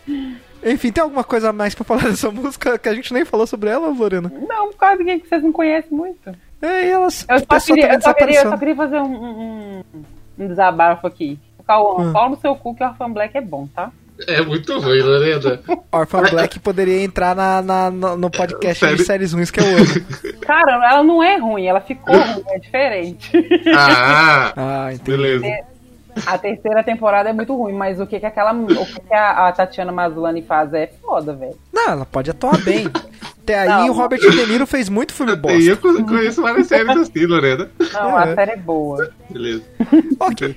Enfim, 0.63 0.93
tem 0.93 1.03
alguma 1.03 1.25
coisa 1.25 1.51
a 1.51 1.53
mais 1.53 1.75
pra 1.75 1.85
falar 1.85 2.03
dessa 2.05 2.31
música 2.31 2.79
que 2.79 2.89
a 2.89 2.95
gente 2.95 3.15
nem 3.15 3.25
falou 3.25 3.47
sobre 3.47 3.71
ela, 3.71 3.89
Lorena? 3.89 4.31
Não, 4.49 4.69
por 4.71 4.77
causa 4.77 4.99
de 4.99 5.05
quem 5.05 5.19
que 5.21 5.29
vocês 5.29 5.43
não 5.43 5.53
conhecem 5.53 5.91
muito. 5.91 6.31
É, 6.61 6.87
e 6.87 6.91
elas. 6.91 7.25
Eu 7.29 7.39
só, 7.39 7.61
queria, 7.75 7.95
eu, 7.95 8.01
só 8.03 8.13
queria, 8.13 8.43
eu 8.43 8.51
só 8.51 8.57
queria 8.59 8.77
fazer 8.77 8.99
um, 9.01 9.15
um, 9.15 9.83
um 10.39 10.49
desabafo 10.49 11.07
aqui. 11.07 11.39
Cauã, 11.67 12.09
Hum. 12.09 12.13
pau 12.13 12.29
no 12.31 12.37
seu 12.41 12.55
cu 12.57 12.75
que 12.75 12.83
o 12.83 12.87
Orphan 12.89 13.11
Black 13.13 13.37
é 13.37 13.41
bom, 13.41 13.67
tá? 13.75 13.91
É 14.27 14.43
muito 14.43 14.79
ruim, 14.79 15.01
Lorena. 15.01 15.61
Orphan 15.93 16.23
Black 16.25 16.59
poderia 16.59 17.03
entrar 17.03 17.35
na, 17.35 17.63
na- 17.63 17.91
no, 17.91 18.17
no 18.19 18.31
podcast 18.31 18.85
de 18.85 18.91
Sério? 18.91 19.05
séries 19.07 19.33
ruins 19.33 19.51
que 19.51 19.61
eu 19.61 19.65
amo. 19.65 19.87
Cara, 20.43 20.73
ela 20.91 21.03
não 21.03 21.23
é 21.23 21.37
ruim, 21.39 21.65
ela 21.67 21.81
ficou 21.81 22.15
ruim, 22.15 22.45
é 22.49 22.59
diferente. 22.59 23.31
Ah, 23.75 24.53
Ah, 24.57 24.93
entendi. 24.93 25.11
beleza. 25.17 25.47
A 26.27 26.37
terceira 26.39 26.83
temporada 26.83 27.31
é 27.31 27.33
muito 27.33 27.55
ruim, 27.57 27.73
mas 27.73 28.01
o 28.01 28.07
que, 28.07 28.19
que 28.21 28.27
aquela. 28.27 28.53
O 28.53 28.67
que, 28.67 29.01
que 29.01 29.15
a, 29.15 29.49
a 29.49 29.53
Tatiana 29.53 29.93
Maslany 29.93 30.43
faz 30.43 30.73
é 30.75 30.87
foda, 31.03 31.33
velho. 31.35 31.57
Não, 31.73 31.89
ela 31.93 32.07
pode 32.07 32.31
atuar 32.31 32.59
bem. 32.63 32.87
Até 33.43 33.59
aí 33.61 33.69
Não, 33.69 33.89
o 33.89 33.93
Robert 33.93 34.21
De 34.21 34.47
Niro 34.47 34.67
fez 34.67 34.89
muito 34.89 35.13
filme 35.15 35.35
bosta. 35.35 35.59
eu 35.59 35.77
con- 35.77 36.05
conheço 36.05 36.43
várias 36.43 36.67
séries 36.67 36.97
assim, 36.97 37.27
Lorena. 37.27 37.71
Não, 37.93 38.21
É. 38.21 38.23
a 38.33 38.35
série 38.35 38.51
é 38.53 38.57
boa. 38.57 39.11
Beleza. 39.31 39.63
Ok. 40.21 40.55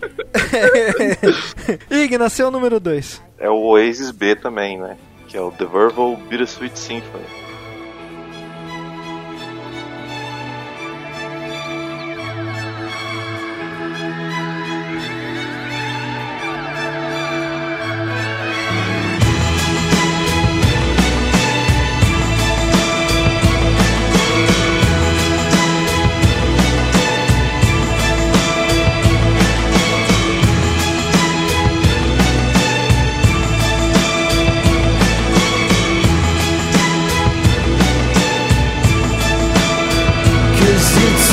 Igna, 1.90 2.30
seu 2.30 2.52
número 2.52 2.80
2. 2.80 3.22
É 3.40 3.50
o 3.50 3.56
Oasis 3.62 4.12
B 4.12 4.36
também, 4.36 4.78
né? 4.80 4.98
Que 5.28 5.38
é 5.38 5.42
o 5.42 5.52
The 5.52 5.66
Verbal 5.66 6.16
Bittersweet 6.30 6.78
Symphony. 6.78 7.24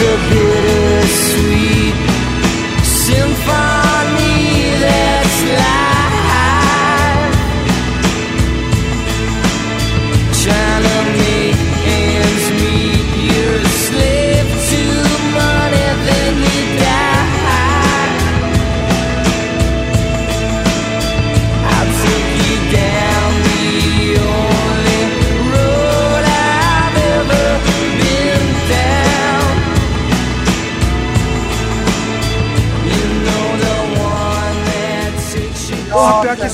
A 0.02 0.16
bittersweet 0.30 1.89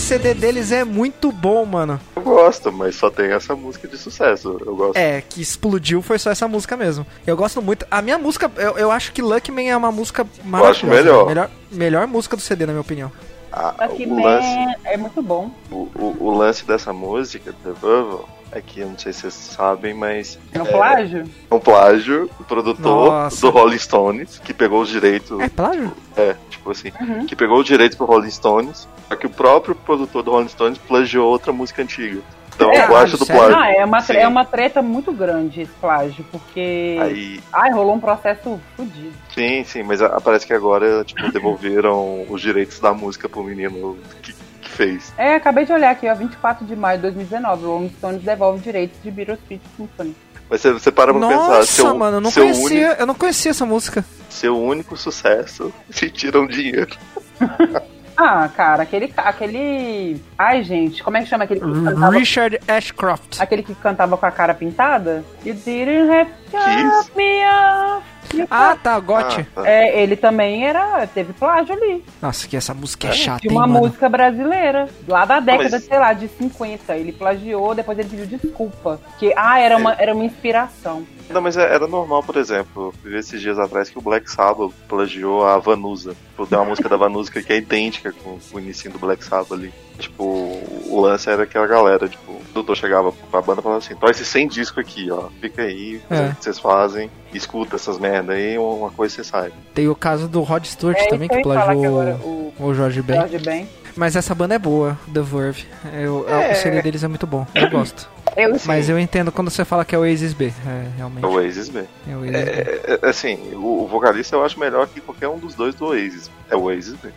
CD 0.07 0.35
deles 0.35 0.71
é 0.73 0.85
muito 0.85 1.33
bom, 1.33 1.65
mano. 1.67 2.01
Eu 2.15 2.23
gosto, 2.23 2.71
mas 2.73 2.95
só 2.95 3.11
tem 3.11 3.33
essa 3.33 3.57
música 3.57 3.89
de 3.89 3.99
sucesso. 3.99 4.57
Eu 4.65 4.77
gosto. 4.77 4.97
É, 4.97 5.21
que 5.21 5.43
explodiu 5.43 6.01
foi 6.01 6.19
só 6.19 6.31
essa 6.31 6.47
música 6.47 6.77
mesmo. 6.77 7.05
Eu 7.27 7.37
gosto 7.37 7.61
muito. 7.61 7.85
A 7.91 8.01
minha 8.01 8.17
música, 8.19 8.51
eu, 8.57 8.79
eu 8.79 8.91
acho 8.93 9.13
que 9.13 9.21
Lucky 9.21 9.51
Man 9.51 9.63
é 9.63 9.77
uma 9.77 9.91
música 9.91 10.27
maravilhosa. 10.45 10.87
melhor. 11.03 11.27
melhor. 11.27 11.51
Melhor 11.73 12.07
música 12.07 12.37
do 12.37 12.43
CD, 12.43 12.67
na 12.67 12.73
minha 12.73 12.81
opinião. 12.83 13.11
A- 13.53 13.75
Aqui 13.85 14.07
o, 14.07 14.23
lance, 14.23 14.47
é 14.85 14.97
muito 14.97 15.21
bom. 15.23 15.51
o, 15.71 15.89
o- 15.97 16.17
o 16.21 16.31
lance 16.37 16.65
dessa 16.65 16.93
música, 16.93 17.53
The 17.65 17.71
Verbal, 17.73 18.29
é 18.57 18.61
que 18.63 18.81
eu 18.81 18.89
não 18.89 18.99
sei 18.99 19.13
se 19.13 19.21
vocês 19.23 19.35
sabem, 19.35 19.93
mas 19.95 20.39
É 20.53 20.63
um 20.63 20.67
plágio? 20.67 21.25
é 21.51 21.55
um 21.55 21.61
plágio 21.61 22.31
do 22.39 22.45
produtor 22.45 23.11
Nossa. 23.13 23.41
do 23.41 23.51
Rolling 23.51 23.79
Stones, 23.79 24.39
que 24.39 24.55
pegou 24.55 24.81
os 24.83 24.89
direitos. 24.89 25.39
É 25.41 25.49
plágio? 25.49 25.93
É, 26.17 26.35
tipo 26.51 26.71
assim, 26.71 26.91
Uhum. 27.01 27.27
que 27.27 27.37
pegou 27.37 27.59
os 27.61 27.67
direitos 27.67 27.97
pro 27.97 28.07
Rolling 28.07 28.31
Stones, 28.31 28.89
só 29.09 29.17
que 29.17 29.27
o 29.27 29.31
próprio 29.31 29.75
produtor 29.75 30.23
do 30.23 30.31
Rolling 30.31 30.49
Stones 30.49 30.79
plagiou 30.79 31.29
outra 31.29 31.53
música 31.53 31.83
antiga. 31.83 32.21
Então, 32.55 32.71
É, 32.73 32.87
eu 32.89 32.97
acho 32.97 33.19
do 33.19 33.27
plágio. 33.27 33.51
Não, 33.51 33.63
é 33.65 33.85
uma, 33.85 34.01
tre- 34.03 34.17
Sim. 34.17 34.23
é 34.25 34.29
uma 34.29 34.45
treta 34.47 34.81
muito 34.81 35.13
grande 35.13 35.61
esse 35.61 35.73
plágio, 35.73 36.25
porque. 36.33 36.97
Aí, 36.99 37.39
Ai, 37.53 37.71
rolou 37.71 37.95
um 37.95 38.01
processo 38.01 38.59
fodido. 38.75 39.13
sim, 39.35 39.63
sim, 39.63 39.83
mas 39.83 40.01
a- 40.01 40.19
parece 40.23 40.47
que 40.47 40.55
agora, 40.55 41.05
tipo, 41.05 41.21
devolveram 41.31 42.25
os 42.31 42.41
direitos 42.41 42.81
da 42.81 42.95
música 42.95 43.29
pro 43.29 43.45
menino 43.45 43.99
que 44.23 44.35
fez. 44.77 45.13
É, 45.19 45.35
acabei 45.35 45.65
de 45.65 45.73
olhar 45.73 45.91
aqui, 45.91 46.09
ó, 46.09 46.15
24 46.15 46.65
de 46.67 46.77
maio 46.77 46.99
de 46.99 47.03
2019, 47.03 47.65
o 47.65 47.69
Rolling 47.69 47.91
Stones 47.99 48.23
devolve 48.23 48.61
direitos 48.61 48.97
de 49.03 49.11
Beatles 49.11 49.39
Street 49.41 49.61
Symphony. 49.77 50.15
Mas 50.49 50.61
você, 50.61 50.73
você 50.73 50.93
para 50.93 51.13
pra 51.13 51.29
pensar, 51.29 51.37
Nossa, 51.37 51.65
seu, 51.67 51.97
mano, 51.97 52.19
eu 52.19 52.21
não 52.21 52.31
seu, 52.31 52.45
conhecia, 52.45 52.97
eu 53.01 53.07
não 53.07 53.15
conhecia 53.15 53.51
essa 53.51 53.67
música. 53.67 54.05
seu 54.31 54.57
único 54.57 54.97
sucesso 54.97 55.73
te 55.91 56.09
tiram 56.11 56.47
dinheiro. 56.47 56.97
Ah, 58.19 58.49
cara, 58.49 58.85
aquele. 58.85 59.13
aquele. 59.15 60.23
Ai, 60.39 60.63
gente, 60.63 61.03
como 61.03 61.19
é 61.19 61.21
que 61.23 61.29
chama 61.29 61.45
aquele 61.45 61.61
que 61.61 61.67
cantava, 61.85 62.17
Richard 62.17 62.59
Ashcroft. 62.67 63.39
aquele 63.39 63.63
que 63.63 63.75
cantava 63.75 64.17
com 64.17 64.25
a 64.25 64.31
cara 64.31 64.55
pintada? 64.55 65.23
You 65.45 65.53
didn't 65.53 66.11
have 66.11 66.31
to 66.51 67.15
me 67.15 67.45
off. 67.45 68.03
You 68.41 68.47
Ah, 68.51 68.77
tá, 68.81 68.99
Gotti. 69.01 69.47
Ah, 69.57 69.63
tá. 69.63 69.69
É, 69.69 70.03
ele 70.03 70.17
também 70.17 70.67
era. 70.67 71.07
Teve 71.07 71.33
plágio 71.33 71.75
ali. 71.75 72.05
Nossa, 72.21 72.47
que 72.47 72.57
essa 72.57 72.75
música 72.75 73.09
é 73.09 73.13
chata, 73.13 73.41
De 73.41 73.49
hein, 73.49 73.55
uma 73.55 73.67
mano. 73.67 73.81
música 73.87 74.09
brasileira. 74.09 74.89
Lá 75.09 75.25
da 75.25 75.41
década, 75.41 75.69
mas- 75.73 75.85
sei 75.85 75.99
lá, 75.99 76.13
de 76.13 76.29
50. 76.29 76.97
Ele 76.97 77.13
plagiou, 77.13 77.75
depois 77.75 77.99
ele 77.99 78.09
pediu 78.09 78.39
desculpa. 78.39 79.01
Que, 79.19 79.33
ah, 79.37 79.59
era 79.59 79.77
uma, 79.77 79.95
era 79.99 80.15
uma 80.15 80.25
inspiração. 80.25 81.07
Não, 81.29 81.41
mas 81.41 81.57
é- 81.57 81.75
era 81.75 81.87
normal, 81.89 82.23
por 82.23 82.37
exemplo, 82.37 82.95
vi 83.03 83.17
esses 83.17 83.41
dias 83.41 83.59
atrás 83.59 83.91
que 83.91 83.99
o 83.99 84.03
Black 84.03 84.31
Sabbath 84.31 84.73
plagiou 84.89 85.45
a 85.45 85.59
Vanusa. 85.59 86.15
Tipo, 86.31 86.47
tem 86.47 86.57
uma 86.59 86.65
música 86.67 86.89
da 86.89 86.97
Vanusa 86.97 87.31
que 87.33 87.53
é 87.53 87.57
idêntica 87.57 88.13
com, 88.13 88.39
com 88.39 88.57
o 88.57 88.61
início 88.61 88.91
do 88.91 88.99
Black 88.99 89.25
Sabbath 89.25 89.51
ali. 89.53 89.73
Tipo, 89.99 90.46
o 90.89 91.01
lance 91.01 91.29
era 91.31 91.43
aquela 91.45 91.67
galera, 91.67 92.09
tipo, 92.09 92.33
o 92.33 92.43
doutor 92.55 92.77
chegava 92.77 93.13
pra 93.31 93.41
banda 93.43 93.61
e 93.61 93.63
falava 93.63 93.79
assim, 93.79 93.95
traz 93.97 94.21
esse 94.21 94.31
100 94.31 94.49
disco 94.49 94.81
aqui, 94.81 95.11
ó, 95.11 95.29
fica 95.41 95.63
aí, 95.63 96.01
É. 96.11 96.29
o 96.31 96.35
que 96.37 96.45
vocês 96.45 96.59
fazem, 96.59 97.11
escuta 97.33 97.77
essas 97.77 97.99
merda 97.99 98.33
aí, 98.35 98.57
uma 98.59 98.91
coisa 98.91 99.15
você 99.15 99.25
sai. 99.25 99.53
Tem 99.75 99.89
o 99.89 99.95
caso 99.95 100.29
do 100.29 100.41
Rod 100.43 100.65
Stewart 100.65 100.97
É 100.99 101.09
também, 101.09 101.29
que 101.29 101.37
que 101.37 101.43
falar 101.43 101.61
que 101.61 101.67
plagiou 101.81 102.01
agora 102.01 102.17
o 102.23 102.47
o 102.59 102.73
Jorge 102.75 103.03
Ben. 103.03 103.17
Jorge 103.21 103.39
Ben. 103.39 103.69
Mas 103.95 104.15
essa 104.15 104.35
banda 104.35 104.55
é 104.55 104.59
boa, 104.59 104.99
The 105.13 105.21
Verve. 105.23 105.65
Eu, 105.95 106.27
O 106.51 106.55
CD 106.55 106.83
deles 106.83 107.03
é 107.03 107.09
muito 107.09 107.27
bom, 107.27 107.47
eu 107.55 107.71
gosto. 107.71 108.09
Eu, 108.37 108.55
Mas 108.67 108.91
eu 108.91 108.99
entendo 108.99 109.33
quando 109.33 109.51
você 109.51 109.65
fala 109.65 109.83
que 109.87 109.95
é 109.95 109.99
o 109.99 110.03
Oasis 110.03 110.35
B. 110.35 110.53
É, 110.67 110.89
realmente. 110.99 111.25
É 111.25 111.27
o 111.27 111.31
Oasis 111.33 111.69
B. 111.71 111.85
É 112.07 112.15
o 112.15 112.19
Oasis 112.21 112.33
B. 112.33 112.39
É, 112.39 112.99
é, 113.03 113.09
assim, 113.09 113.39
o, 113.55 113.85
o 113.85 113.87
vocalista 113.87 114.37
eu 114.37 114.45
acho 114.45 114.61
melhor 114.61 114.87
que 114.89 115.01
qualquer 115.01 115.29
um 115.29 115.39
dos 115.39 115.55
dois 115.55 115.75
do 115.75 115.87
Oasis. 115.87 116.31
É 116.51 116.55
o 116.57 116.65
Oasis 116.65 116.95
B. 117.03 117.09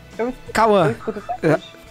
Cauã. 0.54 0.96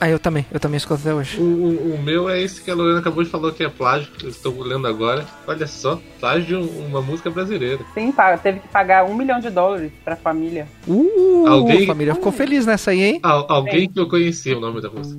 Ah, 0.00 0.08
eu 0.08 0.18
também. 0.18 0.46
Eu 0.52 0.60
também 0.60 0.76
escuto 0.76 1.00
até 1.00 1.12
hoje. 1.12 1.40
O, 1.40 1.42
o- 1.44 1.94
o 1.96 2.02
meu 2.02 2.28
é 2.30 2.40
esse 2.40 2.62
que 2.62 2.70
a 2.70 2.74
Lorena 2.74 3.00
acabou 3.00 3.24
de 3.24 3.30
falar 3.30 3.50
que 3.52 3.64
é 3.64 3.68
plágio. 3.68 4.08
Eu 4.22 4.28
estou 4.28 4.56
lendo 4.62 4.86
agora. 4.86 5.26
Olha 5.46 5.66
só, 5.66 6.00
plágio 6.20 6.46
de 6.46 6.54
um- 6.54 6.86
uma 6.86 7.02
música 7.02 7.28
brasileira. 7.30 7.80
Sim, 7.94 8.14
teve 8.42 8.60
que 8.60 8.68
pagar 8.68 9.04
um 9.04 9.14
milhão 9.16 9.40
de 9.40 9.50
dólares 9.50 9.90
pra 10.04 10.14
família. 10.14 10.68
Uh, 10.86 11.44
Alguém- 11.48 11.82
a 11.84 11.86
família 11.86 12.14
ficou 12.14 12.30
feliz 12.30 12.64
nessa 12.64 12.92
aí, 12.92 13.02
hein? 13.02 13.20
Al- 13.24 13.46
alguém 13.50 13.90
que 13.90 13.98
eu 13.98 14.08
conhecia 14.08 14.56
o 14.56 14.60
nome 14.60 14.80
da 14.80 14.88
música. 14.88 15.18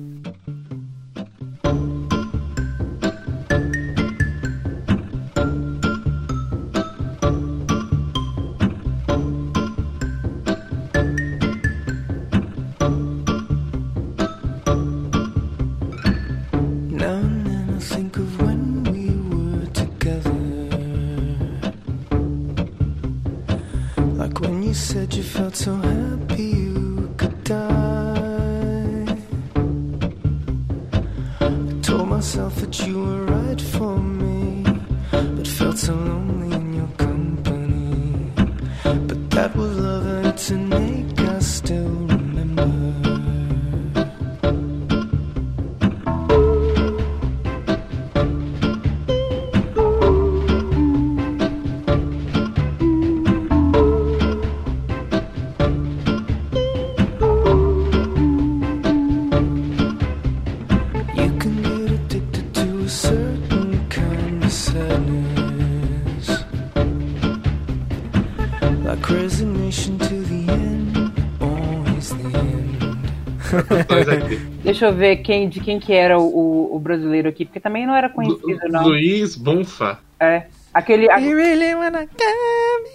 Deixa 74.62 74.86
eu 74.86 74.94
ver 74.94 75.16
quem, 75.18 75.48
de 75.48 75.60
quem 75.60 75.80
que 75.80 75.92
era 75.92 76.18
o, 76.18 76.74
o 76.74 76.78
brasileiro 76.78 77.28
aqui, 77.28 77.44
porque 77.44 77.60
também 77.60 77.86
não 77.86 77.94
era 77.94 78.08
conhecido, 78.08 78.60
não. 78.68 78.84
Luiz 78.84 79.36
Bonfa. 79.36 79.98
É. 80.18 80.44
Aquele, 80.72 81.10
a- 81.10 81.16
really 81.16 81.74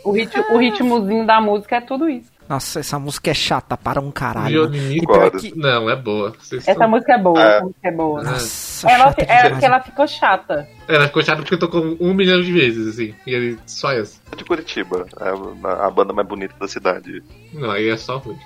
o, 0.05 0.11
ritmo, 0.11 0.43
o 0.53 0.57
ritmozinho 0.57 1.25
da 1.25 1.41
música 1.41 1.75
é 1.77 1.81
tudo 1.81 2.07
isso. 2.07 2.31
Nossa, 2.47 2.79
essa 2.79 2.99
música 2.99 3.31
é 3.31 3.33
chata 3.33 3.75
para 3.75 3.99
um 3.99 4.11
caralho. 4.11 4.73
E 4.75 4.99
Concordo. 4.99 5.39
que... 5.39 5.57
Não, 5.57 5.89
é 5.89 5.95
boa. 5.95 6.31
Vocês 6.39 6.61
Essa 6.61 6.71
estão- 6.73 6.87
música 6.89 7.13
é 7.13 7.17
boa, 7.17 7.41
É. 7.43 7.55
essa 7.55 7.63
música 7.65 7.87
é 7.87 7.91
boa. 7.91 8.23
Nossa, 8.23 8.89
Ela, 8.91 9.03
chata 9.05 9.21
é 9.21 9.25
demais. 9.25 9.49
porque 9.51 9.65
ela 9.65 9.79
ficou 9.81 10.07
chata. 10.07 10.69
Ela 10.87 11.07
ficou 11.07 11.23
chata 11.23 11.41
porque 11.41 11.57
tocou 11.57 11.97
um 11.99 12.13
milhão 12.13 12.39
de 12.41 12.51
vezes, 12.51 12.87
assim. 12.93 13.15
E 13.25 13.33
ele 13.33 13.59
só 13.65 13.91
essa. 13.91 14.19
É 14.31 14.35
de 14.35 14.45
Curitiba, 14.45 15.05
é 15.19 15.85
a, 15.87 15.89
banda 15.89 16.13
mais 16.13 16.27
bonita 16.27 16.53
da 16.59 16.67
cidade. 16.67 17.23
Não, 17.51 17.71
aí 17.71 17.89
é 17.89 17.97
só 17.97 18.17
ruim. 18.17 18.37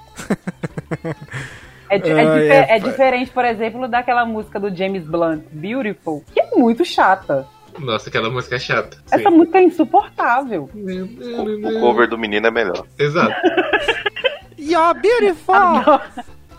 É, 1.90 1.98
di- 1.98 2.10
é 2.12 2.22
Ah, 2.22 2.40
é, 2.40 2.76
é 2.78 2.80
diferente, 2.80 3.32
por 3.32 3.44
exemplo, 3.44 3.88
daquela 3.88 4.24
música 4.26 4.60
do 4.60 4.74
James 4.74 5.04
Blunt, 5.04 5.44
Beautiful, 5.52 6.24
que 6.32 6.40
é 6.40 6.52
muito 6.56 6.86
chata. 6.86 7.48
Nossa, 7.80 8.10
aquela 8.10 8.30
música 8.30 8.56
é 8.56 8.60
chata. 8.60 8.98
Sim. 9.06 9.16
Essa 9.16 9.32
música 9.32 9.58
é 9.60 9.64
insuportável. 9.64 10.70
O 10.74 11.80
cover 11.80 12.08
do 12.08 12.18
menino 12.18 12.48
é 12.48 12.52
melhor. 12.52 12.86
Exato. 12.98 13.34
You're 14.58 15.00
beautiful! 15.00 15.56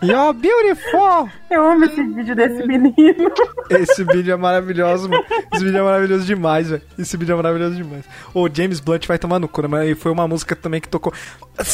You're 0.03 0.33
beautiful! 0.33 1.29
Eu 1.51 1.63
amo 1.63 1.85
esse 1.85 2.01
vídeo 2.01 2.35
desse 2.35 2.65
menino. 2.65 3.31
Esse 3.69 4.03
vídeo 4.03 4.33
é 4.33 4.35
maravilhoso, 4.35 5.07
mano. 5.07 5.23
Esse 5.53 5.63
vídeo 5.63 5.77
é 5.77 5.83
maravilhoso 5.83 6.25
demais, 6.25 6.69
velho. 6.71 6.81
Esse 6.97 7.15
vídeo 7.15 7.33
é 7.33 7.35
maravilhoso 7.35 7.75
demais. 7.75 8.03
O 8.33 8.49
James 8.51 8.79
Blunt 8.79 9.05
vai 9.05 9.19
tomar 9.19 9.37
no 9.37 9.47
cu, 9.47 9.61
né? 9.61 9.67
Mas 9.67 9.99
foi 9.99 10.11
uma 10.11 10.27
música 10.27 10.55
também 10.55 10.81
que 10.81 10.89
tocou. 10.89 11.13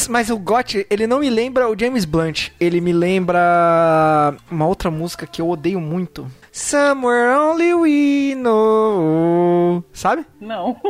Mas 0.10 0.30
o 0.30 0.38
Got, 0.38 0.86
ele 0.89 1.08
não 1.08 1.20
me 1.20 1.30
lembra 1.30 1.70
o 1.70 1.80
James 1.80 2.04
Blunt. 2.04 2.50
Ele 2.60 2.82
me 2.82 2.91
lembra 2.91 4.36
uma 4.52 4.68
outra 4.68 4.91
música 4.91 5.26
que 5.26 5.41
eu 5.41 5.50
odeio 5.50 5.80
muito. 5.80 6.30
Somewhere 6.62 7.30
Only 7.38 7.72
We 7.76 8.34
Know. 8.36 9.84
Sabe? 9.93 10.26
Não. 10.41 10.76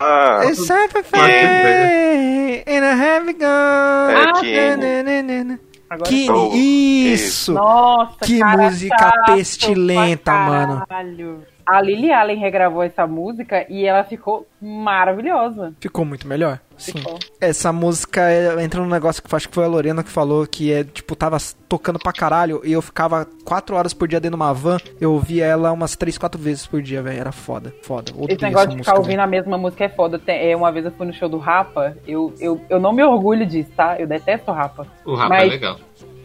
Ah, 0.00 0.42
It's 0.44 0.64
sempre 0.64 1.02
bem. 1.10 2.62
in 2.68 2.84
a 2.84 2.94
heavy 2.94 3.32
gun. 3.32 3.48
É, 3.48 4.26
Ah, 4.28 4.40
Kenny. 4.40 5.58
Agora 5.90 6.08
Que 6.08 6.30
Oh, 6.30 6.52
isso! 6.54 7.52
Nossa, 7.54 8.24
Que 8.24 8.38
cara, 8.38 8.62
música 8.62 8.96
chato 8.96 9.34
pestilenta, 9.34 10.32
mano. 10.32 10.84
caralho. 10.88 11.42
A 11.70 11.82
Lily 11.82 12.10
Allen 12.10 12.38
regravou 12.38 12.82
essa 12.82 13.06
música 13.06 13.66
e 13.68 13.84
ela 13.84 14.02
ficou 14.02 14.46
maravilhosa. 14.60 15.74
Ficou 15.80 16.04
muito 16.04 16.26
melhor. 16.26 16.58
Sim. 16.78 16.92
Ficou. 16.92 17.18
Essa 17.40 17.72
música 17.72 18.22
é- 18.30 18.62
entra 18.64 18.80
num 18.80 18.88
negócio 18.88 19.22
que 19.22 19.34
acho 19.34 19.48
que 19.48 19.54
foi 19.54 19.64
a 19.64 19.68
Lorena 19.68 20.02
que 20.02 20.08
falou 20.10 20.46
que 20.46 20.72
é, 20.72 20.82
tipo, 20.84 21.14
tava 21.14 21.36
tocando 21.68 21.98
pra 21.98 22.12
caralho 22.12 22.60
e 22.64 22.72
eu 22.72 22.80
ficava 22.80 23.26
quatro 23.44 23.76
horas 23.76 23.92
por 23.92 24.08
dia 24.08 24.18
dentro 24.20 24.38
de 24.38 24.42
uma 24.42 24.54
van. 24.54 24.78
Eu 25.00 25.12
ouvia 25.12 25.44
ela 25.44 25.70
umas 25.72 25.94
três, 25.96 26.16
quatro 26.16 26.40
vezes 26.40 26.66
por 26.66 26.80
dia, 26.80 27.02
velho. 27.02 27.20
Era 27.20 27.32
foda, 27.32 27.74
foda. 27.82 28.12
Odeio 28.12 28.36
Esse 28.36 28.42
negócio 28.42 28.60
essa 28.60 28.70
de 28.70 28.76
música, 28.78 28.90
ficar 28.92 28.98
ouvindo 29.00 29.20
a 29.20 29.26
mesma 29.26 29.58
música 29.58 29.84
é 29.84 29.88
foda. 29.88 30.18
Tem- 30.18 30.50
é, 30.50 30.56
uma 30.56 30.72
vez 30.72 30.84
eu 30.86 30.92
fui 30.92 31.06
no 31.06 31.12
show 31.12 31.28
do 31.28 31.36
Rapa, 31.38 31.96
eu, 32.06 32.32
eu, 32.40 32.60
eu 32.70 32.80
não 32.80 32.92
me 32.92 33.02
orgulho 33.02 33.44
disso, 33.44 33.70
tá? 33.76 33.98
Eu 33.98 34.06
detesto 34.06 34.50
o 34.50 34.54
Rapa. 34.54 34.86
O 35.04 35.14
rap 35.14 35.26
é 35.26 35.28
Mas- 35.28 35.50
legal. 35.50 35.76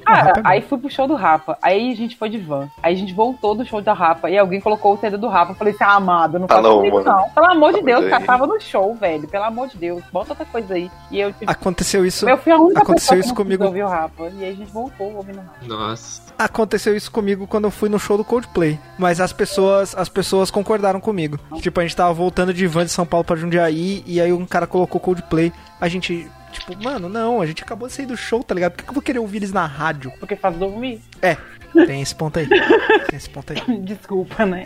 Cara, 0.05 0.33
bom. 0.33 0.41
aí 0.43 0.61
fui 0.61 0.77
pro 0.77 0.89
show 0.89 1.07
do 1.07 1.15
Rapa. 1.15 1.57
Aí 1.61 1.91
a 1.91 1.95
gente 1.95 2.15
foi 2.17 2.29
de 2.29 2.37
van. 2.37 2.69
Aí 2.81 2.93
a 2.93 2.97
gente 2.97 3.13
voltou 3.13 3.55
do 3.55 3.65
show 3.65 3.81
da 3.81 3.93
Rapa 3.93 4.29
e 4.29 4.37
alguém 4.37 4.59
colocou 4.61 4.93
o 4.93 4.97
CD 4.97 5.17
do 5.17 5.27
Rapa. 5.27 5.51
Eu 5.51 5.55
falei 5.55 5.73
assim, 5.73 5.83
ah, 5.83 5.95
amado, 5.95 6.37
não 6.39 6.45
Ah, 6.45 6.53
faz 6.55 6.63
não, 6.63 6.83
isso 6.85 6.93
mano. 6.95 7.05
não. 7.05 7.29
Pelo 7.29 7.45
amor 7.47 7.71
de 7.73 7.81
Mas 7.81 7.85
Deus, 7.85 8.09
cara, 8.09 8.25
tava 8.25 8.47
no 8.47 8.59
show, 8.59 8.93
velho. 8.95 9.27
Pelo 9.27 9.43
amor 9.45 9.67
de 9.67 9.77
Deus, 9.77 10.03
bota 10.11 10.31
outra 10.31 10.45
coisa 10.45 10.73
aí. 10.73 10.89
E 11.11 11.19
eu, 11.19 11.31
tipo, 11.33 11.49
Aconteceu 11.51 12.05
isso. 12.05 12.27
eu 12.27 12.37
fui 12.37 12.51
a 12.51 12.57
única 12.57 12.81
aconteceu 12.81 13.17
isso 13.19 13.29
que 13.33 13.39
não 13.39 13.43
comigo. 13.45 13.59
quis 13.63 13.67
ouvir 13.67 13.83
o 13.83 13.87
Rapa. 13.87 14.23
E 14.37 14.43
aí 14.43 14.51
a 14.51 14.55
gente 14.55 14.71
voltou 14.71 15.13
ouvindo 15.15 15.37
o 15.39 15.41
Rapa. 15.41 15.57
Nossa. 15.65 16.21
Aconteceu 16.37 16.95
isso 16.95 17.11
comigo 17.11 17.45
quando 17.47 17.65
eu 17.65 17.71
fui 17.71 17.89
no 17.89 17.99
show 17.99 18.17
do 18.17 18.23
Coldplay. 18.23 18.79
Mas 18.97 19.19
as 19.21 19.31
pessoas, 19.31 19.95
as 19.95 20.09
pessoas 20.09 20.49
concordaram 20.51 20.99
comigo. 20.99 21.39
Tipo, 21.61 21.79
a 21.79 21.83
gente 21.83 21.95
tava 21.95 22.13
voltando 22.13 22.53
de 22.53 22.65
van 22.67 22.85
de 22.85 22.91
São 22.91 23.05
Paulo 23.05 23.23
pra 23.23 23.35
Jundiaí 23.35 24.03
e 24.05 24.19
aí 24.19 24.33
um 24.33 24.45
cara 24.45 24.65
colocou 24.67 24.99
Coldplay. 24.99 25.51
A 25.79 25.87
gente, 25.87 26.27
tipo, 26.53 26.81
mano, 26.81 27.09
não, 27.09 27.41
a 27.41 27.45
gente 27.45 27.63
acabou 27.63 27.87
de 27.87 27.93
sair 27.93 28.05
do 28.05 28.15
show, 28.15 28.43
tá 28.43 28.53
ligado? 28.55 28.71
Por 28.71 28.77
que, 28.77 28.83
que 28.83 28.89
eu 28.89 28.93
vou 28.93 29.03
querer 29.03 29.19
ouvir 29.19 29.37
eles 29.37 29.51
na 29.51 29.65
rádio? 29.65 30.11
Porque 30.19 30.35
faz 30.35 30.55
dormir. 30.55 31.01
É, 31.21 31.37
tem 31.85 32.01
esse 32.01 32.15
ponto 32.15 32.39
aí. 32.39 32.47
Tem 32.47 33.17
esse 33.17 33.29
ponto 33.29 33.53
aí. 33.53 33.61
Desculpa, 33.81 34.45
né? 34.45 34.65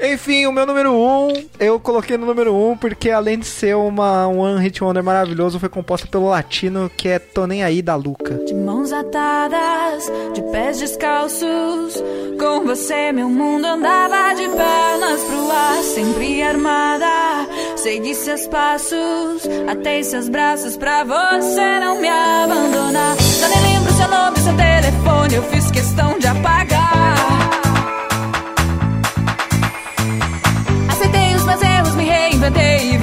Enfim, 0.12 0.46
o 0.46 0.52
meu 0.52 0.66
número 0.66 0.92
1, 0.92 0.94
um, 0.94 1.46
eu 1.58 1.80
coloquei 1.80 2.16
no 2.16 2.26
número 2.26 2.54
1 2.54 2.70
um 2.70 2.76
porque 2.76 3.10
além 3.10 3.38
de 3.38 3.46
ser 3.46 3.76
uma 3.76 4.28
um 4.28 4.38
One 4.40 4.62
Hit 4.62 4.82
Wonder 4.82 5.02
maravilhoso, 5.02 5.58
foi 5.58 5.68
composta 5.68 6.06
pelo 6.06 6.28
latino 6.28 6.90
que 6.96 7.08
é 7.08 7.18
Tô 7.18 7.46
Nem 7.46 7.62
Aí 7.62 7.82
da 7.82 7.94
Luca. 7.94 8.34
De 8.44 8.54
mãos 8.54 8.92
atadas, 8.92 10.10
de 10.34 10.42
pés 10.50 10.78
descalços. 10.78 12.02
Com 12.38 12.64
você, 12.64 13.10
meu 13.10 13.28
mundo 13.28 13.66
andava 13.66 14.32
de 14.34 14.48
pernas 14.48 15.24
pro 15.24 15.50
ar, 15.50 15.82
sempre 15.82 16.40
armada. 16.42 17.06
Segui 17.76 18.14
seus 18.14 18.46
passos, 18.46 19.42
atei 19.68 20.04
seus 20.04 20.28
braços 20.28 20.76
pra 20.76 21.04
você 21.04 21.80
não 21.80 22.00
me 22.00 22.08
abandonar. 22.08 23.16
Já 23.18 23.48
nem 23.48 23.72
lembro 23.72 23.92
seu 23.92 24.08
nome, 24.08 24.38
seu 24.38 24.57
telefone, 24.58 25.34
eu 25.36 25.42
fiz 25.44 25.70
questão 25.70 26.18
de 26.18 26.26
apagar. 26.26 27.14
Aceitei 30.90 31.34
os 31.34 31.44
meus 31.44 31.62
erros, 31.62 31.94
me 31.94 32.04
reinventei 32.04 32.97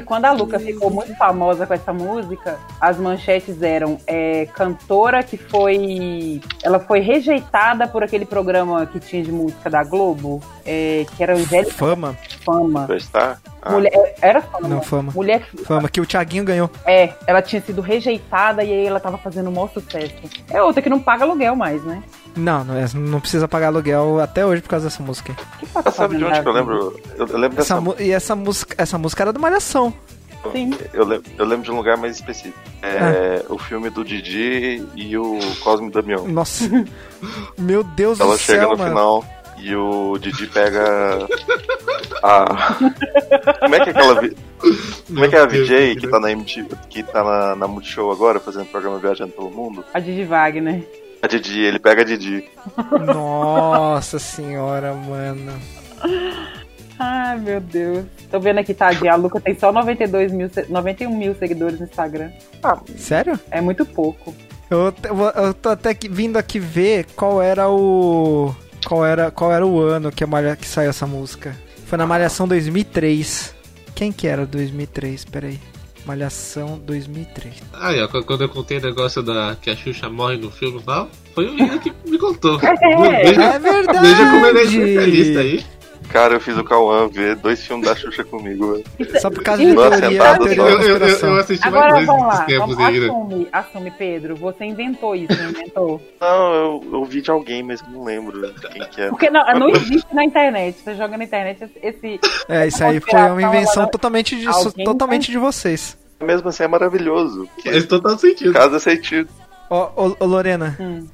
que 0.00 0.06
quando 0.06 0.24
a 0.24 0.32
Luca 0.32 0.58
ficou 0.58 0.90
muito 0.90 1.14
famosa 1.16 1.66
com 1.66 1.74
essa 1.74 1.92
música, 1.92 2.58
as 2.80 2.98
manchetes 2.98 3.62
eram 3.62 3.98
é, 4.06 4.46
cantora 4.46 5.22
que 5.22 5.36
foi. 5.36 6.40
Ela 6.62 6.80
foi 6.80 7.00
rejeitada 7.00 7.86
por 7.86 8.02
aquele 8.02 8.24
programa 8.24 8.86
que 8.86 8.98
tinha 8.98 9.22
de 9.22 9.30
música 9.30 9.68
da 9.68 9.84
Globo, 9.84 10.40
é, 10.64 11.04
que 11.16 11.22
era 11.22 11.34
Angélica 11.34 11.74
Fama. 11.74 12.16
Fama. 12.44 12.80
Superstar? 12.82 13.40
Ah, 13.62 13.72
Mulher, 13.72 14.14
era 14.22 14.40
fama. 14.40 14.68
Não, 14.68 14.80
fama. 14.80 15.12
Mulher. 15.14 15.46
Fama, 15.64 15.88
que 15.88 16.00
o 16.00 16.06
Thiaguinho 16.06 16.44
ganhou. 16.44 16.70
É, 16.86 17.12
ela 17.26 17.42
tinha 17.42 17.60
sido 17.60 17.82
rejeitada 17.82 18.64
e 18.64 18.72
aí 18.72 18.86
ela 18.86 18.98
tava 18.98 19.18
fazendo 19.18 19.50
um 19.50 19.52
maior 19.52 19.68
sucesso. 19.68 20.14
É 20.50 20.62
outra 20.62 20.80
que 20.80 20.88
não 20.88 20.98
paga 20.98 21.24
aluguel 21.24 21.54
mais, 21.54 21.84
né? 21.84 22.02
Não, 22.36 22.64
não, 22.64 22.76
é- 22.76 22.86
não 22.94 23.20
precisa 23.20 23.46
pagar 23.48 23.68
aluguel 23.68 24.20
até 24.20 24.44
hoje 24.46 24.62
por 24.62 24.68
causa 24.68 24.86
dessa 24.88 25.02
música. 25.02 25.34
Que 25.58 25.66
tá 25.66 25.90
Sabe 25.90 26.16
de 26.16 26.24
onde 26.24 26.40
que 26.40 26.48
eu 26.48 26.52
lembro? 26.52 27.00
Eu, 27.16 27.26
eu 27.26 27.38
lembro 27.38 27.56
dessa 27.56 27.74
Essa, 27.74 27.80
mu- 27.80 27.96
e 27.98 28.10
essa 28.12 28.36
música, 28.36 28.74
essa 28.78 28.96
música 28.98 29.22
era 29.24 29.32
do 29.32 29.40
Malhação. 29.40 29.92
Sim. 30.52 30.72
Eu, 30.94 31.22
eu 31.36 31.44
lembro 31.44 31.64
de 31.64 31.70
um 31.70 31.76
lugar 31.76 31.98
mais 31.98 32.16
específico. 32.16 32.58
É 32.82 33.44
o 33.48 33.58
filme 33.58 33.90
do 33.90 34.02
Didi 34.04 34.82
e 34.94 35.18
o 35.18 35.38
Cosme 35.62 35.90
Damião. 35.90 36.26
Nossa. 36.26 36.64
Meu 37.58 37.82
Deus 37.82 38.18
Ela 38.20 38.32
do 38.34 38.38
chega 38.38 38.60
céu, 38.60 38.70
no 38.70 38.76
mano. 38.78 38.88
final 38.90 39.24
e 39.58 39.76
o 39.76 40.16
Didi 40.18 40.46
pega 40.46 41.26
a. 42.22 42.74
Como 43.60 43.74
é 43.74 43.80
que 43.80 43.90
é 43.90 43.92
aquela. 43.92 44.20
vi- 44.20 44.36
Como 45.06 45.24
é 45.24 45.28
que 45.28 45.36
é 45.36 45.40
a 45.40 45.46
VJ 45.46 45.94
que 45.96 46.00
que 46.00 46.08
tá 46.08 46.18
na 46.20 46.30
MTV, 46.32 46.68
que 46.88 47.02
tá 47.02 47.22
na, 47.22 47.56
na 47.56 47.68
Multishow 47.68 48.10
agora, 48.10 48.40
fazendo 48.40 48.64
programa 48.66 48.98
Viajando 48.98 49.32
pelo 49.32 49.50
Mundo? 49.50 49.84
A 49.92 50.00
Didi 50.00 50.24
Wagner. 50.24 50.82
A 51.22 51.26
Didi, 51.26 51.60
ele 51.60 51.78
pega 51.78 52.02
a 52.02 52.04
Didi. 52.04 52.44
Nossa 53.06 54.18
senhora, 54.18 54.94
mano. 54.94 55.52
Ai, 56.98 57.38
meu 57.38 57.60
Deus. 57.60 58.04
Tô 58.30 58.38
vendo 58.40 58.58
aqui, 58.58 58.74
tadinha. 58.74 59.12
A 59.12 59.16
Luca 59.16 59.40
tem 59.40 59.58
só 59.58 59.72
92 59.72 60.32
mil, 60.32 60.48
se- 60.50 60.66
91 60.68 61.16
mil 61.16 61.34
seguidores 61.34 61.78
no 61.78 61.84
Instagram. 61.86 62.30
Sério? 62.96 63.38
É 63.50 63.60
muito 63.60 63.84
pouco. 63.86 64.34
Eu, 64.70 64.94
eu 65.34 65.54
tô 65.54 65.70
até 65.70 65.92
que- 65.94 66.08
vindo 66.08 66.36
aqui 66.38 66.58
ver 66.58 67.06
qual 67.16 67.42
era 67.42 67.68
o. 67.68 68.54
Qual 68.86 69.04
era, 69.04 69.30
qual 69.30 69.52
era 69.52 69.66
o 69.66 69.78
ano 69.80 70.10
que, 70.10 70.24
a 70.24 70.26
malha, 70.26 70.56
que 70.56 70.66
saiu 70.66 70.90
essa 70.90 71.06
música. 71.06 71.54
Foi 71.86 71.98
na 71.98 72.06
Malhação 72.06 72.46
2003. 72.48 73.54
Quem 73.94 74.10
que 74.12 74.26
era 74.26 74.46
2003? 74.46 75.24
Peraí. 75.26 75.58
Malhação 76.06 76.78
2003. 76.84 77.54
Aí, 77.74 78.00
ó, 78.02 78.08
quando- 78.08 78.42
eu 78.42 78.48
contei 78.48 78.78
o 78.78 78.82
negócio 78.82 79.22
da 79.22 79.56
que 79.60 79.70
a 79.70 79.76
Xuxa 79.76 80.08
morre 80.08 80.36
no 80.36 80.50
filme 80.50 80.78
e 80.80 80.82
tal, 80.82 81.10
foi 81.34 81.46
o 81.48 81.58
Ian 81.58 81.78
que 81.78 81.92
me 82.06 82.18
contou. 82.18 82.58
É, 82.62 83.24
Veja, 83.24 83.42
É 83.42 83.58
verdade! 83.58 83.98
veja 84.08 84.30
como 84.30 84.46
ele 84.46 84.58
é 84.58 84.62
especialista 84.64 85.40
aí. 85.40 85.64
Cara, 86.12 86.34
eu 86.34 86.40
fiz 86.40 86.56
o 86.58 86.64
Cauã 86.64 87.08
ver 87.08 87.36
dois 87.36 87.64
filmes 87.64 87.86
da 87.86 87.94
Xuxa 87.94 88.24
comigo. 88.24 88.72
velho. 88.98 89.20
Só 89.20 89.30
por 89.30 89.42
causa 89.44 89.64
de 89.64 89.72
teoria, 89.74 90.10
sentado 90.10 90.44
teoria 90.44 90.62
Eu, 90.62 90.80
eu, 90.80 90.98
eu, 91.06 91.18
eu 91.28 91.36
assisti 91.36 91.66
Agora 91.68 91.92
mais 91.92 92.06
vamos 92.06 92.26
lá. 92.26 92.44
tempos 92.44 92.76
Vamos, 92.76 92.84
aí, 92.84 93.00
né? 93.00 93.06
assume, 93.06 93.48
assume, 93.52 93.90
Pedro. 93.92 94.36
Você 94.36 94.64
inventou 94.64 95.14
isso, 95.14 95.40
não 95.40 95.50
inventou? 95.50 96.02
Não, 96.20 96.54
eu, 96.54 96.84
eu 96.92 97.04
vi 97.04 97.22
de 97.22 97.30
alguém, 97.30 97.62
mas 97.62 97.80
não 97.88 98.02
lembro 98.04 98.52
quem 98.72 98.82
que 98.88 99.00
é. 99.02 99.08
Porque 99.08 99.30
não, 99.30 99.44
não 99.58 99.68
existe 99.70 100.12
na 100.12 100.24
internet. 100.24 100.78
Você 100.82 100.94
joga 100.96 101.16
na 101.16 101.24
internet 101.24 101.70
esse. 101.82 102.20
É, 102.48 102.66
isso 102.66 102.82
aí 102.84 102.98
foi 103.00 103.20
uma 103.20 103.42
invenção 103.42 103.86
totalmente 103.86 104.36
de, 104.36 104.48
Alguém 104.48 104.84
totalmente 104.84 105.30
de 105.30 105.38
vocês. 105.38 105.96
Mesmo 106.20 106.48
assim 106.48 106.64
é 106.64 106.68
maravilhoso. 106.68 107.48
Faz 107.62 107.86
total 107.86 108.18
sentido. 108.18 108.52
Casa 108.52 108.78
sentido. 108.80 109.28
Ô, 109.70 110.12
Lorena, 110.26 110.76
Hum. 110.80 111.06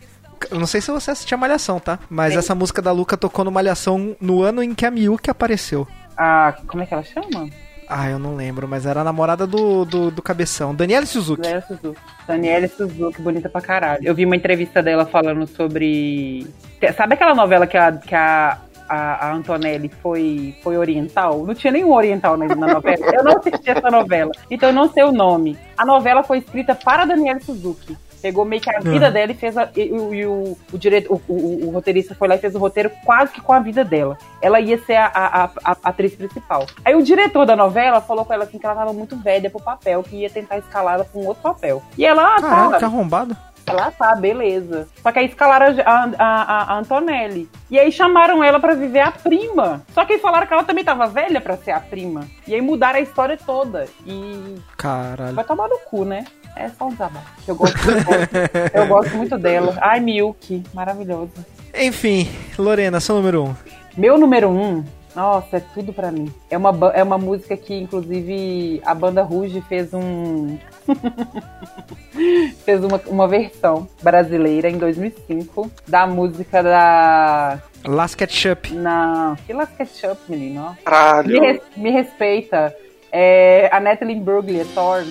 Eu 0.51 0.59
não 0.59 0.67
sei 0.67 0.81
se 0.81 0.91
você 0.91 1.11
assistia 1.11 1.37
Malhação, 1.37 1.79
tá? 1.79 1.99
Mas 2.09 2.37
essa 2.37 2.55
música 2.55 2.83
da 2.83 2.93
Luca 2.93 3.17
tocou 3.17 3.45
no 3.45 3.51
Malhação 3.51 4.17
no 4.21 4.43
ano 4.43 4.63
em 4.63 4.75
que 4.75 4.87
a 4.87 4.91
Miyuki 4.91 5.31
apareceu. 5.31 5.87
Ah, 6.17 6.55
como 6.67 6.83
é 6.83 6.87
que 6.87 6.95
ela 6.95 7.03
chama? 7.03 7.49
Ah, 7.89 8.11
eu 8.11 8.19
não 8.19 8.35
lembro, 8.35 8.67
mas 8.67 8.85
era 8.85 9.01
a 9.01 9.05
namorada 9.05 9.47
do, 9.47 9.85
do, 9.85 10.11
do 10.11 10.23
Cabeção. 10.23 10.75
Daniela 10.75 11.07
Suzuki. 11.07 11.43
Daniela 11.43 11.63
Suzuki. 11.63 12.01
Daniela 12.27 12.69
Suzuki, 12.69 13.23
bonita 13.23 13.49
pra 13.49 13.61
caralho. 13.61 14.03
Eu 14.05 14.15
vi 14.15 14.25
uma 14.25 14.35
entrevista 14.35 14.83
dela 14.83 15.07
falando 15.07 15.47
sobre. 15.47 16.47
Sabe 16.97 17.15
aquela 17.15 17.35
novela 17.35 17.67
que 17.67 17.77
a, 17.77 17.93
que 17.93 18.15
a, 18.15 18.59
a, 18.89 19.29
a 19.29 19.33
Antonelli 19.33 19.89
foi, 20.03 20.57
foi 20.65 20.77
oriental? 20.77 21.47
Não 21.47 21.55
tinha 21.55 21.73
nenhum 21.73 21.93
oriental 21.93 22.37
na, 22.37 22.47
na 22.47 22.75
novela. 22.75 23.07
Eu 23.15 23.23
não 23.23 23.37
assisti 23.39 23.71
essa 23.71 23.89
novela. 23.89 24.33
Então 24.51 24.71
eu 24.71 24.75
não 24.75 24.93
sei 24.93 25.05
o 25.05 25.13
nome. 25.13 25.57
A 25.77 25.85
novela 25.85 26.25
foi 26.25 26.39
escrita 26.39 26.75
para 26.75 27.05
Daniela 27.05 27.39
Suzuki. 27.39 27.97
Pegou 28.27 28.45
meio 28.45 28.61
que 28.61 28.69
a 28.75 28.81
vida 28.81 29.07
Uhum. 29.07 29.13
dela 29.13 29.31
e 29.31 29.35
fez 29.37 29.57
a, 29.57 29.69
e, 29.77 29.93
o- 29.93 30.13
e 30.13 30.27
o, 30.27 30.59
o, 30.73 30.77
direito, 30.77 31.13
o, 31.29 31.33
o, 31.33 31.69
o 31.69 31.71
roteirista 31.71 32.13
foi 32.13 32.27
lá 32.27 32.35
e 32.35 32.39
fez 32.39 32.57
o 32.57 32.59
roteiro 32.59 32.91
quase 33.05 33.31
que 33.33 33.41
com 33.41 33.53
a 33.53 33.61
vida 33.61 33.85
dela. 33.85 34.19
Ela 34.43 34.59
ia 34.59 34.77
ser 34.79 34.97
a, 34.97 35.07
a, 35.15 35.45
a- 35.45 35.51
a 35.65 35.77
atriz 35.85 36.13
principal. 36.17 36.67
Aí 36.85 36.97
o 36.97 37.03
diretor 37.05 37.47
da 37.47 37.55
novela 37.55 38.01
falou 38.01 38.25
com 38.25 38.33
ela 38.35 38.43
assim 38.43 38.59
que 38.59 38.67
ela 38.67 38.75
tava 38.75 38.93
muito 38.93 39.17
velha 39.17 39.49
pro 39.49 39.61
papel, 39.63 40.03
que 40.03 40.17
ia 40.17 40.29
tentar 40.29 40.59
escalar 40.59 40.95
ela 40.95 41.05
pra 41.05 41.21
um 41.21 41.27
outro 41.29 41.41
papel. 41.41 41.81
E 41.97 42.05
ela, 42.05 42.35
ah, 42.37 42.41
Caralho, 42.41 42.71
tá. 42.73 42.79
que 42.79 42.85
arrombado. 42.85 43.37
Ela 43.65 43.91
tá, 43.93 44.15
beleza. 44.17 44.89
Só 45.03 45.11
que 45.13 45.19
aí 45.21 45.27
escalaram 45.27 45.67
a, 45.85 46.11
a, 46.19 46.73
a- 46.75 46.79
Antonelli. 46.79 47.49
E 47.71 47.79
aí 47.79 47.93
chamaram 47.93 48.43
ela 48.43 48.59
pra 48.59 48.75
viver 48.75 49.01
a 49.01 49.11
prima. 49.13 49.83
Só 49.95 50.05
que 50.05 50.15
aí 50.15 50.19
falaram 50.19 50.47
que 50.49 50.53
ela 50.53 50.63
também 50.65 50.85
tava 50.85 51.07
velha 51.07 51.41
pra 51.41 51.57
ser 51.57 51.71
a 51.73 51.81
prima. 51.81 52.27
E 52.47 52.55
aí 52.55 52.61
mudaram 52.61 52.99
a 52.99 53.03
história 53.03 53.37
toda. 53.37 53.87
E 54.05 54.57
Caralho. 54.77 55.35
vai 55.35 55.45
tomar 55.45 55.69
no 55.69 55.79
cu, 55.79 56.05
né? 56.05 56.25
É 56.57 56.69
só 56.71 56.87
um 56.87 56.91
desabafo. 56.91 57.27
Eu 57.47 57.55
gosto, 57.55 57.77
eu 57.77 58.05
gosto, 58.05 58.75
eu 58.75 58.87
gosto 58.87 59.17
muito 59.17 59.39
dela. 59.39 59.77
Ai, 59.81 60.01
Milk, 60.01 60.63
maravilhosa. 60.73 61.31
Enfim, 61.75 62.29
Lorena, 62.59 62.99
seu 62.99 63.15
número 63.17 63.45
um. 63.45 63.55
Meu 63.97 64.17
número 64.19 64.49
um, 64.49 64.83
nossa, 65.15 65.59
é 65.59 65.61
tudo 65.61 65.93
pra 65.93 66.11
mim. 66.11 66.33
É 66.51 66.57
uma, 66.57 66.71
é 66.95 67.03
uma 67.03 67.19
música 67.19 67.57
que, 67.57 67.75
inclusive, 67.75 68.81
a 68.85 68.95
banda 68.95 69.23
Ruge 69.23 69.61
fez 69.69 69.93
um. 69.95 70.59
fez 72.65 72.83
uma, 72.85 73.01
uma 73.07 73.29
versão 73.29 73.89
brasileira 74.03 74.69
em 74.69 74.79
2005 74.79 75.71
da 75.87 76.07
música 76.07 76.63
da. 76.63 77.59
Last 77.85 78.17
Ketchup. 78.17 78.73
Não, 78.75 79.37
que 79.47 79.53
Las 79.53 79.69
Ketchup, 79.71 80.21
menino. 80.29 80.65
ó. 80.67 80.71
Me, 80.73 80.77
Caralho. 80.85 81.41
res- 81.41 81.61
me 81.77 81.91
respeita. 81.91 82.75
É 83.13 83.69
a 83.73 83.79
Natalie 83.81 84.17
Imbruglia, 84.17 84.67
Thorn. 84.75 85.11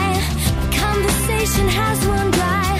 Has 1.41 2.05
run 2.05 2.29
dry. 2.29 2.77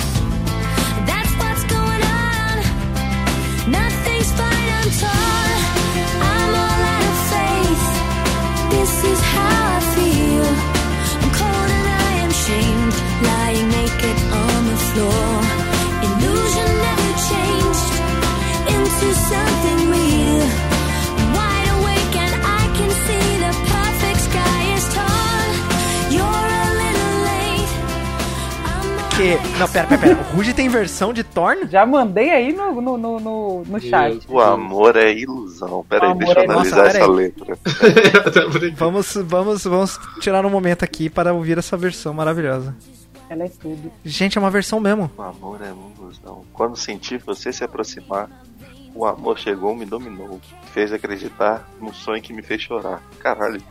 That's 1.08 1.34
what's 1.42 1.64
going 1.64 2.04
on. 2.04 3.72
Nothing's 3.72 4.32
fine, 4.34 4.70
I'm 4.78 4.90
torn. 5.02 5.61
I'm 29.22 29.28
all 29.28 29.42
Que... 29.52 29.60
Não, 29.60 29.70
pera, 29.70 29.88
pera, 29.88 30.02
pera. 30.02 30.16
O 30.34 30.36
Ruge 30.36 30.54
tem 30.54 30.68
versão 30.68 31.14
de 31.14 31.24
Torn? 31.24 31.68
Já 31.70 31.86
mandei 31.86 32.32
aí 32.32 32.52
no, 32.52 32.82
no, 32.82 32.98
no, 32.98 33.20
no, 33.20 33.64
no 33.64 33.80
chat. 33.80 34.26
O 34.28 34.40
amor 34.40 34.96
é 34.96 35.14
ilusão. 35.14 35.86
Pera 35.88 36.08
aí, 36.08 36.18
deixa 36.18 36.34
eu 36.34 36.42
é- 36.42 36.46
analisar 36.46 36.84
Nossa, 36.84 36.98
essa 36.98 37.06
aí. 37.06 37.12
letra. 37.12 37.58
Vamos, 38.76 39.16
vamos, 39.16 39.64
vamos 39.64 40.00
tirar 40.20 40.46
um 40.46 40.50
momento 40.50 40.84
aqui 40.84 41.10
para 41.10 41.34
ouvir 41.34 41.58
essa 41.58 41.78
versão 41.78 42.14
maravilhosa. 42.14 42.76
Ela 43.30 43.46
é 43.46 43.50
tudo. 43.50 43.92
Gente, 44.04 44.38
é 44.38 44.42
uma 44.42 44.50
versão 44.50 44.80
mesmo. 44.80 45.10
O 45.16 45.22
amor 45.22 45.60
é 45.62 45.70
ilusão. 45.70 46.44
Quando 46.52 46.76
senti 46.76 47.18
você 47.18 47.54
se 47.54 47.64
aproximar, 47.64 48.30
o 48.96 49.06
amor 49.06 49.38
chegou, 49.38 49.76
me 49.76 49.86
dominou. 49.86 50.40
Fez 50.74 50.92
acreditar 50.92 51.70
num 51.80 51.94
sonho 51.94 52.22
que 52.22 52.34
me 52.34 52.42
fez 52.42 52.62
chorar. 52.62 53.02
Caralho. 53.20 53.62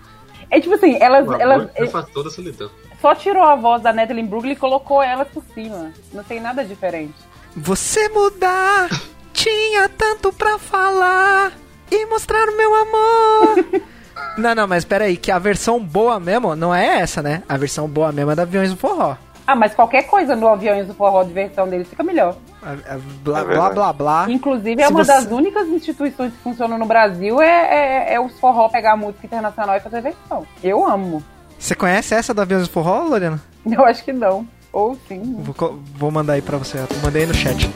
É 0.48 0.60
tipo 0.60 0.74
assim, 0.74 0.96
elas, 1.00 1.26
O 1.28 1.34
elas 1.34 1.68
amor 1.76 1.90
faz 1.90 2.06
toda 2.08 2.28
a 2.28 2.32
solidão. 2.32 2.70
Só 3.00 3.14
tirou 3.14 3.42
a 3.42 3.54
voz 3.56 3.82
da 3.82 3.92
Natalie 3.92 4.24
Bruglia 4.24 4.52
e 4.52 4.56
colocou 4.56 5.02
elas 5.02 5.28
por 5.28 5.42
cima. 5.54 5.92
Não 6.12 6.22
tem 6.24 6.40
nada 6.40 6.64
diferente. 6.64 7.14
Você 7.56 8.08
mudar, 8.08 8.88
tinha 9.32 9.88
tanto 9.88 10.32
pra 10.32 10.58
falar 10.58 11.52
e 11.90 12.06
mostrar 12.06 12.48
o 12.48 12.56
meu 12.56 12.74
amor. 12.74 13.64
não, 14.38 14.54
não, 14.54 14.68
mas 14.68 14.84
pera 14.84 15.04
aí, 15.06 15.16
que 15.16 15.30
a 15.32 15.38
versão 15.38 15.80
boa 15.82 16.20
mesmo 16.20 16.54
não 16.54 16.74
é 16.74 17.00
essa, 17.00 17.22
né? 17.22 17.42
A 17.48 17.56
versão 17.56 17.88
boa 17.88 18.12
mesmo 18.12 18.30
é 18.30 18.34
da 18.36 18.42
Aviões 18.42 18.70
do 18.70 18.76
Forró. 18.76 19.16
Ah, 19.46 19.56
mas 19.56 19.74
qualquer 19.74 20.04
coisa 20.04 20.36
no 20.36 20.46
Aviões 20.46 20.86
do 20.86 20.94
Forró 20.94 21.24
de 21.24 21.32
versão 21.32 21.66
deles 21.68 21.88
fica 21.88 22.04
melhor. 22.04 22.36
A- 22.62 22.72
a- 22.94 22.98
blá, 23.24 23.40
É 23.40 23.44
blá, 23.44 23.70
blá, 23.70 23.92
blá. 23.92 24.26
Inclusive, 24.28 24.80
é 24.80 24.86
Se 24.86 24.92
uma 24.92 25.02
você- 25.02 25.12
das 25.12 25.26
únicas 25.26 25.66
instituições 25.68 26.32
que 26.32 26.38
funcionam 26.38 26.78
no 26.78 26.86
Brasil 26.86 27.40
é, 27.42 28.10
é, 28.10 28.14
é 28.14 28.20
os 28.20 28.38
forró 28.38 28.68
pegar 28.68 28.94
música 28.96 29.26
internacional 29.26 29.76
e 29.76 29.80
fazer 29.80 30.02
versão. 30.02 30.46
Eu 30.62 30.86
amo. 30.86 31.20
Você 31.60 31.74
conhece 31.74 32.14
essa 32.14 32.32
do 32.32 32.40
Aviões 32.40 32.66
do 32.66 32.72
Forró, 32.72 33.04
Lorena? 33.04 33.40
Eu 33.70 33.84
acho 33.84 34.02
que 34.02 34.12
não. 34.12 34.48
Ou 34.72 34.98
sim. 35.06 35.36
Vou, 35.38 35.78
vou 35.94 36.10
mandar 36.10 36.32
aí 36.32 36.42
pra 36.42 36.56
você. 36.56 36.78
Eu 36.78 36.86
mandei 37.02 37.22
aí 37.22 37.28
no 37.28 37.34
chat. 37.34 37.68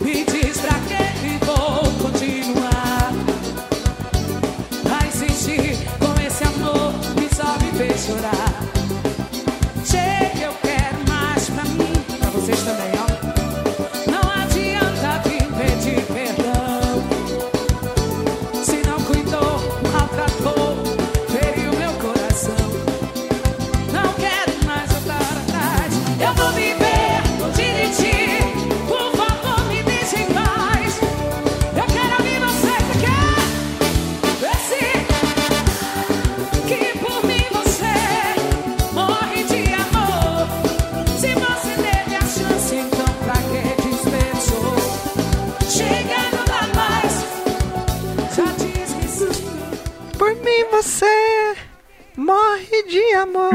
De 52.89 53.13
amor. 53.15 53.51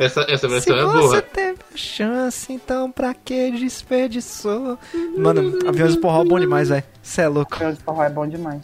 Essa, 0.00 0.20
essa 0.28 0.48
Se 0.48 0.48
versão 0.48 0.76
é 0.78 0.84
você 0.84 1.08
boa. 1.08 1.22
teve 1.22 1.58
a 1.72 1.76
chance, 1.76 2.52
então 2.52 2.90
pra 2.90 3.14
que 3.14 3.50
desperdiçou? 3.52 4.78
Mano, 5.16 5.58
Aviões 5.68 5.94
do 5.96 6.00
Forró 6.02 6.22
é 6.22 6.24
bom 6.24 6.40
demais, 6.40 6.68
velho. 6.68 6.84
Cê 7.02 7.22
é 7.22 7.28
louco. 7.28 7.54
Aviões 7.54 7.78
do 7.78 7.84
Forró 7.84 8.02
é 8.04 8.10
bom 8.10 8.26
demais. 8.26 8.60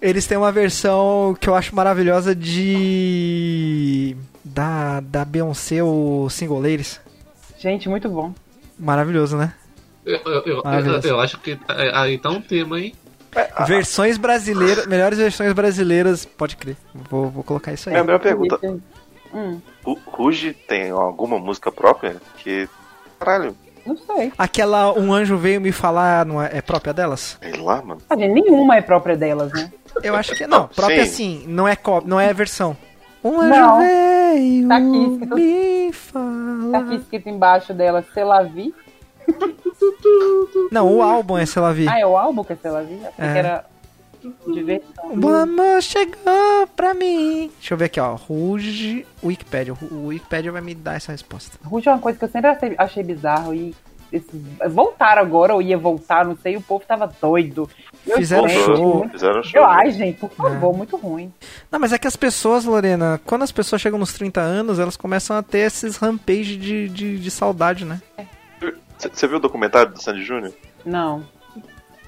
Eles 0.00 0.26
têm 0.26 0.38
uma 0.38 0.50
versão 0.50 1.36
que 1.38 1.48
eu 1.48 1.54
acho 1.54 1.74
maravilhosa 1.74 2.34
de. 2.34 4.16
Da, 4.42 5.00
da 5.00 5.24
Beyoncé, 5.24 5.82
o 5.82 6.28
Single 6.30 6.60
Ladies. 6.60 7.00
Gente, 7.58 7.88
muito 7.88 8.08
bom. 8.08 8.32
Maravilhoso, 8.78 9.36
né? 9.36 9.52
Eu, 10.04 10.18
eu, 10.46 10.62
Maravilhoso. 10.64 11.06
eu 11.06 11.20
acho 11.20 11.38
que 11.40 11.58
é, 11.68 11.90
aí 11.94 12.16
tá 12.18 12.30
um 12.30 12.40
tema, 12.40 12.80
hein? 12.80 12.94
Versões 13.66 14.16
brasileiras, 14.16 14.86
melhores 14.86 15.18
versões 15.18 15.52
brasileiras, 15.52 16.24
pode 16.24 16.56
crer. 16.56 16.76
Vou, 17.08 17.28
vou 17.30 17.44
colocar 17.44 17.72
isso 17.72 17.88
aí. 17.90 17.94
É 17.94 17.98
a 17.98 18.04
minha 18.04 18.18
pergunta. 18.18 18.58
Hum, 19.32 19.60
O 19.84 19.94
Ruge 20.06 20.52
tem 20.52 20.90
alguma 20.90 21.38
música 21.38 21.70
própria? 21.70 22.16
Que. 22.38 22.68
Caralho, 23.18 23.54
não 23.86 23.96
sei. 23.96 24.32
Aquela 24.36 24.92
Um 24.98 25.12
Anjo 25.12 25.36
Veio 25.36 25.60
Me 25.60 25.72
Falar 25.72 26.24
não 26.26 26.42
é, 26.42 26.50
é 26.58 26.62
própria 26.62 26.92
delas? 26.92 27.38
sei 27.40 27.52
lá, 27.60 27.80
mano. 27.82 28.00
Gente, 28.18 28.28
nenhuma 28.32 28.76
é 28.76 28.80
própria 28.82 29.16
delas, 29.16 29.52
né? 29.52 29.70
Eu 30.02 30.14
acho 30.16 30.34
que 30.34 30.46
não. 30.46 30.68
Própria 30.68 31.04
Sim. 31.06 31.40
sim, 31.40 31.44
não 31.48 31.66
é, 31.68 31.76
co- 31.76 32.02
não 32.04 32.18
é 32.20 32.32
versão. 32.32 32.76
Um 33.22 33.40
anjo 33.40 33.50
Não. 33.60 33.78
veio 33.78 34.68
Tá 34.68 34.76
aqui 34.76 35.04
escrito- 35.12 35.34
me 35.36 35.92
Tá 35.92 35.98
falar. 35.98 36.78
aqui 36.78 36.94
escrito 36.96 37.28
embaixo 37.28 37.74
dela, 37.74 38.04
Se 38.14 38.24
La 38.24 38.42
Vi. 38.42 38.74
Não, 40.70 40.92
o 40.96 41.02
álbum 41.02 41.36
é 41.38 41.44
Se 41.46 41.58
Ela 41.58 41.72
Vi. 41.72 41.86
Ah, 41.88 41.98
é 42.00 42.06
o 42.06 42.16
álbum 42.16 42.42
que 42.44 42.52
é 42.52 42.56
Se 42.56 42.68
La 42.68 42.80
Vi? 42.82 42.94
Achei 42.94 43.12
É. 43.18 43.32
que 43.32 43.38
era 43.38 43.64
de 44.46 44.62
versão. 44.62 45.10
O 45.22 45.28
amor 45.28 45.82
chegou 45.82 46.66
pra 46.76 46.94
mim. 46.94 47.50
Deixa 47.58 47.74
eu 47.74 47.78
ver 47.78 47.86
aqui, 47.86 48.00
ó. 48.00 48.14
Ruge, 48.14 49.06
Wikipedia. 49.22 49.74
O 49.90 50.06
Wikipedia 50.06 50.52
vai 50.52 50.60
me 50.60 50.74
dar 50.74 50.94
essa 50.96 51.12
resposta. 51.12 51.58
Ruge 51.64 51.88
é 51.88 51.92
uma 51.92 51.98
coisa 52.00 52.18
que 52.18 52.24
eu 52.24 52.28
sempre 52.28 52.74
achei, 52.78 53.02
bizarro 53.02 53.54
e 53.54 53.74
voltaram 54.68 55.22
agora, 55.22 55.54
ou 55.54 55.62
ia 55.62 55.78
voltar, 55.78 56.24
não 56.24 56.36
sei, 56.36 56.56
o 56.56 56.60
povo 56.60 56.84
tava 56.86 57.12
doido. 57.22 57.70
Eu 58.04 58.16
Fizeram 58.16 58.48
sei, 58.48 58.58
show. 58.64 58.94
muito- 58.98 59.12
Fizeram 59.12 59.42
show. 59.42 59.60
Eu, 59.60 59.64
ai, 59.66 59.90
gente, 59.92 60.18
por 60.18 60.30
favor, 60.30 60.76
muito 60.76 60.96
ruim. 60.96 61.32
Não, 61.70 61.78
mas 61.78 61.92
é 61.92 61.98
que 61.98 62.08
as 62.08 62.16
pessoas, 62.16 62.64
Lorena, 62.64 63.20
quando 63.24 63.42
as 63.42 63.52
pessoas 63.52 63.80
chegam 63.80 63.98
nos 64.00 64.12
30 64.12 64.40
anos, 64.40 64.80
elas 64.80 64.96
começam 64.96 65.36
a 65.36 65.42
ter 65.44 65.58
esses 65.60 65.96
rampage 65.96 66.56
de, 66.56 66.88
de, 66.88 67.18
de 67.20 67.30
saudade, 67.30 67.84
né? 67.84 68.00
Você 68.98 69.26
viu 69.28 69.36
o 69.36 69.40
documentário 69.40 69.92
do 69.92 70.02
Sandy 70.02 70.24
Júnior? 70.24 70.52
Não. 70.84 71.22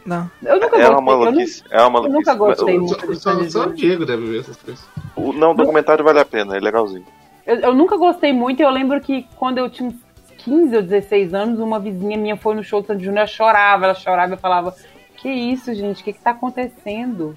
Não. 0.04 0.30
Eu 0.42 0.58
nunca 0.60 0.76
É 0.76 0.88
uma 0.88 1.00
gostei. 1.00 1.14
eu 1.14 1.16
nu- 1.18 1.24
maluquice. 1.24 1.64
É 1.70 1.80
uma 1.80 1.90
maluquice. 1.90 2.16
nunca 2.18 2.34
gostei 2.34 2.78
Mas 2.78 2.90
muito. 2.90 3.16
Só, 3.20 3.34
só, 3.44 3.48
só 3.48 3.66
o. 3.68 3.72
Diego 3.74 4.04
deve 4.04 4.26
ver 4.26 4.40
essas 4.40 4.56
coisas. 4.56 4.84
O, 5.14 5.32
não, 5.32 5.52
o 5.52 5.54
documentário 5.54 6.04
vale 6.04 6.18
a 6.20 6.24
pena, 6.24 6.56
é 6.56 6.60
legalzinho. 6.60 7.04
Eu, 7.46 7.56
eu 7.56 7.74
nunca 7.74 7.96
gostei 7.96 8.32
muito 8.32 8.60
e 8.60 8.62
eu 8.64 8.70
lembro 8.70 9.00
que 9.00 9.26
quando 9.36 9.58
eu 9.58 9.68
tinha 9.70 9.88
uns 9.88 9.94
15 10.38 10.76
ou 10.76 10.82
16 10.82 11.34
anos, 11.34 11.60
uma 11.60 11.78
vizinha 11.78 12.16
minha 12.18 12.36
foi 12.36 12.54
no 12.54 12.64
show 12.64 12.80
do 12.80 12.86
Sandy 12.88 13.04
Júnior, 13.04 13.18
ela 13.20 13.26
chorava, 13.28 13.84
ela 13.84 13.94
chorava 13.94 14.34
e 14.34 14.38
falava, 14.38 14.74
que 15.16 15.28
isso, 15.28 15.72
gente, 15.74 16.00
o 16.00 16.04
que 16.04 16.12
que 16.12 16.20
tá 16.20 16.30
acontecendo? 16.30 17.36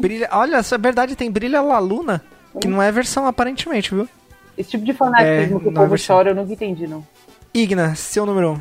Brilha, 0.00 0.28
olha, 0.32 0.56
essa 0.56 0.74
é 0.74 0.78
verdade, 0.78 1.14
tem 1.14 1.30
Brilha 1.30 1.60
La 1.62 1.78
Luna, 1.78 2.20
que 2.60 2.66
não 2.66 2.82
é 2.82 2.90
versão 2.90 3.24
aparentemente, 3.26 3.94
viu? 3.94 4.08
Esse 4.56 4.70
tipo 4.70 4.84
de 4.84 4.92
fanatismo 4.92 5.58
É, 5.58 5.60
que 5.60 5.68
o 5.68 5.70
é 5.70 5.74
povo 5.74 5.86
versão. 5.90 6.16
chora, 6.16 6.30
eu 6.30 6.34
nunca 6.34 6.52
entendi, 6.52 6.88
não. 6.88 7.06
Igna, 7.54 7.94
seu 7.94 8.26
número 8.26 8.50
1. 8.50 8.52
Um. 8.54 8.60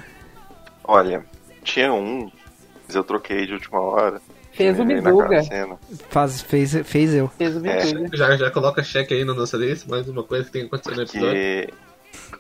Olha, 0.83 1.25
tinha 1.63 1.91
um, 1.91 2.29
eu 2.95 3.03
troquei 3.03 3.45
de 3.45 3.53
última 3.53 3.79
hora. 3.79 4.21
Fez 4.51 4.79
o 4.79 4.83
quarentena. 4.85 5.77
Faz, 6.09 6.41
fez, 6.41 6.73
fez 6.83 7.13
eu. 7.13 7.27
Fez 7.37 7.55
o 7.55 7.65
É. 7.67 7.85
Biduga. 7.85 8.17
Já, 8.17 8.35
já 8.35 8.49
coloca 8.49 8.83
cheque 8.83 9.13
aí 9.13 9.23
na 9.23 9.33
nossa 9.35 9.55
lista, 9.55 9.87
mais 9.87 10.07
uma 10.07 10.23
coisa 10.23 10.45
que 10.45 10.51
tem 10.51 10.65
acontecido 10.65 10.95
no 10.95 11.03
episódio. 11.03 11.31
Que, 11.31 11.73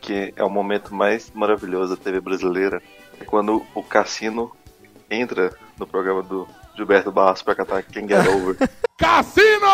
que 0.01 0.33
é 0.35 0.43
o 0.43 0.49
momento 0.49 0.95
mais 0.95 1.31
maravilhoso 1.35 1.95
da 1.95 2.01
TV 2.03 2.19
brasileira. 2.19 2.81
É 3.21 3.23
quando 3.23 3.63
o 3.75 3.83
Cassino 3.83 4.51
entra 5.11 5.51
no 5.79 5.85
programa 5.85 6.23
do 6.23 6.47
Gilberto 6.75 7.11
Barros 7.11 7.43
pra 7.43 7.53
cantar 7.53 7.83
Quem 7.83 8.07
Get 8.07 8.27
Over. 8.27 8.55
Cassino! 8.97 9.67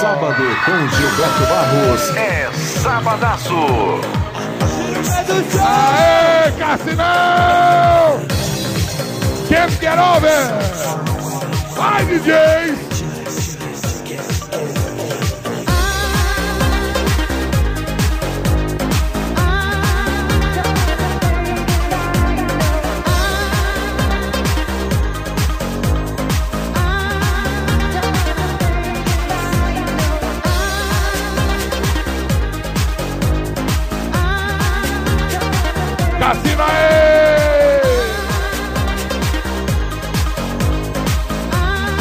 Sábado 0.00 0.42
com 0.64 0.96
Gilberto 0.96 1.40
Barros. 1.48 2.16
É 2.16 2.50
Sabadaço. 2.52 3.54
Aê, 5.60 6.52
Cassinão! 6.58 8.55
Can't 9.48 9.80
get 9.80 9.98
over! 9.98 10.38
Vai, 11.76 12.04
DJ! 12.04 12.85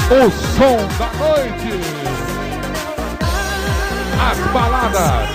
O 0.07 0.29
som 0.29 0.77
da 0.99 1.07
noite. 1.17 1.81
As 4.21 4.37
baladas. 4.53 5.33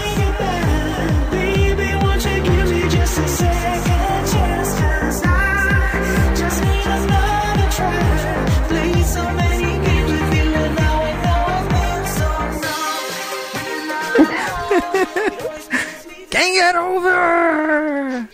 Quem 16.30 16.54
get 16.54 16.76
over? 16.76 18.28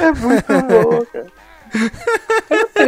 É 0.00 0.12
muito 0.12 0.46
bom, 0.46 1.04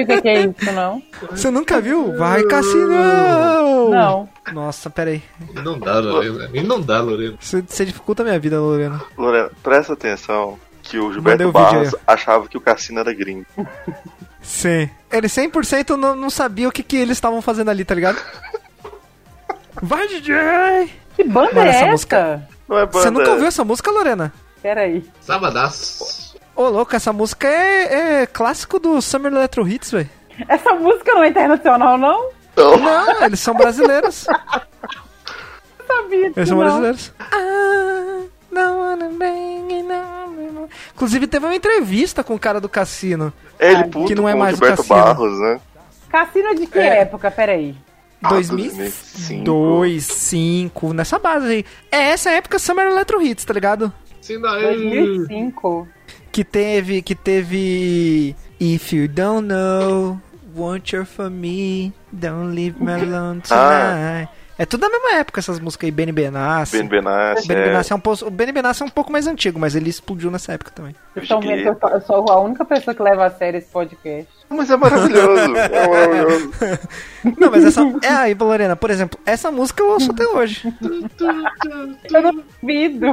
o 0.03 0.07
que 0.07 0.21
que 0.23 0.29
é 0.29 0.41
isso, 0.47 0.73
não. 0.73 1.03
Você 1.31 1.51
nunca 1.51 1.81
viu? 1.81 2.17
Vai, 2.17 2.43
Cassino! 2.45 3.91
Não. 3.91 4.29
Nossa, 4.53 4.89
peraí. 4.91 5.23
Não 5.63 5.79
dá, 5.79 5.99
Lorena. 5.99 6.49
Não 6.65 6.81
dá, 6.81 7.01
Lorena. 7.01 7.37
Você, 7.41 7.63
você 7.67 7.85
dificulta 7.85 8.23
a 8.23 8.25
minha 8.27 8.39
vida, 8.39 8.61
Lorena. 8.61 9.01
Lorena, 9.17 9.51
presta 9.63 9.93
atenção 9.93 10.59
que 10.83 10.99
o 10.99 11.05
Mandei 11.05 11.15
Gilberto 11.15 11.43
o 11.45 11.47
vídeo 11.47 11.53
Barros 11.53 11.95
achava 12.07 12.49
que 12.49 12.57
o 12.57 12.61
Cassino 12.61 13.01
era 13.01 13.13
gringo. 13.15 13.47
Sim. 14.41 14.91
Ele 15.11 15.29
100% 15.29 15.91
não, 15.97 16.17
não 16.17 16.31
sabia 16.31 16.69
o 16.69 16.73
que, 16.73 16.83
que 16.83 16.97
eles 16.97 17.17
estavam 17.17 17.41
fazendo 17.41 17.71
ali, 17.71 17.85
tá 17.85 17.95
ligado? 17.95 18.19
Vai, 19.81 20.07
DJ! 20.09 20.91
Que 21.17 21.25
banda 21.25 21.55
Mano, 21.55 21.67
é 21.67 21.69
essa 21.69 21.79
essa? 21.79 21.91
música- 21.93 22.49
Não 22.69 22.79
é 22.79 22.87
Você 22.87 23.11
nunca 23.11 23.31
ouviu 23.31 23.47
essa 23.47 23.65
música, 23.65 23.91
Lorena? 23.91 24.33
Peraí. 24.63 25.05
Sabadaço. 25.21 26.22
Ô, 26.55 26.69
louco, 26.69 26.95
essa 26.95 27.13
música 27.13 27.49
é, 27.49 28.23
é 28.23 28.27
clássico 28.27 28.79
do 28.79 29.01
Summer 29.01 29.33
Electro 29.33 29.67
Hits, 29.67 29.91
velho. 29.91 30.11
Essa 30.49 30.73
música 30.75 31.15
não 31.15 31.23
é 31.25 31.29
internacional, 31.29 31.97
não? 31.99 32.31
Não, 32.57 33.25
eles 33.25 33.41
são 33.41 33.55
brasileiros. 33.55 34.27
Eu 35.79 35.87
sabia 35.87 36.33
Eles 36.37 36.49
são 36.49 36.59
não. 36.59 36.65
brasileiros. 36.65 37.13
Ah, 37.19 38.21
não 38.51 38.79
wanna 38.81 39.09
bang 39.09 39.75
it, 39.75 39.83
não. 39.83 40.69
Inclusive, 40.95 41.27
teve 41.27 41.45
uma 41.47 41.55
entrevista 41.55 42.23
com 42.23 42.35
o 42.35 42.39
cara 42.39 42.61
do 42.61 42.69
cassino. 42.69 43.33
É 43.59 43.73
ele 43.73 43.85
puto 43.85 44.07
que 44.07 44.15
não 44.15 44.29
é 44.29 44.35
mais 44.35 44.59
o 44.59 44.61
Cassino. 44.61 44.89
Barros, 44.89 45.39
né? 45.41 45.61
Cassino 46.09 46.49
é 46.49 46.55
de 46.55 46.67
que 46.67 46.79
É. 46.79 47.01
época? 47.01 47.31
Peraí. 47.31 47.75
Ah, 48.23 48.29
2005, 48.29 49.45
2005, 49.45 50.93
nessa 50.95 51.19
base 51.19 51.47
aí. 51.47 51.65
É 51.91 52.11
essa 52.11 52.31
época 52.31 52.59
Summer 52.59 52.87
Electro 52.87 53.21
Hits, 53.21 53.45
tá 53.45 53.53
ligado? 53.53 53.93
Sim, 54.21 54.41
daí. 54.41 54.63
2005. 54.63 55.89
Que 56.33 56.43
teve, 56.43 57.03
que 57.03 57.14
teve 57.14 58.35
If 58.59 58.95
you 58.95 59.07
don't 59.07 59.47
know, 59.47 60.18
want 60.55 60.93
you 60.93 61.05
for 61.05 61.28
me, 61.28 61.93
don't 62.18 62.55
leave 62.55 62.80
me 62.80 62.93
alone 62.93 63.43
ah. 63.51 64.26
tonight. 64.26 64.28
É 64.59 64.67
tudo 64.67 64.83
da 64.83 64.89
mesma 64.91 65.15
época 65.19 65.41
essas 65.41 65.59
músicas 65.59 65.87
aí, 65.87 65.91
Benny 65.91 66.13
Benassi. 66.13 66.79
Ben 66.79 66.87
Benassi, 66.87 67.45
O 67.45 67.49
Benny 67.49 67.61
é. 67.61 67.65
Benassi 67.65 67.93
é 67.93 67.97
um 67.97 68.01
pouco, 68.01 68.27
o 68.27 68.31
Benny 68.31 68.53
Benassi 68.53 68.83
é 68.83 68.87
um 68.87 68.91
pouco 68.91 69.11
mais 69.11 69.27
antigo, 69.27 69.59
mas 69.59 69.75
ele 69.75 69.89
explodiu 69.89 70.31
nessa 70.31 70.53
época 70.53 70.71
também. 70.75 70.95
Eu 71.17 71.25
sou- 71.27 71.43
eu 71.43 72.01
sou 72.03 72.31
a 72.31 72.39
única 72.41 72.65
pessoa 72.65 72.95
que 72.95 73.03
leva 73.03 73.27
a 73.27 73.31
sério 73.31 73.59
esse 73.59 73.69
podcast. 73.69 74.29
Mas 74.51 74.71
é 74.71 74.77
maravilhoso. 74.77 75.57
é 75.57 75.89
maravilhoso. 75.89 76.51
Não, 77.39 77.51
mas 77.51 77.65
essa. 77.65 77.81
É 78.03 78.09
aí, 78.09 78.35
Lorena, 78.35 78.77
por 78.77 78.91
exemplo, 78.91 79.19
essa 79.25 79.51
música 79.51 79.83
eu 79.83 79.89
ouço 79.91 80.11
até 80.11 80.27
hoje. 80.27 80.63
Eu 82.13 82.23
não 82.23 82.43
duvido. 82.61 83.07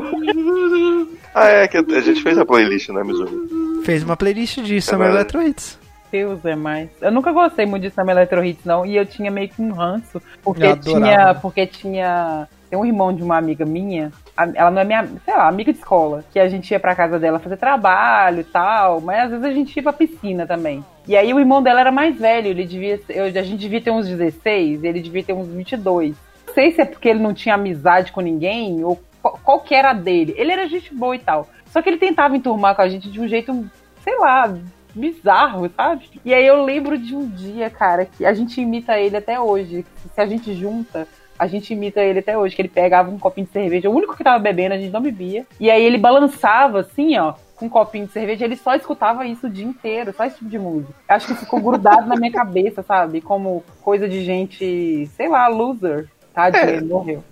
Ah, 1.33 1.47
é, 1.47 1.67
que 1.67 1.77
a 1.77 2.01
gente 2.01 2.21
fez 2.21 2.37
a 2.37 2.45
playlist, 2.45 2.89
né, 2.89 3.03
Mizu? 3.03 3.81
Fez 3.85 4.03
uma 4.03 4.17
playlist 4.17 4.59
de 4.61 4.81
Summer 4.81 5.07
verdade. 5.11 5.17
Electro 5.37 5.41
Hits. 5.41 5.79
Deus 6.11 6.43
é 6.45 6.55
mais. 6.55 6.89
Eu 7.01 7.11
nunca 7.11 7.31
gostei 7.31 7.65
muito 7.65 7.83
de 7.83 7.89
Summer 7.89 8.15
Electro 8.15 8.43
Hits, 8.43 8.65
não. 8.65 8.85
E 8.85 8.95
eu 8.95 9.05
tinha 9.05 9.29
meio 9.31 9.49
que 9.49 9.61
um 9.61 9.71
ranço. 9.71 10.21
Porque 10.41 10.75
tinha. 10.77 11.35
Porque 11.35 11.65
tinha. 11.65 12.47
Tem 12.69 12.77
um 12.77 12.85
irmão 12.85 13.13
de 13.13 13.23
uma 13.23 13.37
amiga 13.37 13.65
minha. 13.65 14.11
Ela 14.37 14.69
não 14.69 14.81
é 14.81 14.85
minha, 14.85 15.07
sei 15.25 15.33
lá, 15.33 15.47
amiga 15.47 15.73
de 15.73 15.79
escola. 15.79 16.23
Que 16.31 16.39
a 16.39 16.47
gente 16.47 16.69
ia 16.71 16.79
pra 16.79 16.95
casa 16.95 17.17
dela 17.19 17.39
fazer 17.39 17.57
trabalho 17.57 18.41
e 18.41 18.43
tal. 18.43 19.01
Mas 19.01 19.23
às 19.23 19.29
vezes 19.31 19.45
a 19.45 19.51
gente 19.51 19.75
ia 19.75 19.83
pra 19.83 19.93
piscina 19.93 20.45
também. 20.45 20.83
E 21.07 21.17
aí 21.17 21.33
o 21.33 21.39
irmão 21.39 21.63
dela 21.63 21.79
era 21.79 21.91
mais 21.91 22.17
velho. 22.17 22.47
Ele 22.47 22.65
devia. 22.65 22.99
Eu, 23.09 23.25
a 23.25 23.29
gente 23.29 23.57
devia 23.57 23.81
ter 23.81 23.91
uns 23.91 24.07
16, 24.07 24.83
ele 24.83 25.01
devia 25.01 25.23
ter 25.23 25.33
uns 25.33 25.47
22. 25.47 26.15
Não 26.47 26.53
sei 26.53 26.71
se 26.71 26.81
é 26.81 26.85
porque 26.85 27.09
ele 27.09 27.19
não 27.19 27.33
tinha 27.33 27.55
amizade 27.55 28.11
com 28.11 28.21
ninguém 28.21 28.83
ou 28.83 28.99
qual, 29.21 29.39
qual 29.43 29.59
que 29.61 29.75
era 29.75 29.93
dele. 29.93 30.33
Ele 30.37 30.51
era 30.51 30.67
gente 30.67 30.93
boa 30.93 31.15
e 31.15 31.19
tal. 31.19 31.47
Só 31.71 31.81
que 31.81 31.89
ele 31.89 31.97
tentava 31.97 32.35
enturmar 32.35 32.75
com 32.75 32.81
a 32.81 32.89
gente 32.89 33.09
de 33.09 33.19
um 33.19 33.27
jeito, 33.27 33.69
sei 34.03 34.17
lá, 34.17 34.53
bizarro, 34.93 35.69
sabe? 35.75 36.09
E 36.23 36.33
aí 36.33 36.45
eu 36.45 36.63
lembro 36.63 36.97
de 36.97 37.15
um 37.15 37.27
dia, 37.27 37.69
cara, 37.69 38.05
que 38.05 38.25
a 38.25 38.33
gente 38.33 38.59
imita 38.59 38.97
ele 38.97 39.17
até 39.17 39.39
hoje. 39.39 39.85
Se 40.13 40.21
a 40.21 40.25
gente 40.25 40.53
junta, 40.53 41.07
a 41.37 41.47
gente 41.47 41.73
imita 41.73 42.01
ele 42.01 42.19
até 42.19 42.37
hoje, 42.37 42.55
que 42.55 42.61
ele 42.61 42.69
pegava 42.69 43.09
um 43.09 43.17
copinho 43.17 43.47
de 43.47 43.53
cerveja, 43.53 43.89
o 43.89 43.95
único 43.95 44.15
que 44.15 44.23
tava 44.23 44.39
bebendo, 44.39 44.75
a 44.75 44.77
gente 44.77 44.91
não 44.91 45.01
bebia. 45.01 45.45
E 45.59 45.71
aí 45.71 45.83
ele 45.83 45.97
balançava 45.97 46.81
assim, 46.81 47.17
ó, 47.17 47.33
com 47.55 47.65
um 47.65 47.69
copinho 47.69 48.07
de 48.07 48.13
cerveja, 48.13 48.45
ele 48.45 48.57
só 48.57 48.75
escutava 48.75 49.25
isso 49.25 49.47
o 49.47 49.49
dia 49.49 49.65
inteiro, 49.65 50.13
só 50.15 50.25
esse 50.25 50.37
tipo 50.37 50.49
de 50.49 50.59
música. 50.59 50.93
Acho 51.07 51.27
que 51.27 51.35
ficou 51.35 51.61
grudado 51.61 52.07
na 52.07 52.15
minha 52.15 52.31
cabeça, 52.31 52.83
sabe? 52.83 53.21
Como 53.21 53.63
coisa 53.81 54.07
de 54.07 54.23
gente, 54.23 55.09
sei 55.15 55.29
lá, 55.29 55.47
loser. 55.47 56.07
Tadinho, 56.33 56.69
ele 56.69 56.85
morreu. 56.85 57.23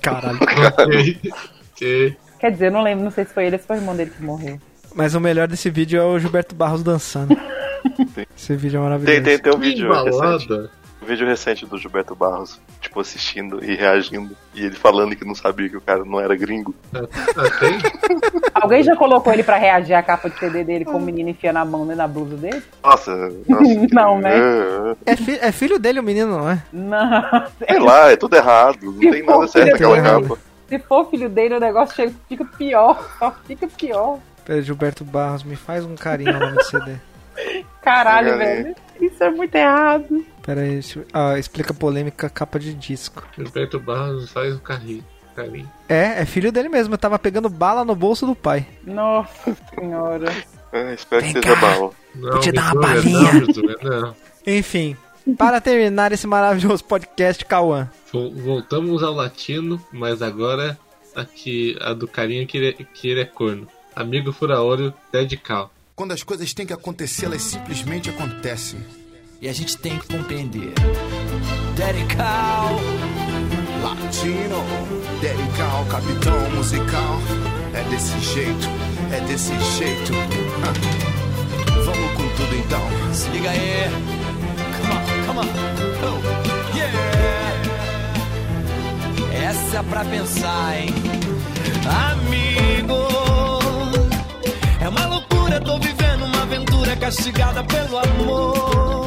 Caralho. 0.00 0.38
Ok. 1.72 2.16
Quer 2.38 2.52
dizer, 2.52 2.66
eu 2.66 2.70
não 2.70 2.82
lembro, 2.82 3.02
não 3.02 3.10
sei 3.10 3.24
se 3.24 3.32
foi 3.32 3.46
ele 3.46 3.56
ou 3.56 3.60
se 3.60 3.66
foi 3.66 3.76
o 3.76 3.80
irmão 3.80 3.96
dele 3.96 4.10
que 4.10 4.22
morreu. 4.22 4.58
Mas 4.94 5.14
o 5.14 5.20
melhor 5.20 5.48
desse 5.48 5.70
vídeo 5.70 6.00
é 6.00 6.04
o 6.04 6.18
Gilberto 6.18 6.54
Barros 6.54 6.82
dançando. 6.82 7.36
Esse 8.36 8.54
vídeo 8.56 8.78
é 8.78 8.82
maravilhoso. 8.82 9.14
Tem, 9.14 9.22
tem, 9.22 9.38
tem 9.38 9.54
um 9.54 9.58
vídeo 9.58 9.92
recente. 9.92 10.52
Um 11.02 11.04
vídeo 11.06 11.26
recente 11.26 11.66
do 11.66 11.76
Gilberto 11.78 12.14
Barros, 12.14 12.60
tipo, 12.80 13.00
assistindo 13.00 13.64
e 13.64 13.74
reagindo. 13.74 14.36
E 14.54 14.64
ele 14.64 14.76
falando 14.76 15.16
que 15.16 15.24
não 15.24 15.34
sabia 15.34 15.68
que 15.68 15.76
o 15.76 15.80
cara 15.80 16.04
não 16.04 16.20
era 16.20 16.36
gringo. 16.36 16.72
Ah, 16.94 17.00
tem? 17.58 17.78
Alguém 18.54 18.84
já 18.84 18.94
colocou 18.94 19.32
ele 19.32 19.42
pra 19.42 19.56
reagir 19.56 19.94
à 19.94 20.02
capa 20.02 20.30
de 20.30 20.38
CD 20.38 20.62
dele 20.62 20.84
com 20.84 20.98
o 20.98 21.00
menino 21.00 21.28
enfiando 21.30 21.56
a 21.56 21.64
mão 21.64 21.80
dentro 21.82 21.96
da 21.98 22.06
blusa 22.06 22.36
dele? 22.36 22.62
Nossa, 22.84 23.16
nossa. 23.48 23.86
Não, 23.90 24.20
né? 24.20 24.30
É, 25.04 25.12
É, 25.12 25.16
fi- 25.16 25.38
é 25.40 25.50
filho 25.50 25.78
dele 25.80 25.98
o 25.98 26.04
menino, 26.04 26.38
não 26.38 26.48
é? 26.50 26.62
Não. 26.72 27.46
Sei 27.66 27.80
lá, 27.80 28.12
é 28.12 28.16
tudo 28.16 28.36
errado. 28.36 28.78
Não 28.92 28.98
tem 29.10 29.24
nada 29.24 29.48
certo 29.48 29.72
naquela 29.72 30.00
capa. 30.00 30.38
Se 30.68 30.78
for 30.78 31.10
filho 31.10 31.28
dele, 31.28 31.56
o 31.56 31.60
negócio 31.60 31.96
chega- 31.96 32.12
fica 32.28 32.44
pior. 32.44 33.10
Só 33.18 33.34
fica 33.44 33.66
pior. 33.66 34.18
Pera, 34.44 34.62
Gilberto 34.62 35.04
Barros, 35.04 35.42
me 35.44 35.56
faz 35.56 35.84
um 35.84 35.94
carinho 35.96 36.38
no 36.38 36.62
CD. 36.64 36.96
Caralho, 37.82 38.36
velho. 38.38 38.74
Isso 39.00 39.22
é 39.22 39.30
muito 39.30 39.54
errado. 39.54 40.24
Pera 40.42 40.60
aí, 40.62 40.70
deixa. 40.70 41.04
Ah, 41.12 41.38
explica 41.38 41.72
a 41.72 41.76
polêmica 41.76 42.28
capa 42.28 42.58
de 42.58 42.72
disco. 42.74 43.22
Gilberto 43.36 43.78
Barros 43.80 44.30
faz 44.30 44.56
carrinho. 44.60 45.04
Carinho. 45.34 45.70
É, 45.88 46.20
é 46.20 46.26
filho 46.26 46.52
dele 46.52 46.68
mesmo, 46.68 46.92
eu 46.94 46.98
tava 46.98 47.18
pegando 47.18 47.48
bala 47.48 47.84
no 47.84 47.94
bolso 47.96 48.26
do 48.26 48.34
pai. 48.34 48.66
Nossa 48.84 49.56
senhora. 49.74 50.30
É, 50.72 50.92
espero 50.94 51.22
que 51.22 51.32
Vem 51.32 51.42
seja 51.42 51.56
cá. 51.56 51.76
bom. 51.78 51.92
Não, 52.14 52.38
te 52.40 52.52
dar 52.52 52.72
uma 52.74 52.82
balinha. 52.82 53.32
Não, 53.82 54.00
não. 54.02 54.16
Enfim, 54.46 54.94
para 55.38 55.60
terminar 55.60 56.12
esse 56.12 56.26
maravilhoso 56.26 56.84
podcast, 56.84 57.44
Cauã. 57.46 57.88
Vol- 58.12 58.34
Voltamos 58.34 59.02
ao 59.02 59.12
latino, 59.14 59.82
mas 59.90 60.20
agora 60.20 60.78
aqui 61.16 61.78
a 61.80 61.94
do 61.94 62.06
carinha 62.06 62.46
que 62.46 62.58
ele, 62.58 62.68
é- 62.78 62.84
que 62.84 63.08
ele 63.08 63.20
é 63.20 63.24
corno. 63.24 63.66
Amigo 63.94 64.32
fura-olho, 64.32 64.92
Ted 65.10 65.36
Cal. 65.36 65.70
Quando 65.94 66.12
as 66.12 66.22
coisas 66.22 66.52
têm 66.54 66.66
que 66.66 66.72
acontecer, 66.72 67.26
elas 67.26 67.42
simplesmente 67.42 68.08
acontecem. 68.10 68.80
E 69.40 69.48
a 69.48 69.52
gente 69.52 69.76
tem 69.76 69.98
que 69.98 70.06
compreender. 70.08 70.72
Daddy 71.76 72.04
Cow, 72.14 72.80
Latino, 73.82 74.64
dedicar 75.20 75.70
ao 75.72 75.84
capitão 75.86 76.50
musical. 76.50 77.18
É 77.74 77.82
desse 77.90 78.18
jeito, 78.20 78.68
é 79.12 79.20
desse 79.26 79.52
jeito. 79.76 80.12
Vamos 81.84 82.12
com 82.12 82.28
tudo 82.36 82.54
então. 82.56 83.14
Se 83.14 83.28
liga 83.30 83.50
aí. 83.50 83.90
Come 84.76 84.92
on, 84.92 85.26
come 85.26 85.38
on. 85.40 85.48
Oh, 86.04 86.76
yeah. 86.76 86.92
Essa 89.32 89.78
é 89.78 89.82
pra 89.82 90.04
pensar, 90.04 90.76
hein? 90.78 90.94
Amigo, 92.10 93.08
é 94.82 94.88
uma 94.88 95.06
loucura, 95.06 95.60
tô 95.60 95.78
vivendo 95.78 96.24
uma 96.24 96.42
aventura 96.42 96.96
castigada 96.96 97.62
pelo 97.64 97.98
amor. 97.98 99.04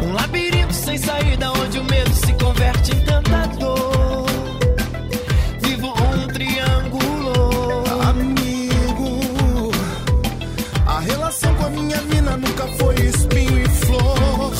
Um 0.00 0.12
labirinto 0.12 0.74
sem 0.74 0.98
saída 0.98 1.52
onde 1.52 1.78
o 1.78 1.84
medo 1.84 2.12
se 2.12 2.32
converte 2.32 2.92
em 2.96 3.00
tanta 3.04 3.46
dor. 3.58 4.26
Vivo 5.60 5.88
um 5.88 6.26
triângulo. 6.26 7.84
Amigo, 8.08 9.70
a 10.86 11.00
relação 11.00 11.54
com 11.54 11.66
a 11.66 11.70
minha 11.70 12.00
mina 12.02 12.36
nunca 12.36 12.66
foi 12.78 12.94
espinho 12.96 13.58
e 13.60 13.68
flor. 13.68 14.52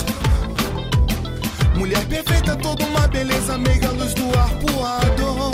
Mulher 1.75 2.05
perfeita, 2.07 2.55
toda 2.57 2.85
uma 2.85 3.09
beleza, 3.09 3.59
meiga 3.59 3.91
luz 3.91 4.15
do 4.15 4.27
arpoador. 4.39 5.53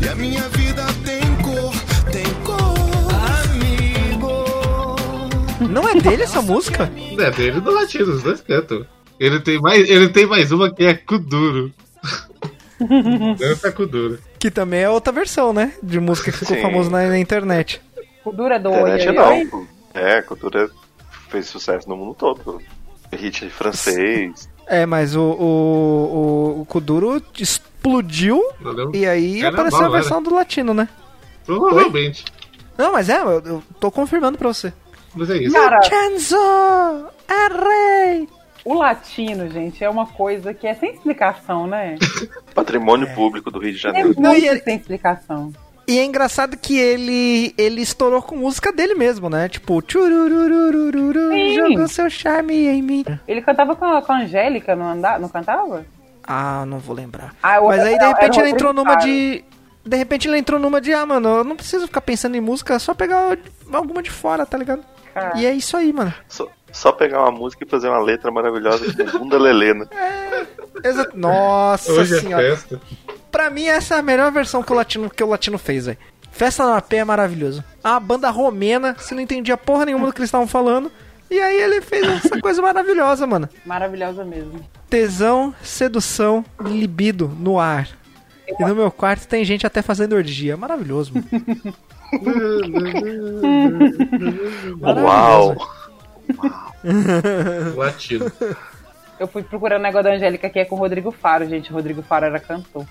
E 0.00 0.08
a 0.08 0.14
minha 0.16 0.48
vida 0.48 0.84
Não 5.76 5.86
é 5.86 5.94
dele 5.94 6.22
essa 6.22 6.40
música? 6.40 6.90
É 7.18 7.30
dele 7.30 7.60
do 7.60 7.70
latino, 7.70 8.14
os 8.14 8.22
dois 8.22 8.40
cantam. 8.40 8.86
Ele 9.20 9.38
tem 9.40 9.60
mais, 9.60 9.86
ele 9.86 10.08
tem 10.08 10.24
mais 10.24 10.50
uma 10.50 10.74
que 10.74 10.82
é 10.82 10.94
Kuduro. 10.94 11.70
Dança 13.38 13.70
Kuduro. 13.70 14.18
Que 14.38 14.50
também 14.50 14.80
é 14.80 14.88
outra 14.88 15.12
versão, 15.12 15.52
né? 15.52 15.74
De 15.82 16.00
música 16.00 16.32
que 16.32 16.38
ficou 16.38 16.56
Sim. 16.56 16.62
famoso 16.62 16.88
na, 16.88 17.06
na 17.08 17.18
internet. 17.18 17.82
Cultura 18.24 18.58
do 18.58 18.70
Internet 18.70 19.08
oi, 19.08 19.14
não. 19.14 19.28
oi. 19.28 19.66
É, 19.92 20.14
a 20.16 20.22
cultura 20.22 20.70
fez 21.28 21.44
sucesso 21.44 21.86
no 21.86 21.94
mundo 21.94 22.14
todo. 22.14 22.58
Hit 23.12 23.50
francês. 23.50 24.48
É, 24.66 24.86
mas 24.86 25.14
o, 25.14 25.20
o, 25.20 26.54
o, 26.56 26.60
o 26.62 26.64
Kuduro 26.64 27.22
explodiu 27.38 28.42
e 28.94 29.06
aí 29.06 29.40
Era 29.40 29.50
apareceu 29.50 29.80
bom, 29.80 29.84
a 29.84 29.90
versão 29.90 30.22
do 30.22 30.34
latino, 30.34 30.72
né? 30.72 30.88
Provavelmente. 31.44 32.24
Não, 32.78 32.92
mas 32.92 33.10
é, 33.10 33.20
eu, 33.20 33.42
eu 33.44 33.62
tô 33.78 33.90
confirmando 33.90 34.38
pra 34.38 34.48
você. 34.48 34.72
Mas 35.16 35.30
é 35.30 35.38
isso. 35.38 35.54
Cara, 35.54 35.80
Chanzo! 35.82 36.36
Arrei! 37.28 38.28
o 38.64 38.74
latino, 38.74 39.48
gente, 39.48 39.82
é 39.84 39.88
uma 39.88 40.06
coisa 40.06 40.52
que 40.52 40.66
é 40.66 40.74
sem 40.74 40.90
explicação, 40.92 41.68
né? 41.68 41.96
Patrimônio 42.52 43.08
público 43.14 43.48
do 43.48 43.60
Rio 43.60 43.70
de 43.72 43.78
É 43.78 43.80
Janeiro. 43.80 44.14
Não, 44.18 44.30
muito 44.30 44.44
e 44.44 44.48
ele- 44.48 44.60
sem 44.60 44.76
explicação. 44.76 45.52
E 45.88 46.00
é 46.00 46.04
engraçado 46.04 46.56
que 46.56 46.76
ele 46.76 47.54
ele 47.56 47.80
estourou 47.80 48.20
com 48.20 48.34
música 48.34 48.72
dele 48.72 48.96
mesmo, 48.96 49.30
né? 49.30 49.48
Tipo, 49.48 49.80
jogou 49.88 51.86
seu 51.86 52.10
charme 52.10 52.66
em 52.66 52.82
mim. 52.82 53.04
Ele 53.28 53.40
cantava 53.40 53.76
com 53.76 53.84
a, 53.84 54.02
com 54.02 54.12
a 54.12 54.16
Angélica, 54.22 54.74
não, 54.74 54.88
anda, 54.88 55.16
não 55.16 55.28
cantava? 55.28 55.86
Ah, 56.24 56.64
não 56.66 56.80
vou 56.80 56.96
lembrar. 56.96 57.36
Ah, 57.40 57.60
Mas 57.60 57.80
aí, 57.82 57.96
de 57.96 58.04
repente, 58.04 58.40
ele 58.40 58.50
entrou 58.50 58.72
numa 58.72 58.96
de... 58.96 59.44
De 59.84 59.96
repente, 59.96 60.26
ele 60.26 60.38
entrou 60.38 60.58
numa 60.58 60.80
de, 60.80 60.92
ah, 60.92 61.06
mano, 61.06 61.28
eu 61.28 61.44
não 61.44 61.54
preciso 61.54 61.86
ficar 61.86 62.00
pensando 62.00 62.36
em 62.36 62.40
música, 62.40 62.74
é 62.74 62.78
só 62.80 62.92
pegar 62.92 63.38
alguma 63.72 64.02
de 64.02 64.10
fora, 64.10 64.44
tá 64.44 64.58
ligado? 64.58 64.82
Cara, 65.16 65.38
E 65.38 65.46
é 65.46 65.52
isso 65.54 65.74
aí, 65.76 65.92
mano. 65.94 66.12
Só, 66.28 66.46
só 66.70 66.92
pegar 66.92 67.22
uma 67.22 67.30
música 67.32 67.64
e 67.64 67.68
fazer 67.68 67.88
uma 67.88 67.98
letra 68.00 68.30
maravilhosa 68.30 68.84
com 69.12 69.18
bunda 69.20 69.38
lelê, 69.38 69.72
né? 69.72 69.86
Exa- 70.84 71.08
Nossa 71.14 71.90
Hoje 71.90 72.16
é 72.16 72.20
senhora. 72.20 72.42
festa. 72.56 72.80
Pra 73.32 73.48
mim, 73.48 73.64
essa 73.66 73.94
é 73.94 73.98
a 73.98 74.02
melhor 74.02 74.30
versão 74.30 74.62
que 74.62 74.70
o 74.72 74.76
latino, 74.76 75.08
que 75.08 75.24
o 75.24 75.28
latino 75.28 75.56
fez, 75.56 75.86
velho. 75.86 75.98
Festa 76.30 76.66
na 76.66 76.82
Pé 76.82 76.98
é 76.98 77.04
maravilhoso. 77.04 77.64
A 77.82 77.98
banda 77.98 78.28
romena, 78.28 78.94
você 78.98 79.14
não 79.14 79.22
entendia 79.22 79.56
porra 79.56 79.86
nenhuma 79.86 80.06
do 80.06 80.12
que 80.12 80.18
eles 80.20 80.28
estavam 80.28 80.46
falando. 80.46 80.92
E 81.30 81.40
aí 81.40 81.60
ele 81.62 81.80
fez 81.80 82.06
essa 82.06 82.38
coisa 82.42 82.60
maravilhosa, 82.60 83.26
mano. 83.26 83.48
maravilhosa 83.64 84.22
mesmo. 84.22 84.60
Tesão, 84.90 85.54
sedução, 85.62 86.44
libido 86.60 87.26
no 87.40 87.58
ar. 87.58 87.88
E 88.46 88.64
no 88.64 88.74
meu 88.76 88.90
quarto 88.90 89.26
tem 89.26 89.44
gente 89.46 89.66
até 89.66 89.80
fazendo 89.82 90.14
orgia. 90.14 90.56
Maravilhoso, 90.58 91.12
mano. 91.14 91.26
Uau! 94.82 95.56
Latino. 97.76 98.30
Eu 99.18 99.26
fui 99.26 99.42
procurando 99.42 99.80
o 99.80 99.82
negócio 99.82 100.04
da 100.04 100.12
Angélica 100.14 100.48
que 100.50 100.58
é 100.58 100.64
com 100.64 100.76
o 100.76 100.78
Rodrigo 100.78 101.10
Faro, 101.10 101.46
gente. 101.48 101.70
O 101.70 101.74
Rodrigo 101.74 102.02
Faro 102.02 102.26
era 102.26 102.38
cantor. 102.38 102.84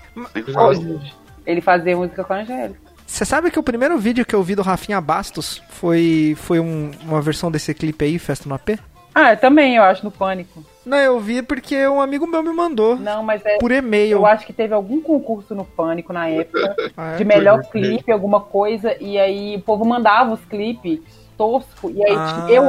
Ele 1.46 1.60
fazia 1.60 1.96
música 1.96 2.24
com 2.24 2.32
a 2.32 2.36
Angélica. 2.38 2.80
Você 3.06 3.24
sabe 3.24 3.50
que 3.52 3.58
o 3.58 3.62
primeiro 3.62 3.96
vídeo 3.98 4.26
que 4.26 4.34
eu 4.34 4.42
vi 4.42 4.56
do 4.56 4.62
Rafinha 4.62 5.00
Bastos 5.00 5.62
foi, 5.68 6.34
foi 6.36 6.58
um- 6.58 6.90
uma 7.02 7.20
versão 7.22 7.50
desse 7.52 7.72
clipe 7.72 8.04
aí, 8.04 8.18
Festa 8.18 8.48
no 8.48 8.54
AP? 8.56 8.70
Ah, 9.14 9.32
eu 9.32 9.36
também, 9.36 9.76
eu 9.76 9.82
acho, 9.84 10.04
no 10.04 10.10
Pânico. 10.10 10.64
Não, 10.86 10.96
eu 10.98 11.18
vi 11.18 11.42
porque 11.42 11.86
um 11.88 12.00
amigo 12.00 12.26
meu 12.28 12.42
me 12.44 12.52
mandou. 12.52 12.96
Não, 12.96 13.22
mas 13.22 13.44
é. 13.44 13.58
Por 13.58 13.72
e-mail. 13.72 14.12
Eu 14.18 14.24
acho 14.26 14.46
que 14.46 14.52
teve 14.52 14.72
algum 14.72 15.00
concurso 15.00 15.52
no 15.54 15.64
Pânico 15.64 16.12
na 16.12 16.28
época 16.28 16.76
Ah, 16.96 17.14
é? 17.14 17.16
de 17.16 17.24
melhor 17.24 17.60
Foi, 17.64 17.72
clipe, 17.82 18.12
alguma 18.12 18.40
coisa, 18.40 18.96
e 19.02 19.18
aí 19.18 19.56
o 19.56 19.60
povo 19.62 19.84
mandava 19.84 20.32
os 20.32 20.44
clipes 20.44 21.00
tosco, 21.36 21.90
e 21.90 22.02
aí 22.04 22.14
Ah. 22.16 22.46
eu, 22.48 22.62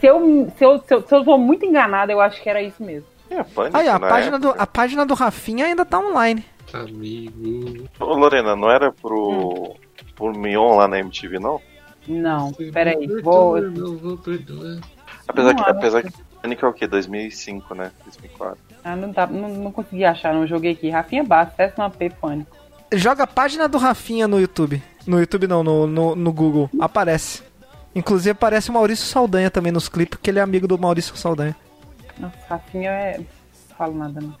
se 0.00 0.06
eu, 0.06 0.52
se 0.58 0.64
eu, 0.64 0.78
se 0.80 0.94
eu, 0.94 1.02
se 1.06 1.14
eu 1.14 1.24
tô 1.24 1.38
muito 1.38 1.64
enganada, 1.64 2.12
eu 2.12 2.20
acho 2.20 2.42
que 2.42 2.50
era 2.50 2.60
isso 2.60 2.82
mesmo. 2.82 3.06
É, 3.30 3.42
pânico, 3.42 3.76
Aí, 3.76 3.88
a 3.88 3.98
na 3.98 4.08
página, 4.08 4.38
do, 4.38 4.48
época. 4.48 4.62
a 4.62 4.66
página 4.66 5.06
do 5.06 5.14
Rafinha 5.14 5.64
ainda 5.66 5.84
tá 5.84 5.98
online. 5.98 6.44
Amigo. 6.72 7.88
Ô, 8.00 8.14
Lorena, 8.14 8.54
não 8.56 8.68
era 8.70 8.90
pro, 8.92 9.74
pro 10.16 10.36
Mion 10.36 10.76
lá 10.76 10.88
na 10.88 10.98
MTV, 10.98 11.38
não? 11.38 11.60
Não, 12.06 12.52
peraí, 12.72 13.06
vou. 13.22 13.56
Vou. 13.72 14.18
Apesar 15.26 15.54
Não, 15.54 15.64
que, 15.64 15.70
apesar 15.70 16.02
que 16.02 16.12
Pânico 16.44 16.66
é 16.66 16.68
o 16.68 16.72
quê? 16.74 16.86
2005, 16.86 17.74
né? 17.74 17.90
2004. 18.04 18.58
Ah, 18.84 18.94
não, 18.94 19.10
tá, 19.14 19.26
não, 19.26 19.48
não 19.48 19.72
consegui 19.72 20.04
achar, 20.04 20.34
não 20.34 20.46
joguei 20.46 20.72
aqui. 20.72 20.90
Rafinha 20.90 21.24
Bastos, 21.24 21.56
teste 21.56 21.78
no 21.78 21.84
AP 21.86 22.10
Pânico. 22.20 22.54
Joga 22.92 23.22
a 23.22 23.26
página 23.26 23.66
do 23.66 23.78
Rafinha 23.78 24.28
no 24.28 24.38
YouTube. 24.38 24.82
No 25.06 25.18
YouTube 25.18 25.46
não, 25.46 25.64
no, 25.64 25.86
no, 25.86 26.14
no 26.14 26.32
Google. 26.32 26.68
Aparece. 26.78 27.42
Inclusive 27.94 28.32
aparece 28.32 28.68
o 28.68 28.74
Maurício 28.74 29.06
Saldanha 29.06 29.50
também 29.50 29.72
nos 29.72 29.88
clipes, 29.88 30.18
porque 30.18 30.30
ele 30.30 30.38
é 30.38 30.42
amigo 30.42 30.68
do 30.68 30.78
Maurício 30.78 31.16
Saldanha. 31.16 31.56
Nossa, 32.18 32.36
Rafinha 32.46 32.90
é. 32.90 33.18
Não 33.18 33.26
falo 33.78 33.94
nada, 33.96 34.20
não. 34.20 34.34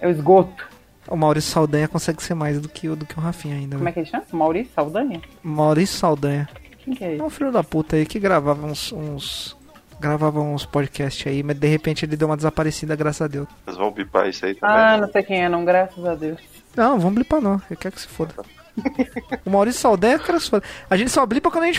É 0.00 0.06
o 0.06 0.10
esgoto. 0.10 0.64
O 1.08 1.16
Maurício 1.16 1.50
Saldanha 1.50 1.88
consegue 1.88 2.22
ser 2.22 2.34
mais 2.34 2.60
do 2.60 2.68
que, 2.68 2.88
o- 2.88 2.94
do 2.94 3.04
que 3.04 3.18
o 3.18 3.20
Rafinha 3.20 3.56
ainda. 3.56 3.76
Como 3.76 3.88
é 3.88 3.92
que 3.92 3.98
ele 3.98 4.06
chama? 4.06 4.24
Maurício 4.30 4.72
Saldanha? 4.74 5.20
Maurício 5.42 5.96
Saldanha. 5.98 6.48
Quem 6.84 6.94
que 6.94 7.02
é 7.02 7.08
É 7.08 7.12
ele? 7.14 7.22
um 7.22 7.28
filho 7.30 7.50
da 7.50 7.64
puta 7.64 7.96
aí 7.96 8.06
que 8.06 8.20
gravava 8.20 8.64
uns. 8.64 8.92
uns 8.92 9.57
gravava 10.00 10.40
uns 10.40 10.64
podcasts 10.64 11.26
aí, 11.26 11.42
mas 11.42 11.56
de 11.56 11.66
repente 11.66 12.04
ele 12.04 12.16
deu 12.16 12.28
uma 12.28 12.36
desaparecida, 12.36 12.94
graças 12.96 13.22
a 13.22 13.26
Deus. 13.28 13.46
Vocês 13.64 13.76
vão 13.76 13.90
bipar 13.90 14.28
isso 14.28 14.44
aí 14.46 14.54
também? 14.54 14.74
Ah, 14.76 14.96
não 14.98 15.10
sei 15.10 15.22
quem 15.22 15.42
é, 15.44 15.48
não, 15.48 15.64
graças 15.64 16.04
a 16.04 16.14
Deus. 16.14 16.40
Não, 16.76 16.98
vamos 16.98 17.14
blipar 17.16 17.40
não. 17.40 17.60
Eu 17.70 17.76
quero 17.76 17.94
que 17.94 18.00
se 18.00 18.08
foda. 18.08 18.32
o 19.44 19.50
Maurício 19.50 19.80
Saldanha, 19.80 20.14
eu 20.14 20.20
quero 20.20 20.38
que 20.38 20.44
se 20.44 20.50
foda. 20.50 20.64
A 20.88 20.96
gente 20.96 21.10
só 21.10 21.24
blipa 21.26 21.50
quando 21.50 21.64
a 21.64 21.66
gente. 21.66 21.78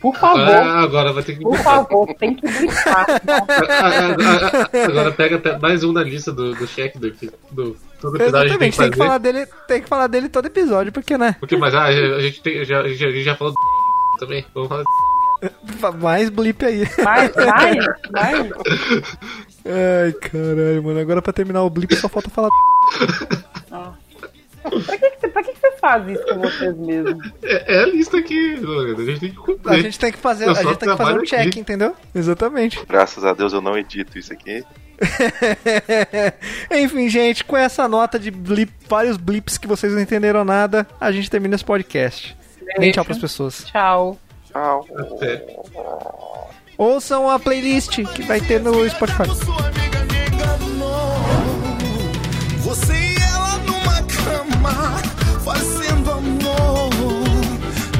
Por 0.00 0.14
favor, 0.14 0.38
Ah, 0.54 0.82
agora 0.82 1.12
vai 1.12 1.22
ter 1.22 1.36
que. 1.36 1.42
por 1.42 1.56
favor, 1.56 2.06
tem 2.18 2.34
que 2.36 2.46
blipar. 2.46 3.06
Ah, 3.26 3.88
ah, 3.88 4.16
ah, 4.62 4.68
ah, 4.72 4.84
Agora 4.86 5.10
pega 5.10 5.36
até 5.36 5.58
mais 5.58 5.82
um 5.82 5.90
na 5.92 6.02
lista 6.02 6.32
do, 6.32 6.54
do 6.54 6.66
cheque 6.66 6.98
do, 6.98 7.10
do 7.50 7.76
todo 8.00 8.16
episódio 8.16 8.38
a 8.38 8.48
gente 8.48 8.58
tem 8.58 8.68
Exatamente, 8.68 8.72
que 8.72 8.78
tem 8.78 8.90
que 8.90 8.96
falar 8.98 9.18
dele, 9.18 9.46
tem 9.66 9.82
que 9.82 9.88
falar 9.88 10.06
dele 10.06 10.28
todo 10.28 10.46
episódio, 10.46 10.92
porque, 10.92 11.16
né? 11.18 11.34
Porque, 11.40 11.56
mas 11.56 11.74
ah, 11.74 11.84
a 11.84 12.20
gente, 12.20 12.42
tem, 12.42 12.64
já, 12.64 12.80
a 12.80 12.88
gente 12.88 12.98
já- 12.98 13.06
a 13.08 13.10
gente 13.10 13.24
já 13.24 13.34
falou 13.34 13.52
do 13.54 13.58
também. 14.20 14.44
Vamos 14.54 14.68
falar 14.68 14.84
Mais 16.00 16.30
blip 16.30 16.64
aí. 16.64 16.84
Mais, 17.02 17.32
mais, 17.34 17.86
mais. 18.10 18.52
Ai, 19.64 20.12
caralho, 20.12 20.82
mano. 20.82 21.00
Agora 21.00 21.20
pra 21.22 21.32
terminar 21.32 21.62
o 21.62 21.70
blip 21.70 21.94
só 21.96 22.08
falta 22.08 22.30
falar. 22.30 22.50
Pra 24.84 24.98
que, 24.98 25.10
que, 25.10 25.28
pra 25.28 25.42
que 25.44 25.52
que 25.52 25.60
vocês 25.60 25.74
fazem 25.80 26.14
isso 26.14 26.24
com 26.26 26.38
vocês 26.40 26.76
mesmos? 26.76 27.32
É, 27.42 27.76
é 27.76 27.82
a 27.84 27.86
lista 27.86 28.18
aqui, 28.18 28.56
Lorena. 28.56 29.00
A 29.00 29.04
gente 29.04 29.20
tem 29.20 29.30
que 29.30 29.36
cumprir. 29.36 29.72
A 29.72 29.80
gente 29.80 29.98
tem 29.98 30.12
que 30.12 30.18
fazer, 30.18 30.46
Eu 30.46 30.50
a 30.50 30.54
gente 30.54 30.64
tem 30.64 30.74
que 30.76 30.84
fazer 30.84 30.92
um 30.92 30.96
trabalho 30.96 31.26
check, 31.26 31.46
aqui. 31.48 31.60
entendeu? 31.60 31.94
Exatamente. 32.14 32.84
Graças 32.86 33.24
a 33.24 33.32
Deus 33.32 33.52
eu 33.52 33.60
não 33.60 33.78
edito 33.78 34.18
isso 34.18 34.32
aqui. 34.32 34.64
Enfim, 36.72 37.08
gente, 37.08 37.44
com 37.44 37.56
essa 37.56 37.86
nota 37.86 38.18
de 38.18 38.30
blip, 38.30 38.72
vários 38.88 39.16
blips 39.16 39.58
que 39.58 39.68
vocês 39.68 39.92
não 39.92 40.00
entenderam 40.00 40.44
nada, 40.44 40.86
a 41.00 41.12
gente 41.12 41.30
termina 41.30 41.54
esse 41.54 41.64
podcast. 41.64 42.36
Nem 42.78 42.90
tchau 42.90 43.04
pras 43.04 43.18
pessoas. 43.18 43.64
Tchau. 43.66 44.18
Até. 44.56 45.44
Ouçam 46.78 47.28
a 47.28 47.38
playlist 47.38 48.02
que 48.14 48.22
vai 48.22 48.40
ter 48.40 48.60
no 48.60 48.88
Spotify. 48.88 49.34
Sua 49.44 49.66
amiga 49.66 50.04
me 50.04 50.26
enganou. 50.26 51.12
Você 52.60 52.92
e 52.94 53.16
ela 53.16 53.58
numa 53.58 54.02
cama, 54.02 54.98
fazendo 55.44 56.10
amor. 56.10 56.90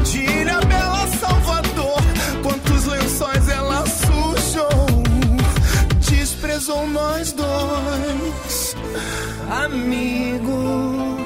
De 0.04 0.18
Ilha 0.20 0.60
Bela 0.60 1.06
Salvador, 1.18 2.02
quantos 2.42 2.86
lençóis 2.86 3.48
ela 3.48 3.84
sujou. 3.86 5.02
Desprezou 6.00 6.86
nós 6.86 7.32
dois, 7.32 8.76
amigo. 9.50 11.16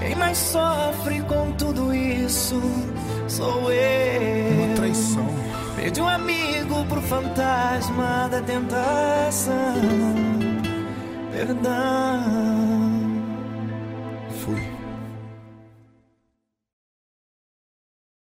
quem 0.00 0.34
sofre 0.34 1.20
com 1.22 1.52
tudo 1.52 1.94
isso 1.94 2.60
sou 3.34 3.72
eu. 3.72 4.52
Uma 4.52 4.76
traição. 4.76 5.26
Perdi 5.74 6.00
um 6.00 6.08
amigo 6.08 6.84
pro 6.86 7.02
fantasma 7.02 8.28
da 8.30 8.40
tentação. 8.40 9.54
Perdão. 11.32 13.03